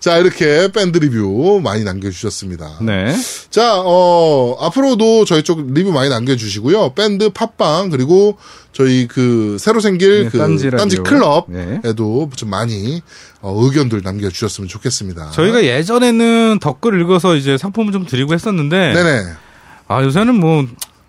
자 0.00 0.18
이렇게 0.18 0.70
밴드 0.72 0.98
리뷰 0.98 1.60
많이 1.62 1.84
남겨주셨습니다. 1.84 2.78
네. 2.82 3.14
자, 3.50 3.80
어, 3.84 4.56
앞으로도 4.60 5.24
저희 5.24 5.42
쪽 5.42 5.72
리뷰 5.72 5.92
많이 5.92 6.08
남겨주시고요. 6.10 6.94
밴드 6.94 7.30
팟빵, 7.30 7.90
그리고 7.90 8.36
저희 8.72 9.06
그, 9.08 9.56
새로 9.58 9.80
생길 9.80 10.24
네, 10.24 10.28
그, 10.30 10.38
딴지 10.38 10.70
딴지. 10.70 10.98
클럽에도 10.98 12.30
좀 12.36 12.50
많이, 12.50 13.00
어, 13.40 13.58
의견들 13.58 14.02
남겨주셨으면 14.04 14.68
좋겠습니다. 14.68 15.30
저희가 15.30 15.64
예전에는 15.64 16.58
댓글 16.60 17.00
읽어서 17.00 17.36
이제 17.36 17.56
상품을 17.56 17.92
좀 17.92 18.04
드리고 18.04 18.34
했었는데. 18.34 18.92
네네. 18.92 19.22
아, 19.88 20.02
요새는 20.02 20.34
뭐, 20.34 20.66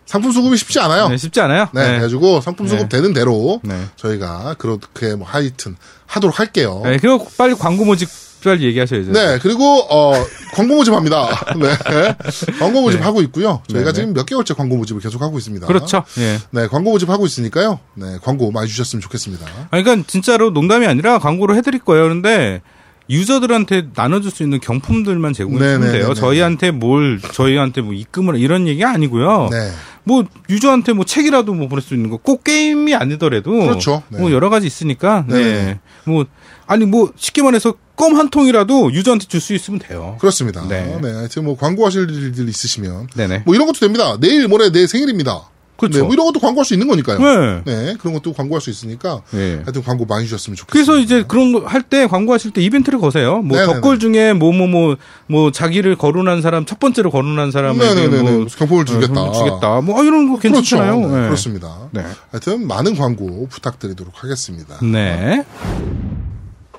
상품 0.08 0.32
수급이 0.32 0.58
쉽지 0.58 0.80
않아요. 0.80 1.10
네, 1.10 1.18
쉽지 1.18 1.40
않아요. 1.42 1.68
네, 1.74 1.86
그래가지고 1.86 2.42
상품 2.42 2.68
수급 2.68 2.90
네. 2.90 2.98
되는 2.98 3.14
대로 3.14 3.60
네. 3.64 3.80
저희가 3.98 4.56
그렇게 4.58 5.16
뭐 5.16 5.28
하여튼 5.28 5.76
하도록 6.08 6.40
할게요. 6.40 6.82
네, 6.84 6.98
그리고 6.98 7.28
빨리 7.38 7.54
광고 7.54 7.86
모집 7.86 8.10
빨리 8.44 8.64
얘기하셔야죠. 8.66 9.12
네, 9.12 9.40
그리고 9.42 9.86
어 9.90 10.14
광고 10.54 10.76
모집합니다. 10.76 11.56
네, 11.60 12.16
광고 12.58 12.82
모집 12.82 13.00
네. 13.00 13.06
하고 13.06 13.22
있고요. 13.24 13.62
저희가 13.70 13.92
네, 13.92 13.94
지금 13.94 14.14
몇 14.14 14.26
개월째 14.26 14.54
광고 14.54 14.78
모집을 14.78 15.02
계속 15.02 15.22
하고 15.22 15.38
있습니다. 15.38 15.68
그렇죠. 15.68 16.06
예. 16.20 16.40
네, 16.52 16.68
광고 16.68 16.92
모집 16.92 17.10
하고 17.10 17.26
있으니까요. 17.26 17.80
네, 17.96 18.18
광고 18.24 18.50
많이 18.52 18.70
주셨으면 18.70 19.02
좋겠습니다. 19.02 19.46
아니, 19.72 19.84
그러니까 19.84 20.08
진짜로 20.08 20.52
농담이 20.52 20.88
아니라 20.88 21.20
광고를 21.20 21.58
해드릴 21.58 21.82
거예요. 21.82 22.04
그런데 22.04 22.62
유저들한테 23.10 23.88
나눠줄 23.96 24.32
수 24.32 24.44
있는 24.44 24.60
경품들만 24.60 25.34
제공해주면. 25.34 25.92
돼요. 25.92 26.14
저희한테 26.14 26.72
뭘, 26.72 27.20
저희한테 27.34 27.82
뭐 27.82 27.94
입금을 27.94 28.38
이런 28.38 28.68
얘기 28.68 28.84
아니고요. 28.84 29.48
네, 29.52 29.72
뭐 30.08 30.24
유저한테 30.50 30.94
뭐 30.94 31.04
책이라도 31.06 31.54
뭐 31.54 31.68
보낼 31.68 31.82
수 31.84 31.94
있는 31.94 32.10
거 32.10 32.18
꼭 32.18 32.44
게임이 32.44 32.96
아니더라도 32.96 33.52
그렇죠. 33.52 34.02
네. 34.10 34.20
뭐 34.20 34.32
여러 34.32 34.50
가지 34.50 34.66
있으니까 34.66 35.26
네. 35.28 35.36
네네. 35.44 35.80
뭐 36.06 36.26
아니 36.66 36.86
뭐 36.86 37.12
쉽게 37.16 37.42
말해서 37.44 37.76
껌 37.96 38.16
한 38.16 38.30
통이라도 38.30 38.94
유저한테 38.94 39.26
줄 39.28 39.42
수 39.42 39.54
있으면 39.54 39.80
돼요. 39.80 40.18
그렇습니다. 40.20 40.66
네. 40.68 40.98
네, 41.02 41.12
하여튼 41.14 41.44
뭐 41.46 41.58
광고하실 41.58 42.10
일들 42.10 42.48
있으시면 42.48 43.08
네네. 43.16 43.44
뭐 43.46 43.54
이런 43.56 43.68
것도 43.68 43.80
됩니다. 43.80 44.18
내일 44.20 44.48
모레 44.48 44.72
내 44.72 44.88
생일입니다. 44.88 45.50
그렇죠. 45.78 46.00
네, 46.00 46.04
뭐 46.04 46.14
이런 46.14 46.26
것도 46.26 46.40
광고할 46.40 46.66
수 46.66 46.74
있는 46.74 46.88
거니까요. 46.88 47.20
네. 47.20 47.62
네, 47.66 47.96
그런 48.00 48.14
것도 48.16 48.34
광고할 48.34 48.62
수 48.62 48.70
있으니까 48.70 49.22
네. 49.32 49.62
하여튼 49.64 49.84
광고 49.84 50.06
많이 50.06 50.26
주셨으면 50.26 50.56
좋겠습니다. 50.56 50.72
그래서 50.72 50.98
이제 51.04 51.24
그런 51.28 51.54
거 51.54 51.60
할 51.68 51.84
때 51.84 52.08
광고하실 52.08 52.52
때 52.52 52.62
이벤트를 52.62 53.00
거세요. 53.00 53.42
뭐 53.42 53.58
네네네. 53.58 53.74
덧글 53.82 54.00
중에 54.00 54.34
뭐 54.34 54.52
뭐 54.52 54.68
뭐 54.68 54.98
뭐 55.28 55.52
자기를 55.52 55.96
거론한 55.98 56.42
사람 56.42 56.66
첫 56.66 56.80
번째로 56.80 57.12
거론한 57.12 57.52
사람에게 57.52 57.94
네네네. 57.94 58.22
뭐 58.24 58.46
경품을 58.48 58.86
주겠다. 58.86 59.22
어, 59.22 59.32
주겠다. 59.32 59.82
뭐 59.82 60.00
아, 60.00 60.04
이런 60.04 60.32
거 60.32 60.40
괜찮잖아요. 60.40 60.96
그렇죠. 60.98 61.14
네, 61.16 61.22
네. 61.22 61.26
그렇습니다. 61.28 61.78
네. 61.92 62.04
하여튼 62.32 62.68
많은 62.68 62.96
광고 62.96 63.48
부탁드리도록 63.48 64.24
하겠습니다. 64.24 64.78
네. 64.82 65.46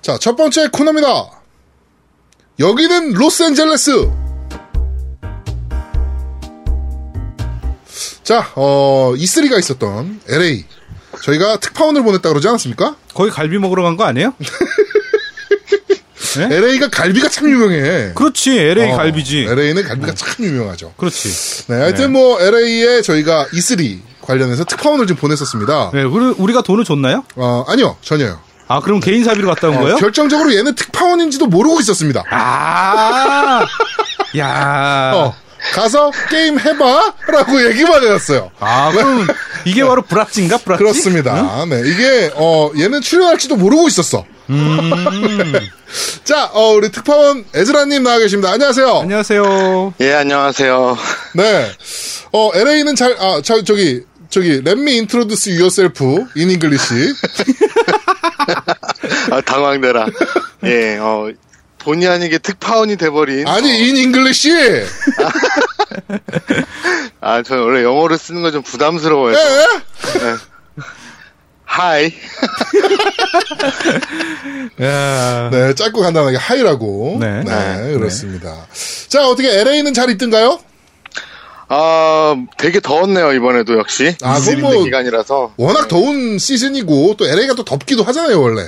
자, 0.03 0.17
첫 0.19 0.37
번째 0.37 0.69
코너입니다. 0.69 1.09
여기는 2.59 3.13
로스앤젤레스. 3.13 4.11
자, 8.23 8.51
어, 8.55 9.13
E3가 9.17 9.59
있었던 9.59 10.21
LA. 10.29 10.65
저희가 11.23 11.59
특파원을 11.59 12.03
보냈다 12.03 12.29
그러지 12.29 12.47
않았습니까? 12.49 12.97
거기 13.15 13.31
갈비 13.31 13.59
먹으러 13.59 13.83
간 13.83 13.97
거 13.97 14.05
아니에요? 14.05 14.35
네? 16.37 16.45
LA가 16.57 16.89
갈비가 16.91 17.29
참 17.29 17.49
유명해. 17.51 18.13
그렇지. 18.15 18.59
LA 18.59 18.93
어, 18.93 18.97
갈비지. 18.97 19.47
LA는 19.49 19.83
갈비가 19.83 20.15
참 20.15 20.45
유명하죠. 20.45 20.93
그렇지. 20.97 21.67
네, 21.69 21.77
하여튼 21.77 22.13
뭐 22.13 22.41
LA에 22.41 23.03
저희가 23.03 23.47
E3 23.53 23.99
관련해서 24.21 24.65
특파원을 24.65 25.07
좀 25.07 25.17
보냈었습니다. 25.17 25.91
네, 25.95 26.03
우리- 26.03 26.35
우리가 26.39 26.63
돈을 26.63 26.85
줬나요? 26.85 27.25
어, 27.37 27.65
아니요, 27.67 27.97
전혀요. 28.03 28.39
아, 28.69 28.81
그럼 28.81 29.01
개인 29.01 29.25
사비로 29.25 29.49
갔다 29.49 29.69
온 29.69 29.79
어, 29.79 29.81
거예요? 29.81 29.97
결정적으로 29.97 30.55
얘는 30.55 30.75
특파원인지도 30.75 31.47
모르고 31.47 31.81
있었습니다. 31.81 32.23
아, 32.31 33.67
야. 34.37 35.13
어, 35.15 35.35
가서 35.75 36.11
게임 36.31 36.59
해봐! 36.59 37.15
라고 37.29 37.65
얘기만 37.67 38.03
해놨어요. 38.03 38.51
아, 38.59 38.91
그럼 38.93 39.27
이게 39.65 39.85
바로 39.85 40.03
브라찌인가? 40.03 40.59
브라찌? 40.59 40.79
그렇습니다. 40.83 41.65
네, 41.69 41.83
이게, 41.85 42.31
어, 42.35 42.71
얘는 42.77 43.01
출연할지도 43.01 43.57
모르고 43.57 43.89
있었어. 43.89 44.25
음. 44.51 44.91
자, 46.25 46.51
어, 46.53 46.73
우리 46.73 46.91
특파원 46.91 47.45
에즈라님 47.55 48.03
나와 48.03 48.19
계십니다. 48.19 48.51
안녕하세요. 48.53 49.01
안녕하세요. 49.01 49.95
예, 50.01 50.15
안녕하세요. 50.15 50.97
네. 51.35 51.71
어, 52.33 52.51
LA는 52.55 52.95
잘, 52.95 53.17
아, 53.19 53.41
저, 53.43 53.63
저기, 53.63 54.03
저기, 54.31 54.51
let 54.67 54.73
me 54.73 54.93
introduce 54.95 55.53
yourself 55.53 56.03
in 56.37 56.51
English. 56.51 56.93
아, 59.31 59.41
당황되라. 59.41 60.07
예, 60.65 60.97
어, 60.99 61.31
본의 61.79 62.09
아니게 62.09 62.39
특파원이 62.39 62.97
돼버린. 62.97 63.47
아니, 63.47 63.71
in 63.71 63.97
English! 63.97 64.49
아, 67.21 67.43
저는 67.43 67.63
원래 67.65 67.83
영어를 67.85 68.19
쓰는 68.19 68.43
거 68.43 68.51
좀 68.51 68.63
부담스러워요. 68.63 69.35
예? 69.37 70.37
하이. 71.65 72.13
야. 74.83 75.49
네, 75.51 75.75
짧고 75.75 76.01
간단하게 76.01 76.37
하이라고. 76.37 77.19
네. 77.21 77.43
네, 77.45 77.77
네. 77.83 77.93
그렇습니다. 77.95 78.67
자, 79.09 79.29
어떻게 79.29 79.49
LA는 79.61 79.93
잘 79.95 80.11
있던가요? 80.11 80.61
아, 81.71 82.35
되게 82.57 82.81
더웠네요, 82.81 83.33
이번에도 83.35 83.77
역시. 83.79 84.17
아, 84.23 84.39
있는 84.39 84.61
뭐- 84.63 84.85
기간이라서. 84.85 85.53
워낙 85.59 85.89
더운 85.89 86.39
시즌이고 86.39 87.17
또 87.19 87.27
LA가 87.29 87.55
또 87.55 87.65
덥기도 87.65 88.03
하잖아요 88.05 88.41
원래. 88.41 88.63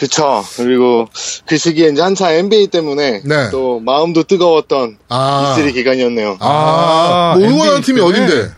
그쵸. 0.00 0.42
그리고 0.56 1.06
그 1.46 1.58
시기에 1.58 1.90
이제 1.90 2.00
한참 2.00 2.30
NBA 2.30 2.68
때문에 2.68 3.20
네. 3.22 3.50
또 3.50 3.80
마음도 3.80 4.22
뜨거웠던 4.22 4.96
아, 5.10 5.52
이슬이 5.52 5.74
기간이었네요. 5.74 6.38
아, 6.40 7.34
아, 7.34 7.38
뭐 7.38 7.46
응원하는 7.46 7.76
NBA 7.76 7.82
팀이 7.82 8.00
때문에? 8.00 8.24
어딘데? 8.24 8.54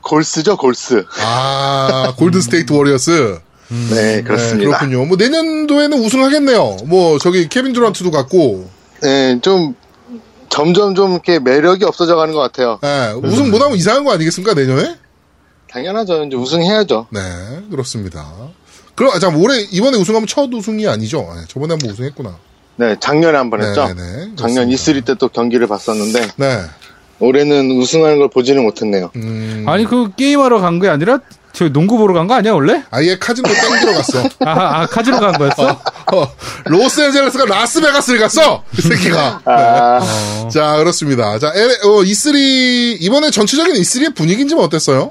골스죠, 0.00 0.56
골스. 0.56 1.04
아, 1.20 2.12
골든 2.18 2.40
스테이트 2.40 2.72
워리어스. 2.72 3.38
네, 3.68 4.16
네, 4.16 4.22
그렇습니다. 4.22 4.78
그렇군요. 4.78 5.04
뭐 5.04 5.16
내년도에는 5.16 5.96
우승하겠네요. 6.04 6.78
뭐 6.86 7.20
저기 7.20 7.48
케빈 7.48 7.72
듀란트도 7.72 8.10
갔고, 8.10 8.68
네, 9.00 9.38
좀 9.42 9.76
점점 10.48 10.96
좀 10.96 11.12
이렇게 11.12 11.38
매력이 11.38 11.84
없어져 11.84 12.16
가는 12.16 12.34
것 12.34 12.40
같아요. 12.40 12.80
예, 12.82 13.12
우승 13.22 13.52
못하면 13.52 13.78
이상한 13.78 14.04
거 14.04 14.12
아니겠습니까 14.12 14.54
내년에? 14.54 14.96
당연하죠. 15.70 16.24
이제 16.24 16.36
우승해야죠. 16.36 17.06
네, 17.10 17.20
그렇습니다. 17.70 18.26
그럼 18.94 19.12
아, 19.14 19.18
잠 19.18 19.36
올해 19.36 19.60
이번에 19.70 19.96
우승하면 19.98 20.26
첫 20.26 20.52
우승이 20.52 20.86
아니죠? 20.86 21.28
네, 21.34 21.42
저번에 21.48 21.72
한번 21.74 21.90
우승했구나. 21.90 22.36
네, 22.76 22.96
작년에 23.00 23.36
한 23.36 23.50
번 23.50 23.62
했죠. 23.62 23.86
네, 23.88 23.94
네, 23.94 24.02
네. 24.02 24.30
작년 24.36 24.66
그렇습니다. 24.68 25.00
E3 25.00 25.04
때 25.06 25.14
또 25.18 25.28
경기를 25.28 25.66
봤었는데 25.66 26.28
네, 26.36 26.60
올해는 27.20 27.70
우승하는 27.78 28.18
걸 28.18 28.28
보지는 28.28 28.62
못했네요. 28.64 29.10
음, 29.16 29.64
아니 29.68 29.84
그 29.84 30.10
게임하러 30.16 30.60
간 30.60 30.80
게 30.80 30.88
아니라 30.88 31.20
저 31.52 31.68
농구 31.68 31.98
보러 31.98 32.14
간 32.14 32.26
거 32.26 32.34
아니야 32.34 32.52
원래? 32.54 32.82
아예 32.90 33.16
카지노 33.18 33.46
땡기러 33.48 33.92
갔어. 33.92 34.22
아, 34.40 34.80
아 34.82 34.86
카지노 34.86 35.20
간 35.20 35.32
거였어? 35.34 35.68
어, 36.12 36.26
로스앤젤레스가 36.64 37.44
라스베가스를 37.44 38.18
갔어. 38.20 38.64
그 38.74 38.82
새끼가. 38.82 39.40
아, 39.44 39.98
어. 40.44 40.48
자, 40.48 40.76
그렇습니다. 40.78 41.38
자, 41.38 41.48
어, 41.48 41.88
E3 42.02 42.96
이번에 43.00 43.30
전체적인 43.30 43.74
E3의 43.74 44.14
분위기는 44.14 44.48
좀 44.48 44.58
어땠어요? 44.60 45.10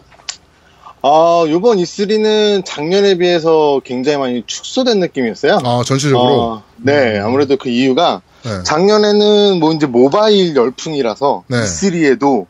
아, 1.03 1.45
요번 1.49 1.77
E3는 1.77 2.63
작년에 2.63 3.15
비해서 3.15 3.81
굉장히 3.83 4.17
많이 4.19 4.43
축소된 4.45 4.99
느낌이었어요. 4.99 5.59
아, 5.63 5.81
전체적으로. 5.85 6.41
어, 6.41 6.63
네, 6.77 7.17
아무래도 7.19 7.57
그 7.57 7.69
이유가 7.69 8.21
네. 8.43 8.61
작년에는 8.63 9.59
뭐 9.59 9.73
이제 9.73 9.87
모바일 9.87 10.55
열풍이라서 10.55 11.43
네. 11.47 11.57
E3에도 11.57 12.45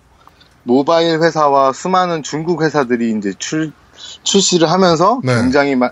모바일 0.64 1.22
회사와 1.22 1.72
수많은 1.74 2.24
중국 2.24 2.62
회사들이 2.64 3.16
이제 3.18 3.34
출, 3.40 3.72
출시를 4.24 4.70
하면서 4.70 5.22
네. 5.24 5.34
굉장히 5.36 5.76
마- 5.76 5.92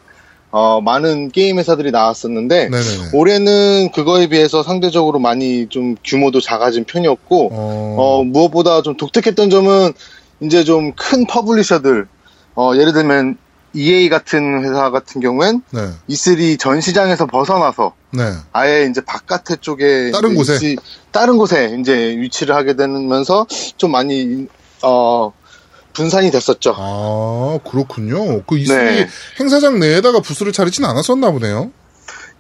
어, 0.51 0.81
많은 0.81 1.29
게임 1.29 1.59
회사들이 1.59 1.91
나왔었는데 1.91 2.69
네네네. 2.69 3.09
올해는 3.13 3.91
그거에 3.93 4.27
비해서 4.27 4.63
상대적으로 4.63 5.19
많이 5.19 5.67
좀 5.69 5.95
규모도 6.03 6.41
작아진 6.41 6.83
편이었고 6.85 7.49
어, 7.53 7.95
어, 7.97 8.23
무엇보다 8.23 8.81
좀 8.81 8.97
독특했던 8.97 9.49
점은 9.49 9.93
이제 10.41 10.63
좀 10.63 10.93
큰 10.95 11.25
publisher들 11.27 12.07
어, 12.59 12.75
예를 12.75 12.91
들면 12.91 13.37
EA 13.73 14.09
같은 14.09 14.63
회사 14.65 14.89
같은 14.89 15.21
경우엔 15.21 15.61
네, 15.71 15.91
E3 16.09 16.59
전시장에서 16.59 17.25
벗어나서 17.25 17.93
네. 18.11 18.33
아예 18.51 18.85
이제 18.89 18.99
바깥에 18.99 19.55
쪽에 19.61 20.11
다른 20.11 20.35
곳에? 20.35 20.55
위치- 20.55 20.75
다른 21.11 21.37
곳에 21.37 21.77
이제 21.79 22.17
위치를 22.17 22.53
하게 22.55 22.75
되면서 22.75 23.45
좀 23.77 23.91
많이 23.91 24.47
어 24.83 25.31
분산이 25.93 26.31
됐었죠. 26.31 26.73
아, 26.77 27.59
그렇군요. 27.69 28.41
그 28.43 28.55
E3 28.57 28.67
네. 28.75 29.07
행사장 29.39 29.79
내에다가 29.79 30.19
부스를 30.19 30.51
차리진 30.51 30.83
않았었나 30.83 31.31
보네요. 31.31 31.71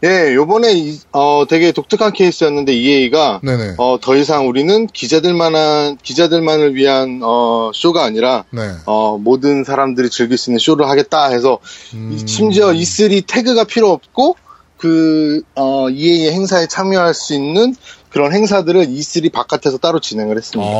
예, 0.03 0.33
요번에 0.33 0.71
이- 0.73 0.99
어 1.11 1.43
되게 1.49 1.71
독특한 1.73 2.13
케이스였는데 2.13 2.73
EA가 2.73 3.41
네네. 3.43 3.73
어 3.77 3.97
더 4.01 4.15
이상 4.15 4.47
우리는 4.47 4.87
기자들만한 4.87 5.97
기자들만을 6.01 6.73
위한 6.75 7.19
어 7.21 7.71
쇼가 7.73 8.05
아니라 8.05 8.45
네. 8.51 8.61
어 8.85 9.17
모든 9.17 9.63
사람들이 9.65 10.09
즐길 10.09 10.37
수 10.37 10.51
있는 10.51 10.59
쇼를 10.59 10.87
하겠다 10.87 11.25
해서 11.31 11.59
음, 11.95 12.13
이- 12.17 12.27
심지어 12.27 12.67
E3 12.67 13.23
태그가 13.27 13.65
필요 13.65 13.89
없고 13.91 14.37
그 14.77 15.41
어, 15.55 15.89
EA의 15.89 16.31
행사에 16.31 16.67
참여할 16.67 17.13
수 17.13 17.33
있는 17.33 17.75
그런 18.09 18.31
행사들을 18.33 18.87
E3 18.87 19.29
바깥에서 19.33 19.77
따로 19.79 19.99
진행을 19.99 20.37
했습니다. 20.37 20.71
아, 20.71 20.79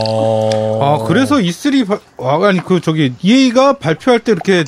아 0.81 1.03
그래서 1.05 1.35
E3 1.35 1.85
바- 1.85 1.99
아, 2.19 2.39
아니 2.47 2.63
그 2.63 2.79
저기 2.79 3.11
EA가 3.21 3.73
발표할 3.73 4.21
때 4.21 4.31
이렇게 4.31 4.63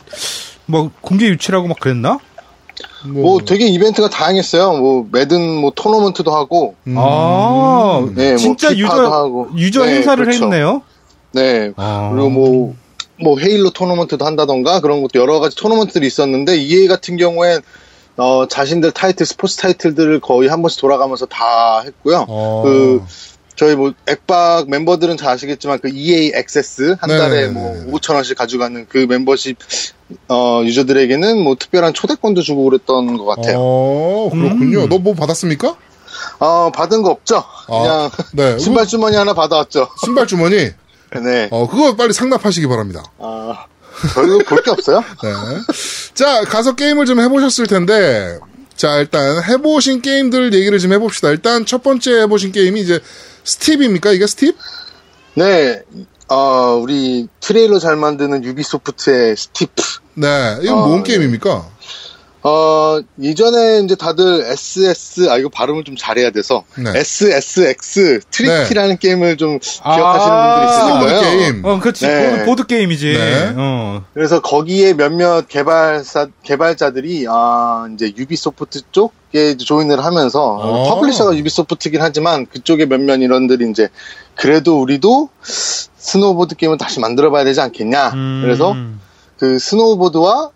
뭐 0.66 0.92
공개 1.00 1.28
유치라고 1.28 1.70
막 1.70 1.80
그랬나? 1.80 2.20
뭐 3.06 3.40
되게 3.46 3.68
이벤트가 3.68 4.10
다양했어요. 4.10 4.74
뭐 4.74 5.08
매든 5.12 5.42
뭐 5.56 5.72
토너먼트도 5.76 6.32
하고, 6.32 6.76
음, 6.88 6.96
아 6.98 8.08
네, 8.16 8.36
진짜 8.38 8.70
뭐 8.70 8.78
유저 8.78 9.12
하고. 9.12 9.48
유저 9.56 9.86
네, 9.86 9.96
행사를 9.96 10.24
그렇죠. 10.24 10.46
했네요. 10.46 10.82
네. 11.32 11.72
아. 11.78 12.12
그리고 12.14 12.30
뭐, 12.30 12.76
뭐 13.20 13.40
헤일로 13.40 13.72
토너먼트도 13.72 14.26
한다던가 14.26 14.82
그런 14.82 15.02
것도 15.02 15.20
여러 15.20 15.40
가지 15.40 15.56
토너먼트들이 15.56 16.06
있었는데 16.06 16.58
EA 16.58 16.88
같은 16.88 17.18
경우엔 17.18 17.62
어, 18.18 18.46
자신들 18.48 18.92
타이틀 18.92 19.26
스포츠 19.26 19.58
타이틀들을 19.58 20.20
거의 20.20 20.50
한 20.50 20.62
번씩 20.62 20.82
돌아가면서 20.82 21.26
다 21.26 21.82
했고요. 21.82 22.26
어. 22.28 22.62
그 22.64 23.02
저희 23.62 23.76
뭐 23.76 23.94
액박 24.08 24.72
멤버들은 24.72 25.18
잘 25.18 25.30
아시겠지만 25.30 25.78
그 25.82 25.90
EA 25.94 26.32
액세스 26.34 26.96
한 27.00 27.08
달에 27.08 27.48
네네네네. 27.48 27.52
뭐 27.86 28.00
5천 28.00 28.16
원씩 28.16 28.36
가져가는 28.36 28.88
그 28.90 29.06
멤버십 29.08 29.56
어, 30.30 30.64
유저들에게는 30.66 31.38
뭐 31.44 31.54
특별한 31.60 31.94
초대권도 31.94 32.42
주고 32.42 32.64
그랬던 32.64 33.18
것 33.20 33.26
같아요. 33.26 33.58
어, 33.60 34.30
그렇군요. 34.34 34.86
음. 34.86 34.90
너뭐 34.90 35.14
받았습니까? 35.14 35.76
어, 36.40 36.72
받은 36.74 37.04
거 37.04 37.12
없죠? 37.12 37.44
그냥 37.68 38.10
네. 38.34 38.58
신발 38.58 38.88
주머니 38.88 39.16
하나 39.16 39.36
받아왔죠. 39.36 39.90
신발 40.04 40.26
주머니. 40.26 40.56
네. 41.24 41.48
어, 41.52 41.70
그거 41.70 41.96
빨리 41.96 42.14
상납하시기 42.14 42.66
바랍니다. 42.66 43.04
아, 43.20 43.66
별로 44.16 44.40
볼 44.40 44.64
게 44.64 44.72
없어요? 44.72 45.04
네. 45.22 45.30
자, 46.16 46.42
가서 46.46 46.74
게임을 46.74 47.06
좀 47.06 47.20
해보셨을 47.22 47.68
텐데, 47.68 48.40
자, 48.76 48.98
일단 48.98 49.44
해보신 49.44 50.02
게임들 50.02 50.54
얘기를 50.54 50.80
좀 50.80 50.94
해봅시다. 50.94 51.30
일단 51.30 51.66
첫 51.66 51.84
번째 51.84 52.22
해보신 52.22 52.52
게임이 52.52 52.82
이제 52.82 53.00
스팁입니까? 53.44 54.12
이게 54.12 54.28
Steep? 54.28 54.56
네. 55.36 55.82
어, 56.30 56.80
우리 56.82 57.28
트레일러 57.42 57.78
잘 57.80 57.96
만드는 57.96 58.44
Ubisoft의 58.44 59.36
Steep. 59.36 59.84
네. 60.14 60.58
이건 60.62 60.78
어, 60.78 60.88
뭔 60.88 61.04
네. 61.04 61.12
게임입니까? 61.12 61.70
어, 62.44 63.00
이전에 63.20 63.82
이제 63.84 63.96
다들 63.96 64.44
SS, 64.48 65.30
아, 65.30 65.38
이거 65.38 65.50
발음을 65.50 65.84
좀 65.84 65.96
잘해야 65.96 66.32
돼서, 66.32 66.64
네. 66.76 66.92
SSX 66.96 68.22
Tricky라는 68.32 68.98
게임을 68.98 69.38
좀 69.38 69.60
기억하시는 69.60 70.34
아, 70.34 70.56
분들이 70.56 70.72
있으실 70.72 70.88
스티브 70.88 71.06
거예요. 71.06 71.22
게임. 71.22 71.66
어, 71.66 71.80
그렇지. 71.80 72.08
네. 72.08 72.46
보드, 72.46 72.66
게임이지. 72.66 73.14
네. 73.14 73.54
어. 73.56 74.04
그래서 74.16 74.42
거기에 74.42 74.94
몇몇 74.94 75.48
개발사, 75.48 76.28
개발자들이, 76.44 77.28
아, 77.30 77.88
이제 77.94 78.12
유비소프트 78.18 78.82
쪽에 78.92 79.52
이제 79.52 79.64
join을 79.64 80.04
하면서, 80.04 80.42
어. 80.42 80.90
publisher가 80.90 81.36
Ubisoft긴 81.38 82.02
하지만 82.02 82.48
그쪽에 82.48 82.88
몇몇 82.88 83.18
인원들이 83.18 83.70
이제, 83.70 83.90
그래도 84.34 84.82
우리도 84.82 85.30
스노우보드 85.44 86.56
게임을 86.56 86.80
다시 86.80 87.00
만들어 87.00 87.30
봐야 87.30 87.44
되지 87.44 87.62
않겠냐. 87.62 88.10
음. 88.10 88.42
그래서 88.44 88.76
그 89.38 89.60
스노우보드와 89.60 90.50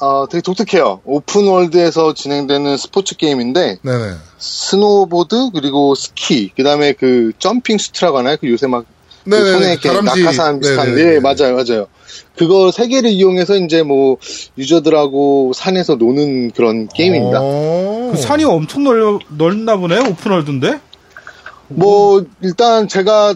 어, 0.00 0.26
되게 0.30 0.40
독특해요. 0.42 1.00
open 1.04 1.38
world에서 1.38 2.14
진행되는 2.14 2.76
스포츠 2.76 3.16
게임인데 3.16 3.78
네네. 3.82 4.14
스노우보드 4.38 5.50
그리고 5.52 5.94
스키 5.94 6.50
그 6.56 6.62
다음에 6.62 6.92
그 6.92 7.32
jumping 7.38 7.78
suit라고 7.78 8.18
하나요? 8.18 8.36
그 8.40 8.50
요새 8.50 8.66
막 8.66 8.84
그. 9.24 9.52
손에 9.52 9.72
이렇게 9.72 9.88
다람쥐. 9.88 10.22
낙하산 10.22 10.60
비슷한 10.60 10.94
네네네. 10.94 11.14
예 11.16 11.20
맞아요 11.20 11.54
맞아요. 11.54 11.86
그거 12.36 12.70
세 12.72 12.88
개를 12.88 13.10
이용해서 13.10 13.56
이제 13.56 13.82
뭐 13.82 14.16
유저들하고 14.56 15.52
산에서 15.54 15.96
노는 15.96 16.52
그런 16.52 16.88
게임입니다. 16.88 17.38
어. 17.42 18.10
그 18.12 18.18
산이 18.18 18.44
엄청 18.44 18.84
넓, 18.84 19.20
넓나 19.28 19.76
보네. 19.76 19.98
open 20.08 20.29
world인데. 20.29 20.80
뭐 21.68 22.24
일단 22.40 22.88
제가 22.88 23.34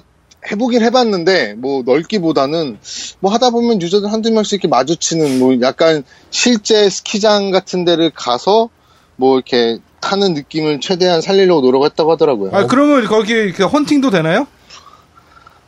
해보긴 0.51 0.83
해봤는데 0.83 1.55
뭐 1.57 1.83
넓기보다는 1.85 2.79
뭐 3.21 3.33
하다 3.33 3.51
보면 3.51 3.81
유저들 3.81 4.13
한두 4.13 4.31
명씩 4.31 4.55
이렇게 4.55 4.69
마주치는 4.69 5.39
뭐 5.39 5.59
약간 5.63 6.05
실제 6.31 6.89
스키장 6.89 7.51
같은 7.51 7.85
데를 7.85 8.11
가서 8.11 8.69
뭐 9.17 9.37
이렇게 9.37 9.79
타는 10.01 10.35
느낌을 10.35 10.81
최대한 10.81 11.21
살리려고 11.21 11.63
노력했다고 11.63 12.13
하더라고요. 12.13 12.51
아 12.53 12.67
그러면 12.67 13.05
거기 13.07 13.33
이렇게 13.33 13.63
헌팅도 13.63 14.11
되나요? 14.11 14.47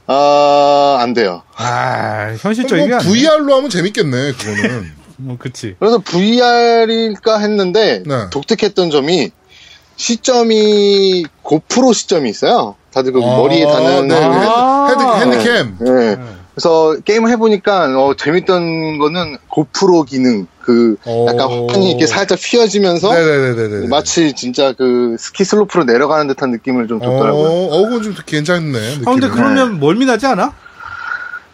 아, 0.08 0.98
안 1.00 1.14
돼요. 1.14 1.42
아뭐 1.56 2.36
현실적이게 2.38 2.94
아니네. 2.94 3.10
VR로 3.10 3.56
하면 3.56 3.70
재밌겠네, 3.70 4.32
그거는. 4.32 4.92
뭐 5.18 5.36
그치. 5.38 5.74
그래서 5.78 5.98
VR일까 5.98 7.38
했는데 7.38 8.02
네. 8.06 8.30
독특했던 8.30 8.90
점이 8.90 9.30
시점이 9.96 11.24
GoPro 11.42 11.92
시점이 11.92 12.28
있어요. 12.30 12.76
다들 12.92 13.12
그 13.12 13.20
아, 13.22 13.36
머리에 13.36 13.64
다는 13.66 14.08
네, 14.08 14.14
아. 14.14 14.86
head, 14.88 15.02
headcam. 15.02 15.76
네. 15.80 16.16
그래서 16.54 16.96
게임을 17.04 17.30
해보니까 17.32 18.00
어, 18.00 18.14
재밌던 18.16 18.98
거는 18.98 19.36
GoPro 19.48 20.04
기능 20.04 20.46
그 20.60 20.96
약간 21.28 21.46
오. 21.46 21.66
화면이 21.68 21.90
이렇게 21.90 22.06
살짝 22.06 22.38
휘어지면서 22.40 23.12
네네네네. 23.12 23.88
마치 23.88 24.32
진짜 24.32 24.72
그 24.72 25.16
스키 25.18 25.44
슬로프로 25.44 25.84
내려가는 25.84 26.26
듯한 26.28 26.50
느낌을 26.50 26.88
좀 26.88 27.00
어, 27.02 27.04
줬더라고요. 27.04 27.48
어, 27.70 27.82
그건 27.84 28.02
좀 28.02 28.14
괜찮네. 28.24 28.78
아 29.06 29.10
근데 29.10 29.26
느낌이. 29.26 29.30
그러면 29.30 29.78
멀미나지 29.78 30.26
않아? 30.26 30.54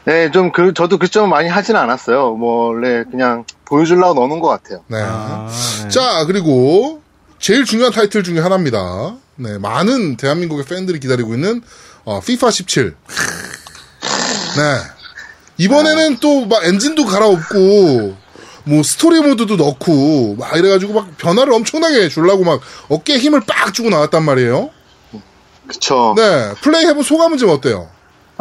네, 0.05 0.30
좀 0.32 0.51
그, 0.51 0.72
저도 0.74 0.99
그 0.99 1.09
점은 1.09 1.28
많이 1.28 1.49
하진 1.49 1.76
않았어요. 1.76 2.32
뭐, 2.34 2.68
원래 2.68 3.05
그냥 3.09 3.45
보여주려고 3.64 4.20
넣는 4.20 4.40
것 4.40 4.49
같아요. 4.49 4.80
네. 4.88 4.99
아, 5.01 5.49
네. 5.82 5.88
자, 5.90 6.24
그리고 6.26 7.01
제일 7.43 7.64
중요한 7.64 7.93
타이틀 7.93 8.22
중에 8.22 8.38
하나입니다. 8.38 9.16
네, 9.34 9.59
많은 9.59 10.16
대한민국의 10.16 10.64
팬들이 10.64 11.01
기다리고 11.01 11.34
있는 11.34 11.61
어, 12.05 12.18
FIFA 12.18 12.53
17. 12.53 12.95
네. 14.57 14.78
이번에는 15.59 16.18
또 16.18 16.47
막 16.47 16.64
엔진도 16.64 17.05
갈아엎고 17.05 18.16
뭐 18.64 18.82
스토리 18.84 19.20
모드도 19.20 19.57
넣고 19.57 20.36
막 20.38 20.57
이래가지고 20.57 20.93
막 20.95 21.18
변화를 21.18 21.53
엄청나게 21.53 22.09
주려고 22.09 22.45
막 22.45 22.61
어깨에 22.88 23.18
힘을 23.18 23.40
빡 23.40 23.74
주고 23.74 23.90
나왔단 23.90 24.22
말이에요. 24.24 24.70
그쵸. 25.66 26.14
네, 26.16 26.55
플레이 26.61 26.86
해본 26.86 27.03
소감은 27.03 27.38
좀 27.38 27.51
어때요? 27.51 27.90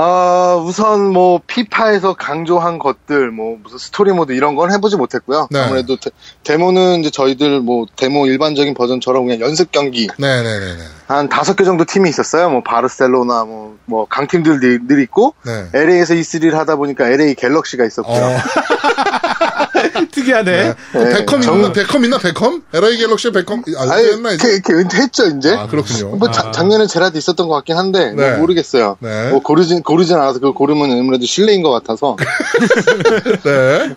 아, 0.03 0.55
우선 0.55 1.13
뭐, 1.13 1.39
FIFA에서 1.45 2.15
강조한 2.15 2.79
것들, 2.79 3.29
뭐, 3.29 3.59
무슨 3.61 3.77
스토리 3.77 4.11
모드 4.11 4.31
이런 4.31 4.55
건 4.55 4.71
해보지 4.71 4.95
못했고요. 4.95 5.47
네. 5.51 5.59
아무래도 5.59 5.95
데모는 6.43 7.01
이제 7.01 7.11
저희들 7.11 7.59
뭐, 7.59 7.85
데모 7.95 8.25
일반적인 8.25 8.73
버전처럼 8.73 9.27
그냥 9.27 9.41
연습 9.41 9.71
경기, 9.71 10.07
네네네네. 10.17 10.83
한 11.05 11.29
다섯 11.29 11.55
개 11.55 11.63
정도 11.63 11.85
팀이 11.85 12.09
있었어요. 12.09 12.49
뭐, 12.49 12.63
바르셀로나, 12.63 13.45
뭐, 13.45 13.77
뭐, 13.85 14.07
강팀들 14.09 14.59
늘, 14.59 14.87
늘 14.87 15.03
있고, 15.03 15.35
네. 15.45 15.67
LA에서 15.71 16.15
E3를 16.15 16.53
하다 16.53 16.77
보니까 16.77 17.07
LA 17.07 17.35
갤럭시가 17.35 17.85
있었고요. 17.85 18.23
어, 18.23 18.37
특이하네. 20.11 20.51
네. 20.51 20.75
네, 20.93 21.09
베컴 21.17 21.41
정- 21.41 21.55
있나? 21.57 21.71
베컴 21.71 22.03
있나? 22.05 22.17
베컴? 22.17 22.63
LA 22.73 22.97
Galaxy 22.97 23.31
베컴? 23.31 23.63
아, 23.77 23.91
아니, 23.93 24.05
했나 24.07 24.31
이제? 24.33 24.47
이렇게, 24.49 24.57
이렇게 24.57 24.73
은퇴했죠, 24.73 25.27
이제? 25.37 25.53
아, 25.55 25.67
그렇군요. 25.67 26.15
뭐, 26.17 26.29
자- 26.31 26.47
아. 26.47 26.51
작년에 26.51 26.87
제라드 26.87 27.17
있었던 27.17 27.47
것 27.47 27.55
같긴 27.55 27.77
한데, 27.77 28.11
뭐 28.11 28.23
네. 28.25 28.37
모르겠어요. 28.37 28.97
네. 28.99 29.29
뭐, 29.29 29.39
고르진, 29.41 29.81
고르진 29.83 30.15
않아서 30.17 30.33
그걸 30.39 30.53
고르면 30.53 30.91
아무래도 30.91 31.25
실례인 31.25 31.61
것 31.63 31.71
같아서. 31.71 32.15
네. 33.43 33.95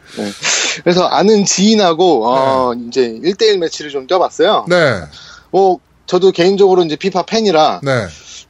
그래서 0.83 1.07
아는 1.07 1.45
지인하고, 1.45 2.27
어, 2.27 2.73
이제 2.89 3.19
1대1 3.23 3.59
매치를 3.59 3.91
좀 3.91 4.07
뛰어봤어요. 4.07 4.67
네. 4.69 5.01
뭐, 5.51 5.79
저도 6.07 6.33
개인적으로 6.33 6.83
이제 6.83 6.97
피파 6.97 7.23
팬이라 7.25 7.81
네. 7.83 8.07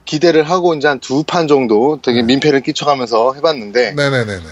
기대를 0.06 0.42
하고 0.50 0.74
이제 0.74 0.88
한 0.88 0.98
두 1.00 1.22
판 1.24 1.48
정도 1.48 1.98
되게 2.02 2.22
민폐를 2.22 2.62
끼쳐가면서 2.62 3.34
해봤는데, 3.34 3.92
네네네네. 3.92 4.42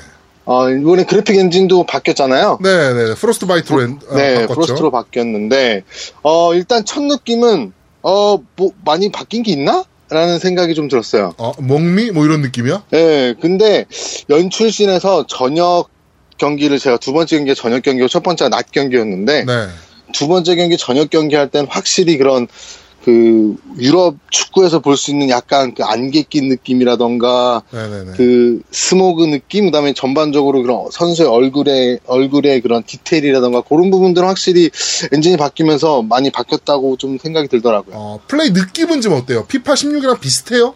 어, 0.44 0.68
이번에 0.70 1.04
그래픽 1.04 1.36
엔진도 1.38 1.84
바뀌었잖아요. 1.84 2.58
네 2.62 2.92
네. 2.94 3.14
Frostbite로 3.14 3.82
엔- 3.82 3.98
어, 4.08 4.14
네, 4.16 4.34
바꿨죠. 4.40 4.54
Frost로 4.54 4.90
바뀌었는데, 4.90 5.84
어, 6.22 6.54
일단 6.54 6.84
첫 6.84 7.02
느낌은, 7.04 7.72
어, 8.02 8.38
뭐, 8.56 8.72
많이 8.84 9.10
바뀐 9.12 9.42
게 9.42 9.52
있나? 9.52 9.84
라는 10.10 10.38
생각이 10.38 10.74
좀 10.74 10.88
들었어요. 10.88 11.32
어, 11.38 11.52
먹미? 11.58 12.10
뭐 12.10 12.26
이런 12.26 12.42
느낌이야? 12.42 12.82
예, 12.92 13.34
근데 13.40 13.86
연출씬에서 14.28 15.26
저녁 15.26 15.88
경기를 16.36 16.78
제가 16.78 16.96
두 16.98 17.12
번째 17.12 17.36
경기가 17.36 17.54
저녁 17.54 17.82
경기고 17.82 18.08
첫 18.08 18.22
번째가 18.22 18.48
낮 18.50 18.70
경기였는데, 18.72 19.44
네. 19.44 19.66
두 20.12 20.28
번째 20.28 20.56
경기 20.56 20.76
저녁 20.76 21.08
경기 21.08 21.36
할 21.36 21.48
땐 21.48 21.66
확실히 21.68 22.18
그런 22.18 22.46
그 23.04 23.56
유럽 23.78 24.16
축구에서 24.30 24.78
볼 24.80 24.96
수 24.96 25.10
있는 25.10 25.28
약간 25.28 25.74
그 25.74 25.82
안개 25.82 26.22
낀 26.22 26.48
느낌이라던가 26.48 27.62
네네네. 27.70 28.12
그 28.16 28.62
스모그 28.70 29.24
느낌 29.24 29.64
그다음에 29.66 29.92
전반적으로 29.92 30.62
그런 30.62 30.86
선수의 30.90 31.28
얼굴에 31.28 31.98
얼굴의 32.06 32.60
그런 32.60 32.82
디테일이라던가 32.84 33.62
그런 33.62 33.90
부분들은 33.90 34.28
확실히 34.28 34.70
엔진이 35.12 35.36
바뀌면서 35.36 36.02
많이 36.02 36.30
바뀌었다고 36.30 36.96
좀 36.96 37.18
생각이 37.18 37.48
들더라고요. 37.48 37.94
어, 37.96 38.20
플레이 38.28 38.50
느낌은 38.50 39.00
좀 39.00 39.14
어때요? 39.14 39.46
피파 39.46 39.74
16이랑 39.74 40.20
비슷해요? 40.20 40.74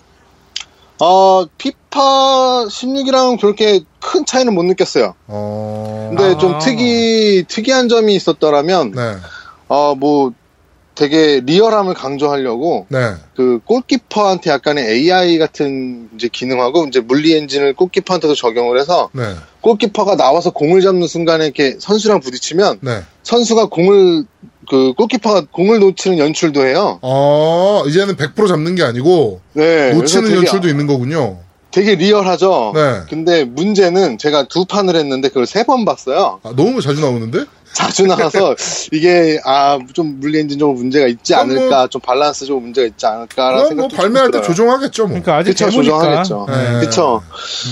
어 0.98 1.44
피파 1.58 2.66
16이랑 2.68 3.38
그렇게 3.40 3.80
큰 4.00 4.24
차이는 4.24 4.54
못 4.54 4.62
느꼈어요. 4.64 5.14
어. 5.26 6.06
근데 6.10 6.34
아. 6.34 6.38
좀 6.38 6.58
특이 6.58 7.44
특이한 7.46 7.88
점이 7.88 8.14
있었더라면 8.14 8.92
네. 8.92 9.16
어뭐 9.68 10.32
되게 10.96 11.40
리얼함을 11.44 11.94
강조하려고 11.94 12.86
네. 12.88 13.12
그 13.36 13.60
골키퍼한테 13.64 14.50
약간의 14.50 14.84
AI 14.88 15.38
같은 15.38 16.08
이제 16.16 16.28
기능하고 16.32 16.86
이제 16.86 17.00
물리 17.00 17.36
엔진을 17.36 17.74
골키퍼한테도 17.74 18.34
적용을 18.34 18.80
해서 18.80 19.10
네. 19.12 19.22
골키퍼가 19.60 20.16
나와서 20.16 20.50
공을 20.50 20.80
잡는 20.80 21.06
순간에 21.06 21.44
이렇게 21.44 21.76
선수랑 21.78 22.20
부딪히면 22.20 22.78
네. 22.80 23.02
선수가 23.22 23.66
공을 23.66 24.24
그 24.68 24.94
골키퍼가 24.94 25.46
공을 25.52 25.78
놓치는 25.80 26.18
연출도 26.18 26.66
해요. 26.66 26.98
어, 27.02 27.84
이제는 27.86 28.16
100% 28.16 28.48
잡는 28.48 28.74
게 28.74 28.82
아니고 28.82 29.40
네. 29.52 29.92
놓치는 29.92 30.34
연출도 30.34 30.66
있는 30.68 30.86
거군요. 30.86 31.38
되게 31.70 31.94
리얼하죠. 31.94 32.72
네. 32.74 33.00
근데 33.10 33.44
문제는 33.44 34.16
제가 34.16 34.48
두 34.48 34.64
판을 34.64 34.96
했는데 34.96 35.28
그걸 35.28 35.44
세 35.46 35.62
번 35.64 35.84
봤어요. 35.84 36.40
아, 36.42 36.52
너무 36.56 36.80
자주 36.80 37.02
나오는데? 37.02 37.44
자주 37.76 38.06
나와서 38.06 38.54
이게 38.92 39.38
아 39.44 39.78
좀 39.92 40.18
물리 40.20 40.38
엔진적으로 40.40 40.76
문제가 40.76 41.06
있지 41.06 41.32
뭐- 41.34 41.42
않을까, 41.42 41.86
좀 41.88 42.00
밸런스적으로 42.00 42.60
문제가 42.60 42.86
있지 42.86 43.04
않을까라는 43.06 43.58
생각도 43.68 43.74
뭐좀 43.82 43.96
발매할 43.98 44.30
때. 44.30 44.40
조정하겠죠, 44.42 45.02
뭐. 45.04 45.08
그러니까 45.20 45.36
아직 45.36 45.50
그쵸. 45.50 45.70
조정하겠죠. 45.70 46.46
네. 46.48 46.80
그쵸. 46.80 47.22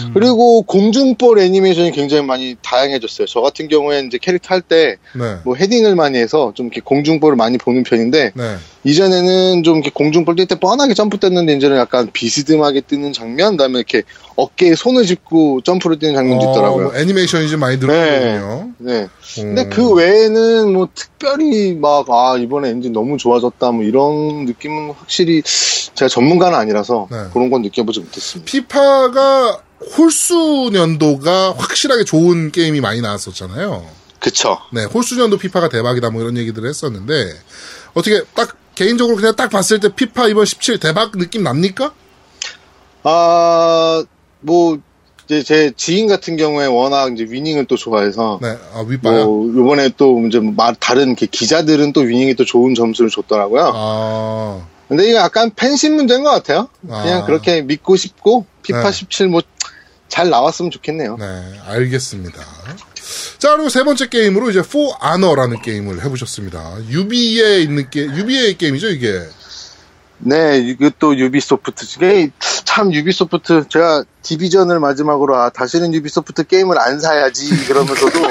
음. 0.06 0.10
그리고 0.14 0.62
공중볼 0.62 1.38
애니메이션이 1.38 1.90
굉장히 1.92 2.22
많이 2.24 2.56
다양해졌어요. 2.62 3.26
저 3.26 3.40
같은 3.40 3.68
경우에는 3.68 4.08
이제 4.08 4.18
캐릭터 4.20 4.54
할때 4.54 4.96
네. 5.14 5.36
뭐 5.44 5.54
헤딩을 5.56 5.94
많이 5.96 6.18
해서 6.18 6.52
좀 6.54 6.66
이렇게 6.66 6.80
공중볼을 6.82 7.36
많이 7.36 7.56
보는 7.58 7.82
편인데 7.82 8.32
네. 8.34 8.56
이전에는 8.84 9.62
좀 9.62 9.76
이렇게 9.76 9.90
공중볼 9.90 10.36
뛸 10.36 10.46
때 10.46 10.54
뻔하게 10.58 10.92
점프 10.94 11.18
떴는데 11.18 11.54
이제는 11.56 11.76
약간 11.78 12.10
비스듬하게 12.12 12.82
뜨는 12.82 13.12
장면, 13.14 13.52
그다음에 13.52 13.78
이렇게 13.78 14.02
어깨에 14.36 14.74
손을 14.74 15.06
짚고 15.06 15.60
점프를 15.62 15.98
뛰는 15.98 16.14
장면도 16.14 16.50
있더라고요. 16.50 16.88
뭐 16.88 16.96
애니메이션이 16.96 17.48
좀 17.48 17.60
많이 17.60 17.78
네. 17.78 17.86
늘었거든요. 17.86 18.70
네. 18.78 19.08
근데 19.36 19.62
음. 19.62 19.70
그 19.70 19.92
외에는 19.92 20.72
뭐 20.72 20.88
특별히 20.94 21.74
막, 21.74 22.10
아, 22.10 22.36
이번에 22.36 22.70
엔진 22.70 22.92
너무 22.92 23.16
좋아졌다, 23.16 23.70
뭐 23.70 23.84
이런 23.84 24.44
느낌은 24.44 24.92
확실히 24.92 25.42
제가 25.94 26.08
전문가는 26.08 26.56
아니라서 26.58 27.08
네. 27.10 27.18
그런 27.32 27.50
건 27.50 27.62
느껴보지 27.62 28.00
못했습니다. 28.00 28.50
피파가 28.50 29.60
홀수 29.96 30.70
년도가 30.72 31.54
확실하게 31.56 32.04
좋은 32.04 32.50
게임이 32.50 32.80
많이 32.80 33.00
나왔었잖아요. 33.00 33.84
그쵸. 34.18 34.58
네, 34.72 34.84
홀수 34.84 35.16
년도 35.16 35.36
피파가 35.38 35.68
대박이다 35.68 36.10
뭐 36.10 36.22
이런 36.22 36.36
얘기들을 36.38 36.68
했었는데 36.68 37.34
어떻게 37.92 38.22
딱 38.34 38.56
개인적으로 38.74 39.16
그냥 39.16 39.36
딱 39.36 39.50
봤을 39.50 39.80
때 39.80 39.94
피파 39.94 40.28
이번 40.28 40.46
17 40.46 40.78
대박 40.78 41.12
느낌 41.12 41.42
납니까? 41.42 41.92
아, 43.04 44.02
뭐, 44.44 44.78
이제 45.24 45.42
제 45.42 45.72
지인 45.74 46.06
같은 46.06 46.36
경우에 46.36 46.66
워낙 46.66 47.12
이제 47.12 47.24
위닝을 47.28 47.64
또 47.64 47.76
좋아해서. 47.76 48.38
네, 48.42 48.56
아 48.74 48.80
윗바야. 48.86 49.24
뭐, 49.24 49.46
요번에 49.56 49.90
또 49.96 50.20
이제 50.26 50.38
말, 50.38 50.74
다른 50.74 51.14
기자들은 51.14 51.92
또 51.92 52.02
위닝이 52.02 52.34
또 52.34 52.44
좋은 52.44 52.74
점수를 52.74 53.10
줬더라고요. 53.10 53.72
아, 53.74 54.66
근데 54.88 55.08
이거 55.08 55.18
약간 55.18 55.50
팬심 55.54 55.96
문제인 55.96 56.24
것 56.24 56.30
같아요. 56.30 56.68
그냥 56.82 57.22
아. 57.22 57.24
그렇게 57.24 57.62
믿고 57.62 57.96
싶고, 57.96 58.44
피파 58.62 58.82
네. 58.82 58.92
17 58.92 59.28
뭐, 59.28 59.40
잘 60.08 60.28
나왔으면 60.28 60.70
좋겠네요. 60.70 61.16
네, 61.18 61.24
알겠습니다. 61.66 62.42
자, 63.38 63.50
그리고 63.56 63.68
세 63.68 63.82
번째 63.82 64.08
게임으로 64.08 64.50
이제 64.50 64.60
For 64.60 64.94
Honor라는 65.02 65.62
게임을 65.62 66.04
해보셨습니다. 66.04 66.78
유비에 66.88 67.60
있는 67.60 67.88
게 67.90 68.02
유비의 68.02 68.58
게임이죠, 68.58 68.88
이게. 68.90 69.20
네, 70.26 70.58
이것도 70.58 71.18
유비소프트. 71.18 71.84
이게 71.96 72.30
참 72.64 72.92
유비소프트. 72.92 73.68
제가 73.68 74.04
Division을 74.22 74.80
마지막으로 74.80 75.36
아, 75.36 75.50
다시는 75.50 75.92
유비소프트 75.92 76.46
게임을 76.46 76.78
안 76.78 76.98
사야지 76.98 77.66
그러면서도 77.66 78.18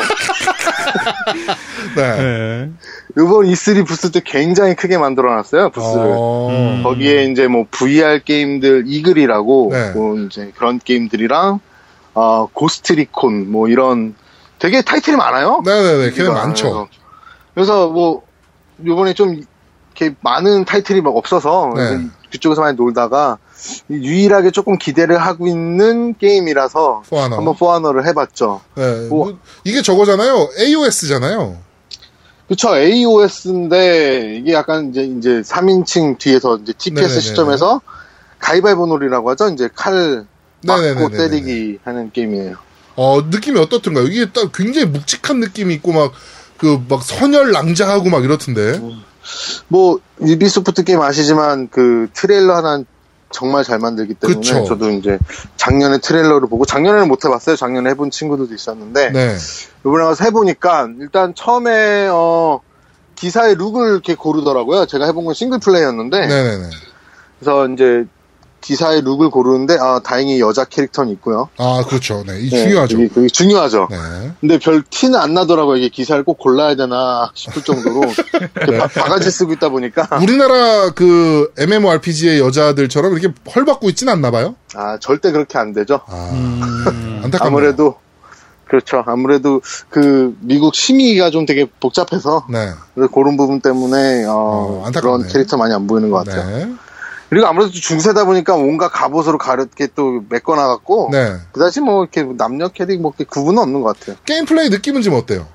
네. 1.95 2.17
네. 2.17 2.69
이번 3.11 3.45
E3 3.45 3.85
부스 3.85 4.11
때 4.11 4.21
굉장히 4.25 4.75
크게 4.75 4.97
만들어놨어요 4.97 5.69
부스를. 5.69 6.03
어, 6.17 6.49
음. 6.49 6.83
거기에 6.83 7.25
이제 7.25 7.47
뭐 7.47 7.67
VR 7.69 8.23
게임들 8.23 8.85
Eagle이라고 8.87 9.69
네. 9.71 9.91
뭐 9.91 10.17
이제 10.17 10.51
그런 10.55 10.79
게임들이랑 10.83 11.59
어 12.15 12.47
Ghost 12.47 12.99
Recon 12.99 13.51
뭐 13.51 13.67
이런 13.67 14.15
되게 14.57 14.81
타이틀이 14.81 15.15
많아요. 15.15 15.61
네네네, 15.63 16.11
걔는 16.11 16.31
이거 16.31 16.33
많죠. 16.33 16.65
안에서. 16.67 16.87
그래서 17.53 17.87
뭐 17.89 18.23
요번에 18.83 19.13
좀 19.13 19.43
이렇게 19.95 20.15
많은 20.21 20.65
타이틀이 20.65 21.01
막 21.01 21.15
없어서 21.15 21.71
네. 21.75 22.07
그쪽에서 22.31 22.61
많이 22.61 22.75
놀다가 22.75 23.37
유일하게 23.89 24.51
조금 24.51 24.77
기대를 24.77 25.17
하고 25.19 25.47
있는 25.47 26.15
게임이라서 26.17 27.03
Honor. 27.11 27.35
한번 27.37 27.55
포아너를 27.55 28.05
해봤죠. 28.07 28.61
네, 28.75 29.07
뭐- 29.07 29.25
뭐, 29.29 29.37
이게 29.63 29.81
저거잖아요. 29.81 30.49
AOS잖아요. 30.59 31.57
그쵸 32.47 32.75
AOS인데 32.75 34.37
이게 34.39 34.53
약간 34.53 34.89
이제 34.89 35.03
이제 35.03 35.41
3인칭 35.41 36.17
뒤에서 36.17 36.57
이제 36.57 36.73
TPS 36.73 36.99
네네네네. 37.01 37.19
시점에서 37.21 37.81
가위바위보 38.39 38.87
놀이라고 38.87 39.29
하죠. 39.31 39.49
이제 39.49 39.69
칼 39.73 40.25
맞고 40.65 40.81
네네네네네. 40.81 41.17
때리기 41.17 41.79
하는 41.83 42.11
게임이에요. 42.11 42.55
어, 42.95 43.21
느낌이 43.29 43.59
어떻던가요? 43.59 44.05
이게 44.07 44.29
딱 44.31 44.51
굉장히 44.53 44.87
묵직한 44.87 45.39
느낌이 45.39 45.73
있고 45.75 45.93
막, 45.93 46.11
그, 46.57 46.79
막 46.89 47.01
선혈 47.01 47.51
낭자하고 47.51 48.09
막 48.09 48.23
이렇던데. 48.23 48.79
뭐 49.67 49.99
유비소프트 50.21 50.83
게임 50.83 51.01
아시지만 51.01 51.69
그 51.69 52.09
트레일러 52.13 52.55
하나 52.55 52.83
정말 53.31 53.63
잘 53.63 53.79
만들기 53.79 54.13
때문에 54.13 54.39
그쵸. 54.39 54.63
저도 54.63 54.91
이제 54.91 55.17
작년에 55.57 55.97
트레일러를 55.97 56.47
보고 56.47 56.65
작년에는 56.65 57.07
못 57.07 57.25
해봤어요. 57.25 57.55
작년에 57.55 57.89
해본 57.89 58.11
친구들도 58.11 58.53
있었는데 58.53 59.09
네. 59.11 59.35
이번에 59.81 60.05
가서 60.05 60.23
해보니까 60.25 60.89
일단 60.99 61.33
처음에 61.35 62.07
어 62.11 62.61
기사의 63.15 63.55
look을 63.55 63.89
이렇게 63.89 64.15
고르더라고요. 64.15 64.85
제가 64.85 65.05
해본 65.05 65.25
건 65.25 65.33
single 65.33 65.59
play였는데 65.59 66.27
네네네. 66.27 66.69
그래서 67.39 67.67
이제 67.69 68.05
기사의 68.63 69.01
look을 69.01 69.29
고르는데 69.29 69.77
아 69.79 69.99
다행히 70.03 70.39
여자 70.39 70.63
캐릭터는 70.63 71.11
있고요. 71.13 71.49
아, 71.57 71.83
그렇죠. 71.87 72.23
네. 72.25 72.39
이 72.39 72.49
네, 72.49 72.63
중요하죠. 72.63 72.97
그게, 72.97 73.07
그게 73.09 73.27
중요하죠. 73.27 73.87
네. 73.91 73.97
근데 74.39 74.57
별 74.57 74.81
티는 74.89 75.19
안 75.19 75.33
나더라고요. 75.33 75.75
이게 75.77 75.89
기사를 75.89 76.23
꼭 76.23 76.39
골라야 76.39 76.75
되나 76.75 77.29
싶을 77.35 77.61
정도로 77.61 78.01
이렇게 78.55 78.77
바, 78.77 78.87
바가지 78.87 79.29
쓰고 79.29 79.53
있다 79.53 79.69
보니까 79.69 80.07
우리나라 80.21 80.91
그 80.91 81.51
MMORPG의 81.57 82.39
여자들처럼 82.39 83.17
이렇게 83.17 83.33
헐벗고 83.53 83.89
있진 83.89 84.07
않나 84.09 84.31
봐요? 84.31 84.55
아 84.75 84.97
절대 84.99 85.31
그렇게 85.31 85.57
안 85.57 85.73
되죠. 85.73 85.99
아, 86.07 86.29
음, 86.33 87.21
안타깝네요. 87.23 87.47
아무래도 87.47 87.95
그렇죠. 88.65 89.03
아무래도 89.05 89.61
그 89.89 90.35
미국 90.39 90.73
심의가 90.73 91.29
좀 91.29 91.45
되게 91.45 91.67
복잡해서 91.79 92.47
네. 92.49 92.71
그런 93.13 93.37
부분 93.37 93.59
때문에 93.59 94.25
어, 94.25 94.83
어. 94.83 94.91
그런 94.95 95.27
캐릭터 95.27 95.57
많이 95.57 95.73
안 95.73 95.85
보이는 95.85 96.09
것 96.09 96.25
같아요. 96.25 96.57
네. 96.57 96.73
그리고 97.33 97.47
아무래도 97.47 97.71
중세다 97.71 98.25
보니까 98.25 98.53
온갖 98.53 98.89
갑옷으로 98.89 99.39
가볍게 99.39 99.87
또 99.95 100.23
메꿔나갔고 100.29 101.09
네. 101.11 101.37
그다지 101.51 101.81
뭐 101.81 102.03
이렇게 102.03 102.21
남녀 102.21 102.67
캐릭 102.67 103.01
뭐 103.01 103.09
이렇게 103.09 103.23
구분은 103.23 103.59
없는 103.59 103.81
것 103.81 103.97
같아요. 103.97 104.17
게임 104.23 104.45
플레이 104.45 104.69
느낌은 104.69 105.01
좀 105.01 105.15
어때요? 105.15 105.47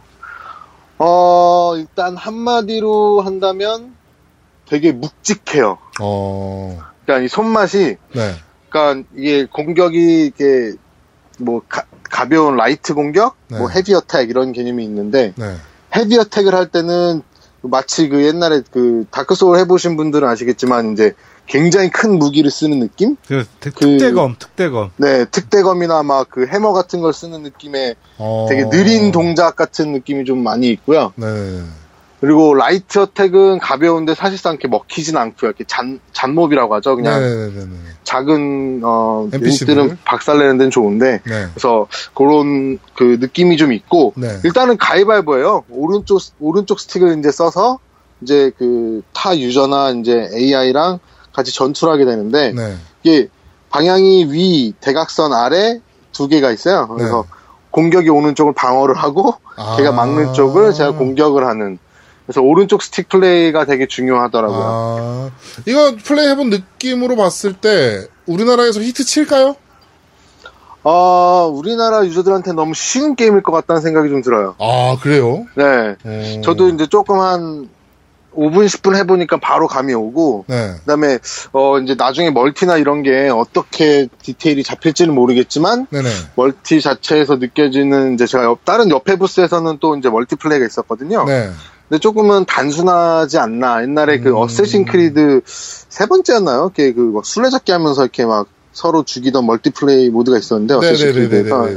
어 0.99 1.75
일단 1.77 2.17
한마디로 2.17 3.21
한다면 3.21 3.95
되게 4.69 4.91
묵직해요. 4.91 5.79
어, 6.01 6.79
그러니까 7.05 7.25
이 7.25 7.29
손맛이 7.29 7.97
네. 8.13 8.35
그러니까 8.69 9.09
이게 9.15 9.45
공격이 9.45 10.27
이게 10.27 10.73
뭐 11.39 11.63
가, 11.69 11.85
가벼운 12.03 12.57
light 12.57 12.93
공격, 12.93 13.37
네. 13.47 13.59
뭐 13.59 13.69
heavy 13.69 13.95
attack 13.95 14.31
이런 14.31 14.51
개념이 14.51 14.83
있는데 14.83 15.33
네. 15.37 15.55
heavy 15.95 16.19
attack을 16.19 16.57
할 16.57 16.67
때는 16.67 17.23
마치 17.61 18.09
그 18.09 18.25
옛날에 18.25 18.63
그 18.73 19.05
다크 19.13 19.37
소울 19.37 19.59
해보신 19.59 19.97
분들은 19.97 20.27
아시겠지만 20.27 20.93
이제 20.93 21.15
굉장히 21.49 21.91
큰 21.91 22.19
무기를 22.19 22.51
쓰는 22.51 22.79
느낌? 22.79 23.17
그 23.27 23.45
특- 23.59 23.75
그- 23.75 23.87
특대검, 23.99 24.37
특대검. 24.39 24.91
네, 24.97 25.25
특대검이나 25.25 26.03
막 26.03 26.29
그 26.31 26.47
해머 26.47 26.73
같은 26.73 27.01
걸 27.01 27.13
쓰는 27.13 27.43
느낌의 27.43 27.95
어. 28.19 28.47
되게 28.49 28.69
느린 28.69 29.11
동작 29.13 29.57
같은 29.57 29.93
느낌이 29.93 30.25
좀 30.25 30.43
많이 30.43 30.69
있고요. 30.69 31.13
네. 31.17 31.27
그리고 32.21 32.53
라이트 32.55 32.99
어택은 32.99 33.61
가벼운데 33.61 34.13
사실상 34.15 34.55
이렇게 34.55 34.67
먹히진 34.69 35.17
않고요. 35.17 35.51
이렇게 35.51 35.63
잔, 35.69 36.01
잔몹이라고 36.13 36.75
하죠. 36.77 36.97
그냥 36.97 37.21
네네네네. 37.21 37.71
작은, 38.03 38.81
어, 38.85 39.29
NPC 39.33 39.67
들? 39.67 39.77
유닛들은 39.77 39.99
박살내는 40.05 40.59
데는 40.59 40.71
좋은데, 40.71 41.21
네. 41.25 41.47
그래서 41.55 41.87
그런 42.15 42.79
그 42.97 43.19
느낌이 43.21 43.57
좀 43.57 43.73
있고, 43.73 44.15
네. 44.17 44.37
일단은 44.45 44.79
가위바위보예요. 44.79 45.65
오른쪽, 45.71 46.21
오른쪽 46.41 46.81
스틱을 46.81 47.19
이제 47.21 47.31
써서, 47.31 47.79
이제 48.21 48.51
그 48.59 49.01
타 49.15 49.39
유저나 49.39 49.91
이제 49.93 50.29
AI랑 50.35 50.99
같이 51.39 51.55
전투를 51.55 51.93
하게 51.93 52.05
되는데, 52.05 52.53
네. 52.53 52.77
이게 53.05 53.29
방향이 53.71 54.33
위, 54.33 54.75
대각선 54.81 55.33
아래 55.33 55.81
두 56.11 56.27
개가 56.27 56.51
있어요. 56.51 56.89
그래서 56.89 57.23
네. 57.23 57.29
공격이 57.71 58.09
오는 58.11 58.35
쪽을 58.35 58.55
방어를 58.55 58.97
하고, 58.97 59.35
아. 59.57 59.77
제가 59.77 59.93
막는 59.93 60.33
쪽을 60.33 60.73
제가 60.73 60.93
공격을 60.93 61.47
하는. 61.47 61.79
그래서 62.27 62.43
오른쪽 62.43 62.83
스틱 62.83 63.09
플레이가 63.09 63.65
되게 63.67 63.87
중요하더라고요. 63.87 64.61
아, 64.61 65.31
이거 65.65 65.95
플레이 66.05 66.27
해본 66.29 66.51
느낌으로 66.51 67.15
봤을 67.17 67.53
때 67.55 68.07
우리나라에서 68.27 68.81
히트 68.81 69.05
칠까요? 69.05 69.55
어, 70.83 71.51
우리나라 71.53 72.05
유저들한테 72.05 72.53
너무 72.53 72.75
쉬운 72.75 73.15
게임일 73.15 73.43
것 73.43 73.53
같다는 73.53 73.81
생각이 73.81 74.09
좀 74.09 74.23
들어요. 74.23 74.57
아, 74.59 74.97
그래요? 75.01 75.47
네. 75.55 75.97
어. 76.05 76.41
저도 76.43 76.69
이제 76.69 76.87
조금 76.89 77.21
한 77.21 77.69
5분, 78.39 78.67
10분 78.67 78.95
해보니까 78.97 79.39
바로 79.41 79.67
감이 79.67 79.93
오고, 79.95 80.45
네. 80.47 80.75
그 80.79 80.85
다음에, 80.87 81.19
어, 81.53 81.79
이제 81.81 81.95
나중에 81.97 82.31
멀티나 82.31 82.77
이런 82.77 83.03
게 83.03 83.29
어떻게 83.29 84.07
디테일이 84.23 84.63
잡힐지는 84.63 85.13
모르겠지만, 85.15 85.89
네네. 85.91 86.09
멀티 86.37 86.81
자체에서 86.81 87.37
느껴지는, 87.37 88.15
이제 88.15 88.27
제가 88.27 88.45
옆- 88.45 88.65
다른 88.65 88.91
옆에 88.91 89.17
부스에서는 89.17 89.79
또 89.81 89.97
이제 89.97 90.09
멀티플레이가 90.09 90.65
있었거든요. 90.67 91.25
네. 91.25 91.51
근데 91.89 91.99
조금은 92.01 92.45
단순하지 92.45 93.39
않나. 93.39 93.83
옛날에 93.83 94.21
그 94.21 94.29
음. 94.31 94.37
어쌔신 94.37 94.85
크리드 94.85 95.41
세 95.45 96.07
번째였나요? 96.07 96.71
이렇게 96.77 96.93
그막 96.93 97.25
술래잡기 97.25 97.73
하면서 97.73 98.03
이렇게 98.03 98.25
막 98.27 98.47
서로 98.73 99.03
죽이던 99.03 99.47
멀티플레이 99.47 100.11
모드가 100.11 100.39
있었는데, 100.39 100.75
어쌔신 100.75 101.13
크리드에서. 101.13 101.69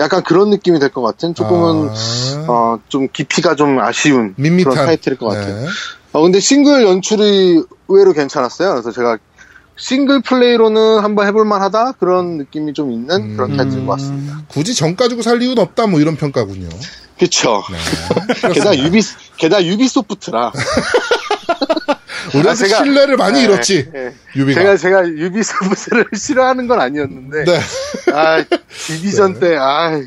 약간 0.00 0.22
그런 0.22 0.50
느낌이 0.50 0.78
될 0.78 0.90
것 0.90 1.02
같은, 1.02 1.34
조금은, 1.34 1.88
아. 1.90 2.44
어, 2.48 2.78
좀 2.88 3.08
깊이가 3.12 3.54
좀 3.54 3.78
아쉬운 3.78 4.34
밋밋한. 4.36 4.72
그런 4.72 4.86
타이틀일 4.86 5.18
것 5.18 5.26
같아요. 5.28 5.60
네. 5.62 5.66
어, 6.12 6.22
근데 6.22 6.40
싱글 6.40 6.82
연출이 6.84 7.62
의외로 7.88 8.12
괜찮았어요. 8.12 8.70
그래서 8.72 8.90
제가 8.90 9.18
싱글 9.76 10.20
플레이로는 10.22 11.00
한번 11.00 11.26
해볼만 11.26 11.62
하다? 11.62 11.92
그런 11.92 12.36
느낌이 12.38 12.72
좀 12.74 12.92
있는 12.92 13.16
음. 13.32 13.36
그런 13.36 13.56
타이틀인 13.56 13.86
것 13.86 13.92
같습니다. 13.92 14.42
굳이 14.48 14.74
정가 14.74 15.08
주고 15.08 15.22
살 15.22 15.40
이유는 15.42 15.58
없다, 15.62 15.86
뭐 15.86 16.00
이런 16.00 16.16
평가군요. 16.16 16.68
그쵸. 17.18 17.62
네. 17.70 18.48
게다가 18.52 18.76
유비, 18.78 19.00
게다가 19.36 19.64
유비소프트라. 19.64 20.52
우리가 22.34 22.50
아, 22.50 22.54
제가- 22.54 22.76
신뢰를 22.78 23.16
많이 23.16 23.38
네, 23.38 23.44
잃었지. 23.44 23.88
네. 23.92 24.14
유비가. 24.36 24.60
제가, 24.60 24.76
제가 24.76 25.08
유비소프트를 25.08 26.06
싫어하는 26.16 26.66
건 26.68 26.80
아니었는데. 26.80 27.44
네. 27.44 27.60
아, 28.12 28.44
디비전 28.86 29.40
때, 29.40 29.56
아, 29.56 29.98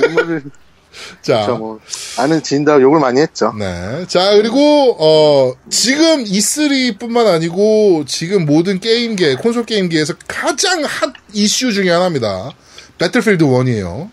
눈물을, 0.00 0.42
자. 1.22 1.42
저 1.46 1.54
뭐, 1.56 1.80
아는 2.18 2.42
지인 2.42 2.67
다 2.67 2.80
욕을 2.80 3.00
많이 3.00 3.20
했죠. 3.20 3.52
네. 3.58 4.04
자, 4.08 4.32
그리고, 4.34 4.96
어, 4.98 5.54
지금 5.70 6.22
E3뿐만 6.24 7.26
아니고, 7.26 8.04
지금 8.06 8.44
모든 8.44 8.78
게임계, 8.78 9.36
콘솔 9.36 9.64
게임계에서 9.64 10.14
가장 10.28 10.82
핫 10.84 11.12
이슈 11.32 11.72
중에 11.72 11.90
하나입니다. 11.90 12.50
배틀필드 12.98 13.44
1이에요. 13.44 14.10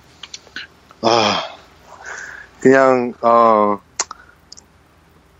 아, 1.01 1.43
그냥, 2.61 3.13
어, 3.21 3.79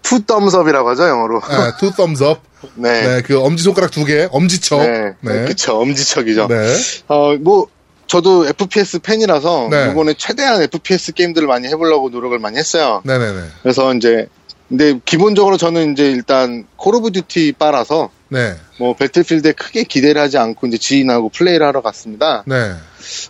two 0.09 0.25
thumbs 0.25 0.55
up이라고 0.55 0.89
하죠, 0.89 1.07
영어로. 1.07 1.39
네, 1.39 1.71
two 1.79 1.91
thumbs 1.91 2.23
up. 2.23 2.41
네. 2.73 3.07
네, 3.07 3.21
그 3.21 3.39
엄지손가락 3.39 3.91
두 3.91 4.05
개, 4.05 4.27
엄지척. 4.31 4.79
네. 4.81 5.13
네. 5.21 5.45
그쵸, 5.45 5.79
엄지척이죠. 5.79 6.47
네. 6.47 6.75
어, 7.07 7.35
뭐, 7.35 7.67
저도 8.07 8.47
FPS 8.47 8.99
팬이라서, 8.99 9.67
네. 9.69 9.91
이번에 9.91 10.15
최대한 10.17 10.63
FPS 10.63 11.11
게임들을 11.11 11.47
많이 11.47 11.67
해보려고 11.67 12.09
노력을 12.09 12.37
많이 12.39 12.57
했어요. 12.57 13.03
네네네. 13.05 13.39
그래서 13.61 13.93
이제, 13.93 14.27
근데 14.67 14.99
기본적으로 15.05 15.57
저는 15.57 15.91
이제 15.91 16.09
일단, 16.09 16.65
콜 16.75 16.95
오브 16.95 17.11
듀티 17.11 17.53
빠라서, 17.59 18.09
네. 18.29 18.55
뭐, 18.79 18.95
배틀필드에 18.95 19.51
크게 19.51 19.83
기대를 19.83 20.19
하지 20.19 20.39
않고 20.39 20.65
이제 20.65 20.79
지인하고 20.79 21.29
플레이를 21.29 21.67
하러 21.67 21.83
갔습니다. 21.83 22.43
네. 22.47 22.73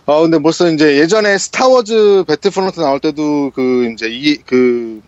어, 0.06 0.22
근데 0.22 0.38
벌써 0.38 0.70
이제 0.70 0.96
예전에 0.96 1.36
스타워즈 1.36 2.24
배틀프론트 2.26 2.80
나올 2.80 3.00
때도 3.00 3.52
그, 3.54 3.90
이제 3.92 4.06
이, 4.08 4.38
그, 4.46 5.02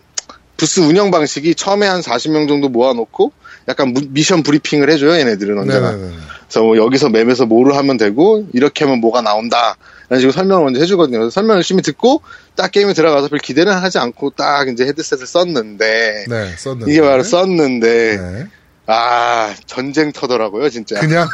부스 0.57 0.79
운영 0.79 1.11
방식이 1.11 1.55
처음에 1.55 1.87
한 1.87 2.01
40명 2.01 2.47
정도 2.47 2.69
모아놓고, 2.69 3.31
약간 3.67 3.93
무- 3.93 4.01
미션 4.09 4.43
브리핑을 4.43 4.89
해줘요, 4.89 5.13
얘네들은 5.13 5.57
언제나. 5.57 5.91
네네네. 5.91 6.13
그래서 6.47 6.63
뭐 6.63 6.77
여기서 6.77 7.09
맵에서 7.09 7.45
뭐를 7.45 7.75
하면 7.77 7.97
되고 7.97 8.45
이렇게 8.53 8.83
하면 8.85 8.99
뭐가 8.99 9.21
나온다 9.21 9.75
이런 10.09 10.19
식으로 10.19 10.31
설명을 10.33 10.65
먼저 10.65 10.79
해주거든요. 10.81 11.17
그래서 11.17 11.31
설명 11.31 11.55
열심히 11.55 11.81
듣고 11.81 12.21
딱 12.55 12.71
게임에 12.71 12.93
들어가서 12.93 13.29
별 13.29 13.39
기대는 13.39 13.73
하지 13.73 13.97
않고 13.97 14.31
딱 14.31 14.67
이제 14.67 14.85
헤드셋을 14.85 15.25
썼는데 15.25 16.25
네, 16.29 16.55
썼는데. 16.57 16.91
이게 16.91 17.01
바로 17.01 17.23
썼는데 17.23 18.17
네. 18.17 18.47
아 18.85 19.55
전쟁터더라고요 19.65 20.69
진짜. 20.69 20.99
그냥, 20.99 21.27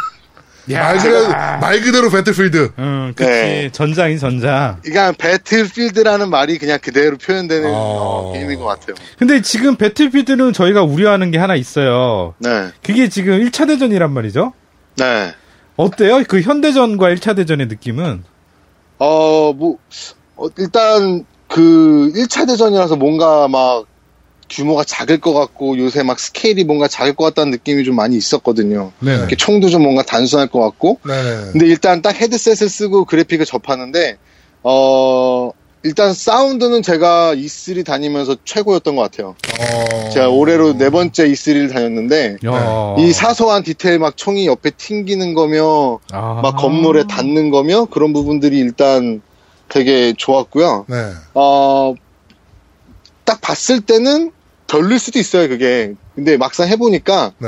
야. 0.72 0.84
말 0.84 0.98
그대로, 0.98 1.28
말 1.30 1.82
그대로 1.82 2.10
배틀필드. 2.10 2.72
응, 2.78 3.14
그치. 3.16 3.30
네. 3.30 3.70
전장이 3.72 4.20
전장. 4.20 4.78
그러니까 4.84 5.14
배틀필드라는 5.18 6.30
말이 6.30 6.58
그냥 6.58 6.80
그대로 6.82 7.18
표현되는 7.18 7.68
아. 7.70 7.74
어, 7.74 8.32
게임인 8.34 8.60
것 8.60 8.66
같아요. 8.66 8.96
근데 9.18 9.42
지금 9.42 9.76
배틀필드는 9.76 10.54
저희가 10.54 10.84
우려하는 10.84 11.32
게 11.32 11.38
하나 11.38 11.56
있어요. 11.56 12.36
네, 12.40 12.70
그게 12.84 13.10
지금 13.10 13.40
1차 13.40 13.68
대전이란 13.68 14.12
말이죠. 14.12 14.54
네. 14.98 15.34
어때요? 15.76 16.24
그 16.28 16.42
현대전과 16.42 17.08
1차 17.16 17.36
대전의 17.36 17.68
느낌은? 17.68 18.24
어, 19.00 19.54
뭐, 19.54 19.78
어, 20.36 20.48
일단, 20.58 21.26
그, 21.48 22.12
1차 22.16 22.46
대전이라서 22.48 22.98
뭔가 22.98 23.48
막, 23.48 23.86
규모가 24.50 24.84
작을 24.84 25.20
것 25.20 25.34
같고, 25.34 25.78
요새 25.78 26.04
막 26.04 26.20
스케일이 26.20 26.64
뭔가 26.64 26.88
작을 26.88 27.14
것 27.14 27.26
같다는 27.26 27.52
느낌이 27.52 27.84
좀 27.84 27.96
많이 27.96 28.16
있었거든요. 28.18 28.92
네. 29.00 29.16
이렇게 29.16 29.36
총도 29.36 29.70
좀 29.70 29.84
뭔가 29.84 30.04
단순할 30.04 30.48
것 30.48 30.60
같고, 30.60 31.00
네네. 31.06 31.52
근데 31.52 31.66
일단 31.68 32.02
딱 32.02 32.20
헤드셋을 32.20 32.70
쓰고 32.70 33.06
그래픽을 33.06 33.46
접하는데, 33.46 34.18
어, 34.64 35.52
일단 35.84 36.14
사운드는 36.14 36.82
제가 36.82 37.36
E3 37.36 37.86
다니면서 37.86 38.36
최고였던 38.44 38.96
것 38.96 39.04
같아요. 39.04 39.36
어... 39.60 40.10
제가 40.10 40.28
올해로 40.28 40.78
네 40.78 40.90
번째 40.90 41.30
E3를 41.30 41.72
다녔는데 41.72 42.38
야. 42.46 42.96
이 42.98 43.14
사소한 43.14 43.64
디테일 43.64 44.00
막 44.00 44.18
총이 44.18 44.46
옆에 44.46 44.72
튕기는 44.72 45.34
거며 45.34 46.00
아. 46.12 46.42
막 46.44 46.58
건물에 46.58 47.06
닿는 47.08 47.50
거며 47.50 47.86
그런 47.86 48.12
부분들이 48.12 48.60
일단 48.60 49.22
되게 49.70 50.14
좋았고요. 50.18 50.86
네. 50.90 50.96
어, 51.34 51.94
딱 53.24 53.40
봤을 53.40 53.80
때는 53.80 54.32
별릴 54.70 55.00
수도 55.00 55.20
있어요, 55.20 55.50
그게. 55.50 55.94
근데 56.16 56.38
막상 56.38 56.68
해보니까 56.68 57.34
네. 57.40 57.48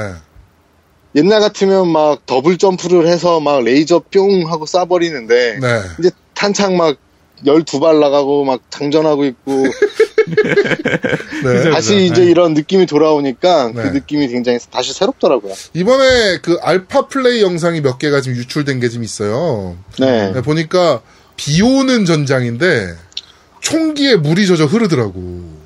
옛날 1.15 1.39
같으면 1.41 1.87
막 1.89 2.25
더블 2.25 2.57
점프를 2.57 3.07
해서 3.07 3.39
막 3.39 3.63
레이저 3.63 3.99
뿅 4.11 4.49
하고 4.51 4.65
쏴버리는데 4.65 5.59
네. 5.59 5.81
이제 5.99 6.09
탄창 6.33 6.77
막 6.77 6.97
12발 7.45 7.99
나가고 7.99 8.45
막 8.45 8.61
장전하고 8.69 9.25
있고 9.25 9.65
네. 11.43 11.71
다시. 11.71 12.05
이제 12.05 12.21
네. 12.23 12.29
이런 12.31 12.53
느낌이 12.53 12.85
돌아오니까 12.85 13.71
네. 13.73 13.73
그 13.73 13.87
느낌이 13.89 14.27
굉장히 14.27 14.59
다시 14.71 14.93
새롭더라고요. 14.93 15.53
이번에 15.73 16.37
그 16.41 16.57
알파 16.61 17.07
플레이 17.07 17.41
영상이 17.41 17.81
몇 17.81 17.97
개가 17.99 18.21
지금 18.21 18.37
유출된 18.37 18.79
게 18.79 18.89
좀 18.89 19.03
있어요. 19.03 19.75
네. 19.99 20.31
네, 20.33 20.41
보니까 20.41 21.01
비 21.35 21.61
오는 21.61 22.05
전장인데 22.05 22.93
총기에 23.61 24.15
물이 24.17 24.47
젖어 24.47 24.65
흐르더라고. 24.65 25.60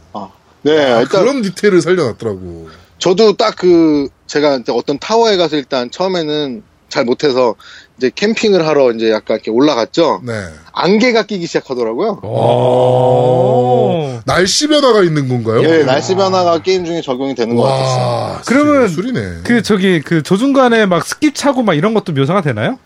네, 0.65 0.91
아, 0.93 1.01
일단 1.01 1.21
그런 1.21 1.41
디테일을 1.43 1.81
살려놨더라고. 1.81 2.69
저도 2.97 3.37
딱 3.37 3.55
그 3.57 4.07
제가 4.25 4.55
이제 4.57 4.71
어떤 4.71 4.97
타워에 4.97 5.37
가서 5.37 5.55
일단 5.57 5.91
처음에는 5.91 6.63
잘 6.89 7.03
못해서 7.05 7.55
이제 7.97 8.09
캠핑을 8.13 8.65
하러 8.65 8.91
이제 8.91 9.11
약간 9.11 9.35
이렇게 9.35 9.51
올라갔죠. 9.51 10.21
네. 10.25 10.33
안개가 10.73 11.23
끼기 11.23 11.45
시작하더라고요. 11.45 12.21
오. 12.23 14.19
날씨 14.25 14.67
변화가 14.67 15.03
있는 15.03 15.27
건가요? 15.27 15.61
예, 15.63 15.83
날씨 15.83 16.15
변화가 16.15 16.61
게임 16.63 16.85
중에 16.85 17.01
적용이 17.01 17.35
되는 17.35 17.55
것 17.55 17.63
같았어요. 17.63 18.03
와, 18.03 18.41
그러면 18.45 18.87
술이네. 18.87 19.21
그 19.43 19.61
저기 19.61 20.01
그 20.01 20.23
도중간에 20.23 20.85
막 20.85 21.03
스킵 21.05 21.35
차고 21.35 21.63
막 21.63 21.73
이런 21.75 21.93
것도 21.93 22.11
묘사가 22.13 22.41
되나요? 22.41 22.79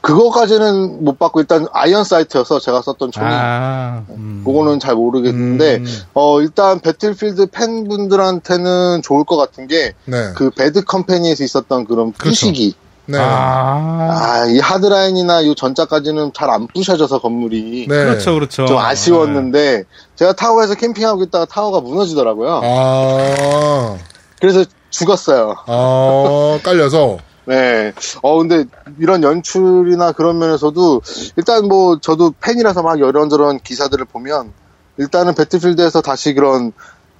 그거까지는 0.00 1.04
못 1.04 1.18
봤고 1.18 1.40
일단 1.40 1.66
iron 1.72 2.04
sight여서 2.04 2.60
제가 2.60 2.82
썼던 2.82 3.10
총이 3.12 3.26
아. 3.28 4.02
음. 4.10 4.42
그거는 4.44 4.80
잘 4.80 4.94
모르겠는데 4.94 5.76
음. 5.76 5.86
어 6.14 6.40
일단 6.40 6.80
배틀필드 6.80 7.46
팬분들한테는 7.46 9.02
좋을 9.02 9.24
것 9.24 9.36
같은 9.36 9.66
게 9.66 9.94
네. 10.04 10.32
그 10.36 10.50
배드 10.50 10.84
컴퍼니에서 10.84 11.44
있었던 11.44 11.84
그런 11.86 12.12
그렇죠. 12.12 12.28
부수기 12.30 12.74
네. 13.06 13.18
아. 13.18 14.44
아 14.44 14.46
이 14.48 14.58
하드라인이나 14.58 15.40
이 15.42 15.54
전작까지는 15.54 16.32
잘 16.34 16.50
안 16.50 16.66
부셔져서 16.66 17.20
건물이 17.20 17.86
네. 17.88 18.04
그렇죠, 18.04 18.34
그렇죠. 18.34 18.66
좀 18.66 18.78
아쉬웠는데 18.78 19.84
제가 20.16 20.32
타워에서 20.32 20.74
캠핑하고 20.74 21.22
있다가 21.24 21.44
타워가 21.44 21.80
무너지더라고요. 21.80 22.60
아, 22.64 23.96
그래서 24.40 24.64
죽었어요. 24.90 25.54
아, 25.66 26.58
깔려서. 26.62 27.18
네. 27.50 27.92
어, 28.22 28.38
근데 28.38 28.64
이런 29.00 29.22
연출이나 29.24 30.12
그런 30.12 30.38
면에서도 30.38 31.02
일단 31.36 31.66
뭐 31.66 31.98
저도 32.00 32.32
팬이라서 32.40 32.82
막 32.82 32.98
이런저런 32.98 33.58
기사들을 33.58 34.04
보면 34.04 34.52
일단은 34.98 35.34
배틀필드에서 35.34 36.00
다시 36.00 36.32
그런 36.32 36.72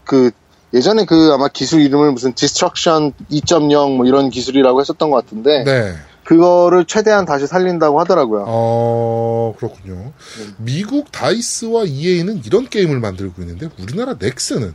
그 0.04 0.30
예전에 0.72 1.04
그 1.04 1.30
아마 1.32 1.48
기술 1.48 1.80
이름을 1.80 2.12
무슨 2.12 2.32
destruction 2.32 3.12
2.0 3.30 3.96
뭐 3.96 4.06
이런 4.06 4.30
기술이라고 4.30 4.80
했었던 4.80 5.10
것 5.10 5.24
같은데 5.24 5.64
네. 5.64 5.94
그거를 6.22 6.84
최대한 6.84 7.24
다시 7.24 7.48
살린다고 7.48 7.98
하더라고요. 7.98 8.44
어, 8.46 9.52
그렇군요. 9.58 10.12
미국 10.58 11.10
다이스와 11.10 11.86
EA는 11.86 12.42
이런 12.46 12.68
게임을 12.68 13.00
만들고 13.00 13.42
있는데, 13.42 13.68
우리나라 13.80 14.14
넥슨은? 14.16 14.72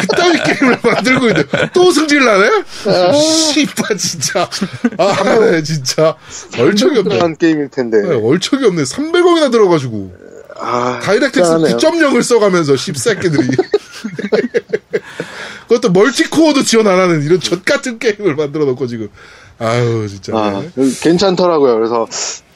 그따위 0.00 0.38
게임을 0.42 0.78
만들고 0.82 1.28
있는데, 1.28 1.70
또 1.72 1.90
승질나네? 1.90 2.48
씨발, 3.12 3.96
진짜. 3.98 4.48
아, 4.98 5.38
네, 5.40 5.62
진짜. 5.62 6.14
얼척이 6.58 6.98
없네. 7.00 7.34
게임일 7.38 7.68
텐데. 7.70 8.00
네, 8.02 8.14
얼척이 8.14 8.64
없네. 8.64 8.82
300원이나 8.82 9.50
들어가지고. 9.50 10.14
아, 10.58 11.00
다이렉트X 11.02 11.42
짠하네요. 11.42 11.76
9.0을 11.76 12.22
써가면서, 12.22 12.76
씹새끼들이. 12.76 13.48
그것도 15.68 15.92
멀티코어도 15.92 16.62
지원 16.64 16.86
안 16.88 16.98
하는 16.98 17.22
이런 17.22 17.38
좆 17.40 17.64
같은 17.64 17.98
게임을 17.98 18.34
만들어 18.34 18.64
놓고 18.64 18.86
지금. 18.86 19.08
아유, 19.58 20.06
진짜. 20.08 20.32
아, 20.34 20.62
괜찮더라고요. 21.02 21.74
그래서 21.76 22.06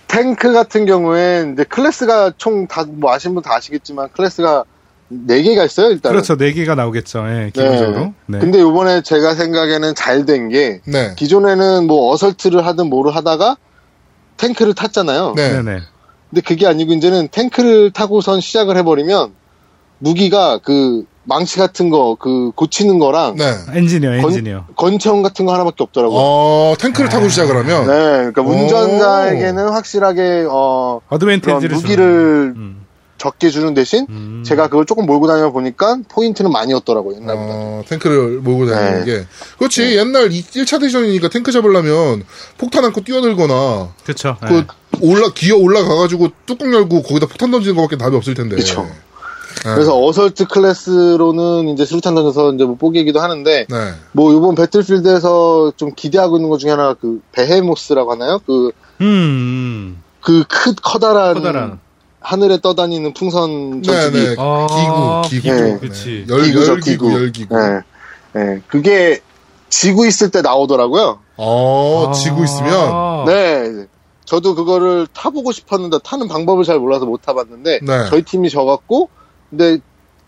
탱크 0.09 0.53
같은 0.53 0.87
경우엔 0.87 1.53
이제 1.55 1.65
클래스가 1.65 2.33
총 2.39 2.67
다 2.67 2.85
뭐 2.85 3.13
아시는 3.13 3.35
분 3.35 3.43
다 3.43 3.55
아시겠지만 3.57 4.09
클래스가 4.17 4.65
4개가 5.27 5.65
있어요, 5.67 5.89
일단. 5.91 6.13
그렇죠. 6.13 6.37
네 6.37 6.53
개가 6.53 6.75
나오겠죠. 6.75 7.25
예, 7.29 7.51
기본적으로. 7.55 8.13
네. 8.27 8.39
근데 8.39 8.61
요번에 8.61 9.03
제가 9.03 9.35
생각에는 9.35 9.95
잘 9.95 10.25
된게 10.27 10.81
네. 10.87 11.15
기존에는 11.17 11.87
뭐 11.87 12.13
어설트를 12.13 12.65
하든 12.67 12.89
뭐를 12.89 13.15
하다가 13.15 13.57
탱크를 14.37 14.75
탔잖아요. 14.75 15.35
네. 15.37 15.53
네네. 15.53 15.79
근데 16.31 16.41
그게 16.45 16.67
아니고 16.67 16.93
이제는 16.95 17.29
탱크를 17.31 17.91
타고선 17.93 18.41
시작을 18.41 18.77
해버리면 18.79 19.33
무기가 19.99 20.59
그 20.59 21.05
망치 21.27 21.59
같은 21.59 21.89
거 21.89 22.17
그 22.21 22.51
고치는 22.55 22.99
거랑 22.99 23.37
네. 23.37 23.45
엔지니어, 23.73 24.11
건- 24.21 24.31
엔지니어. 24.31 24.67
건총 24.77 25.23
같은 25.23 25.47
거 25.47 25.55
하나밖에 25.55 25.83
없더라고요. 25.83 26.19
어, 26.21 26.75
탱크를 26.79 27.09
타고 27.09 27.29
시작을 27.29 27.57
하면. 27.57 27.87
네, 27.87 28.31
그러니까 28.33 28.43
운전자에게는 28.43 29.71
확실하게 29.71 30.47
어 30.51 31.01
어드밴티지를 31.09 31.77
무기를. 31.77 32.53
음. 32.57 32.84
적게 33.25 33.49
주는 33.49 33.73
대신 33.73 34.07
음. 34.11 34.43
제가 34.45 34.69
그걸 34.69 34.85
조금 34.85 35.07
몰고 35.07 35.27
다녀 35.27 35.51
보니까 35.51 35.97
포인트는 36.11 36.53
많이 36.53 36.75
얻더라고요 36.75 37.17
옛날보다. 37.17 37.49
어, 37.49 37.83
탱크를 37.89 38.41
몰고 38.41 38.67
다니는 38.67 39.05
네. 39.05 39.05
게. 39.07 39.27
그렇지. 39.57 39.97
옛날 39.97 40.29
1차 40.29 40.79
대전이니까 40.79 41.31
탱크 41.31 41.51
잡으려면 41.51 42.23
폭탄 42.59 42.85
안고 42.85 43.01
뛰어들거나, 43.01 43.95
그렇죠. 44.05 44.37
예. 44.45 44.47
그, 44.47 44.67
올라, 45.01 45.31
기어 45.35 45.57
올라가 45.57 45.95
가지고 45.95 46.29
뚜껑 46.45 46.75
열고 46.75 47.03
거기다 47.03 47.27
폭탄 47.27 47.51
던지는 47.51 47.77
것밖에 47.77 47.97
답이 47.97 48.15
없을 48.15 48.35
텐데. 48.35 48.57
그쵸. 48.57 48.83
네. 48.83 49.71
그래서 49.73 49.99
assault 49.99 50.47
클래스로는 50.49 51.69
이제 51.71 51.87
수류탄 51.87 52.15
던져서 52.15 52.53
이제 52.53 52.65
못 52.65 52.77
보기이기도 52.77 53.21
하는데 53.21 53.67
네. 53.67 53.93
뭐 54.13 54.35
이번 54.35 54.55
배틀필드에서 54.55 55.73
좀 55.77 55.93
기대하고 55.97 56.37
있는 56.37 56.51
것 56.51 56.59
중에 56.59 56.73
하나가 56.73 56.93
그 56.93 57.23
베헤모스라고 57.33 58.13
하나요? 58.13 58.41
그 58.45 58.73
음, 59.01 59.07
음. 59.07 60.03
그 60.21 60.45
크, 60.47 60.75
커다란, 60.75 61.35
커다란. 61.35 61.79
하늘에 62.25 62.59
떠다니는 62.59 63.13
풍선 63.13 63.83
네, 63.83 63.87
전투기. 63.87 64.25
네. 64.25 64.35
아, 64.39 65.23
기구, 65.29 65.43
기구. 65.43 65.55
네. 65.55 65.79
그치. 65.79 66.25
열, 66.29 66.43
기구죠, 66.43 66.73
열기구, 66.73 67.07
기구. 67.09 67.13
열기구. 67.13 67.57
네. 67.57 67.81
네. 68.33 68.61
그게 68.67 69.21
지구 69.69 70.07
있을 70.07 70.31
때 70.31 70.41
나오더라고요. 70.41 71.19
어, 71.37 72.13
지고 72.15 72.43
있으면. 72.43 72.73
아. 72.73 73.25
네. 73.27 73.87
저도 74.25 74.55
그거를 74.55 75.07
타보고 75.13 75.53
싶었는데 75.53 75.99
타는 76.03 76.29
방법을 76.29 76.65
잘 76.65 76.79
몰라서 76.79 77.05
못 77.05 77.21
타봤는데 77.21 77.81
네. 77.83 78.07
저희 78.09 78.23
팀이 78.23 78.49
져갖고 78.49 79.11
근데 79.51 79.79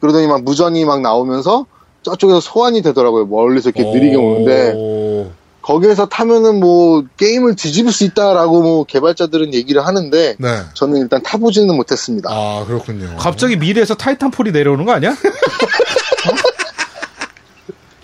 그러더니 0.01 0.27
막 0.27 0.43
무전이 0.43 0.85
막 0.85 1.01
나오면서 1.01 1.65
저쪽에서 2.03 2.41
소환이 2.41 2.83
되더라고요. 2.83 3.25
멀리서 3.25 3.71
이렇게 3.71 3.91
느리게 3.91 4.17
오는데 4.17 4.73
오. 4.77 5.31
거기에서 5.67 6.07
타면은 6.07 6.61
뭐 6.61 7.03
게임을 7.17 7.57
뒤집을 7.57 7.91
수 7.91 8.05
있다라고 8.05 8.63
뭐 8.63 8.85
개발자들은 8.85 9.53
얘기를 9.53 9.85
하는데 9.85 10.37
네. 10.39 10.61
저는 10.75 11.01
일단 11.01 11.21
타보지는 11.25 11.75
못했습니다. 11.75 12.31
아, 12.33 12.65
그렇군요. 12.69 13.17
갑자기 13.19 13.57
미래에서 13.57 13.97
타이탄폴이 13.97 14.53
내려오는 14.53 14.85
거 14.85 14.93
아니야? 14.93 15.11
어? 15.11 15.15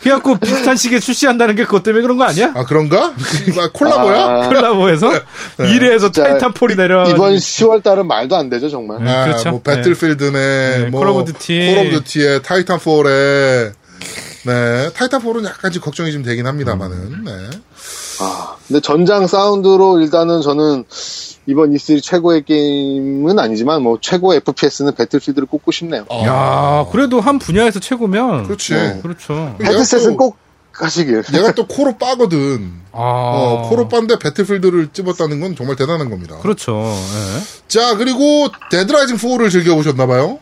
그래갖고 0.03 0.37
비슷한 0.39 0.77
시기에 0.77 0.99
출시한다는 0.99 1.55
게 1.55 1.65
그것 1.65 1.85
때문에 1.85 2.03
그런 2.03 2.17
거 2.19 2.25
아니야? 2.25 2.51
아, 2.57 2.65
그런가? 2.65 3.15
아, 3.59 3.71
콜라보야? 3.73 4.25
아, 4.25 4.49
콜라보에서 4.49 5.13
미래에서 5.61 6.11
진짜 6.11 6.31
타이탄폴이 6.31 6.75
내려. 6.75 7.09
이번 7.09 7.37
10월 7.37 7.85
달은 7.85 8.09
말도 8.09 8.35
안 8.35 8.51
되죠 8.51 8.69
정말. 8.69 9.05
네. 9.05 9.09
아, 9.09 9.25
그렇죠. 9.25 9.51
뭐 9.51 9.63
배틀필드네, 9.63 10.79
네, 10.79 10.85
뭐 10.91 10.99
콜 11.03 11.09
오브 11.11 11.33
듀티. 11.33 11.73
콜 11.77 11.87
오브 11.87 11.91
듀티에 12.03 12.43
타이탄폴에 12.43 13.71
네, 14.45 14.91
타이탄폴은 14.93 15.45
약간 15.45 15.71
좀 15.71 15.83
걱정이 15.83 16.13
좀 16.13 16.23
되긴 16.23 16.47
합니다만은. 16.47 17.25
네. 17.25 17.33
아, 18.21 18.57
근데 18.67 18.81
전장 18.81 19.27
사운드로 19.27 20.01
일단은 20.01 20.43
저는 20.43 20.85
이번 21.47 21.73
E3 21.73 22.03
최고의 22.03 22.45
게임은 22.45 23.39
아니지만 23.39 23.83
뭐 23.83 23.99
최고의 24.01 24.39
FPS는 24.47 24.95
배틀필드를 24.95 25.47
꼽고 25.47 25.71
싶네요. 25.73 26.05
어, 26.09 26.25
야, 26.27 26.87
그래도 26.91 27.21
한 27.21 27.39
분야에서 27.39 27.81
최고면. 27.81 28.45
그렇지. 28.45 28.75
네. 28.75 28.99
그렇죠. 29.03 29.57
헤드셋은 29.63 30.13
또- 30.13 30.17
꼭 30.17 30.37
하시길. 30.75 31.23
얘가 31.35 31.53
또 31.53 31.67
콜옵 31.67 31.99
빠거든. 31.99 32.73
아. 32.93 32.99
어, 32.99 33.69
콜옵 33.69 33.89
빤데 33.89 34.19
배틀필드를 34.19 34.89
찝었다는 34.93 35.41
건 35.41 35.55
정말 35.55 35.77
대단한 35.77 36.09
겁니다. 36.09 36.39
그렇죠. 36.41 36.73
예. 36.83 37.43
자, 37.69 37.97
그리고 37.97 38.49
데드라이징 38.71 39.17
4를 39.17 39.51
즐겨보셨나봐요? 39.51 40.39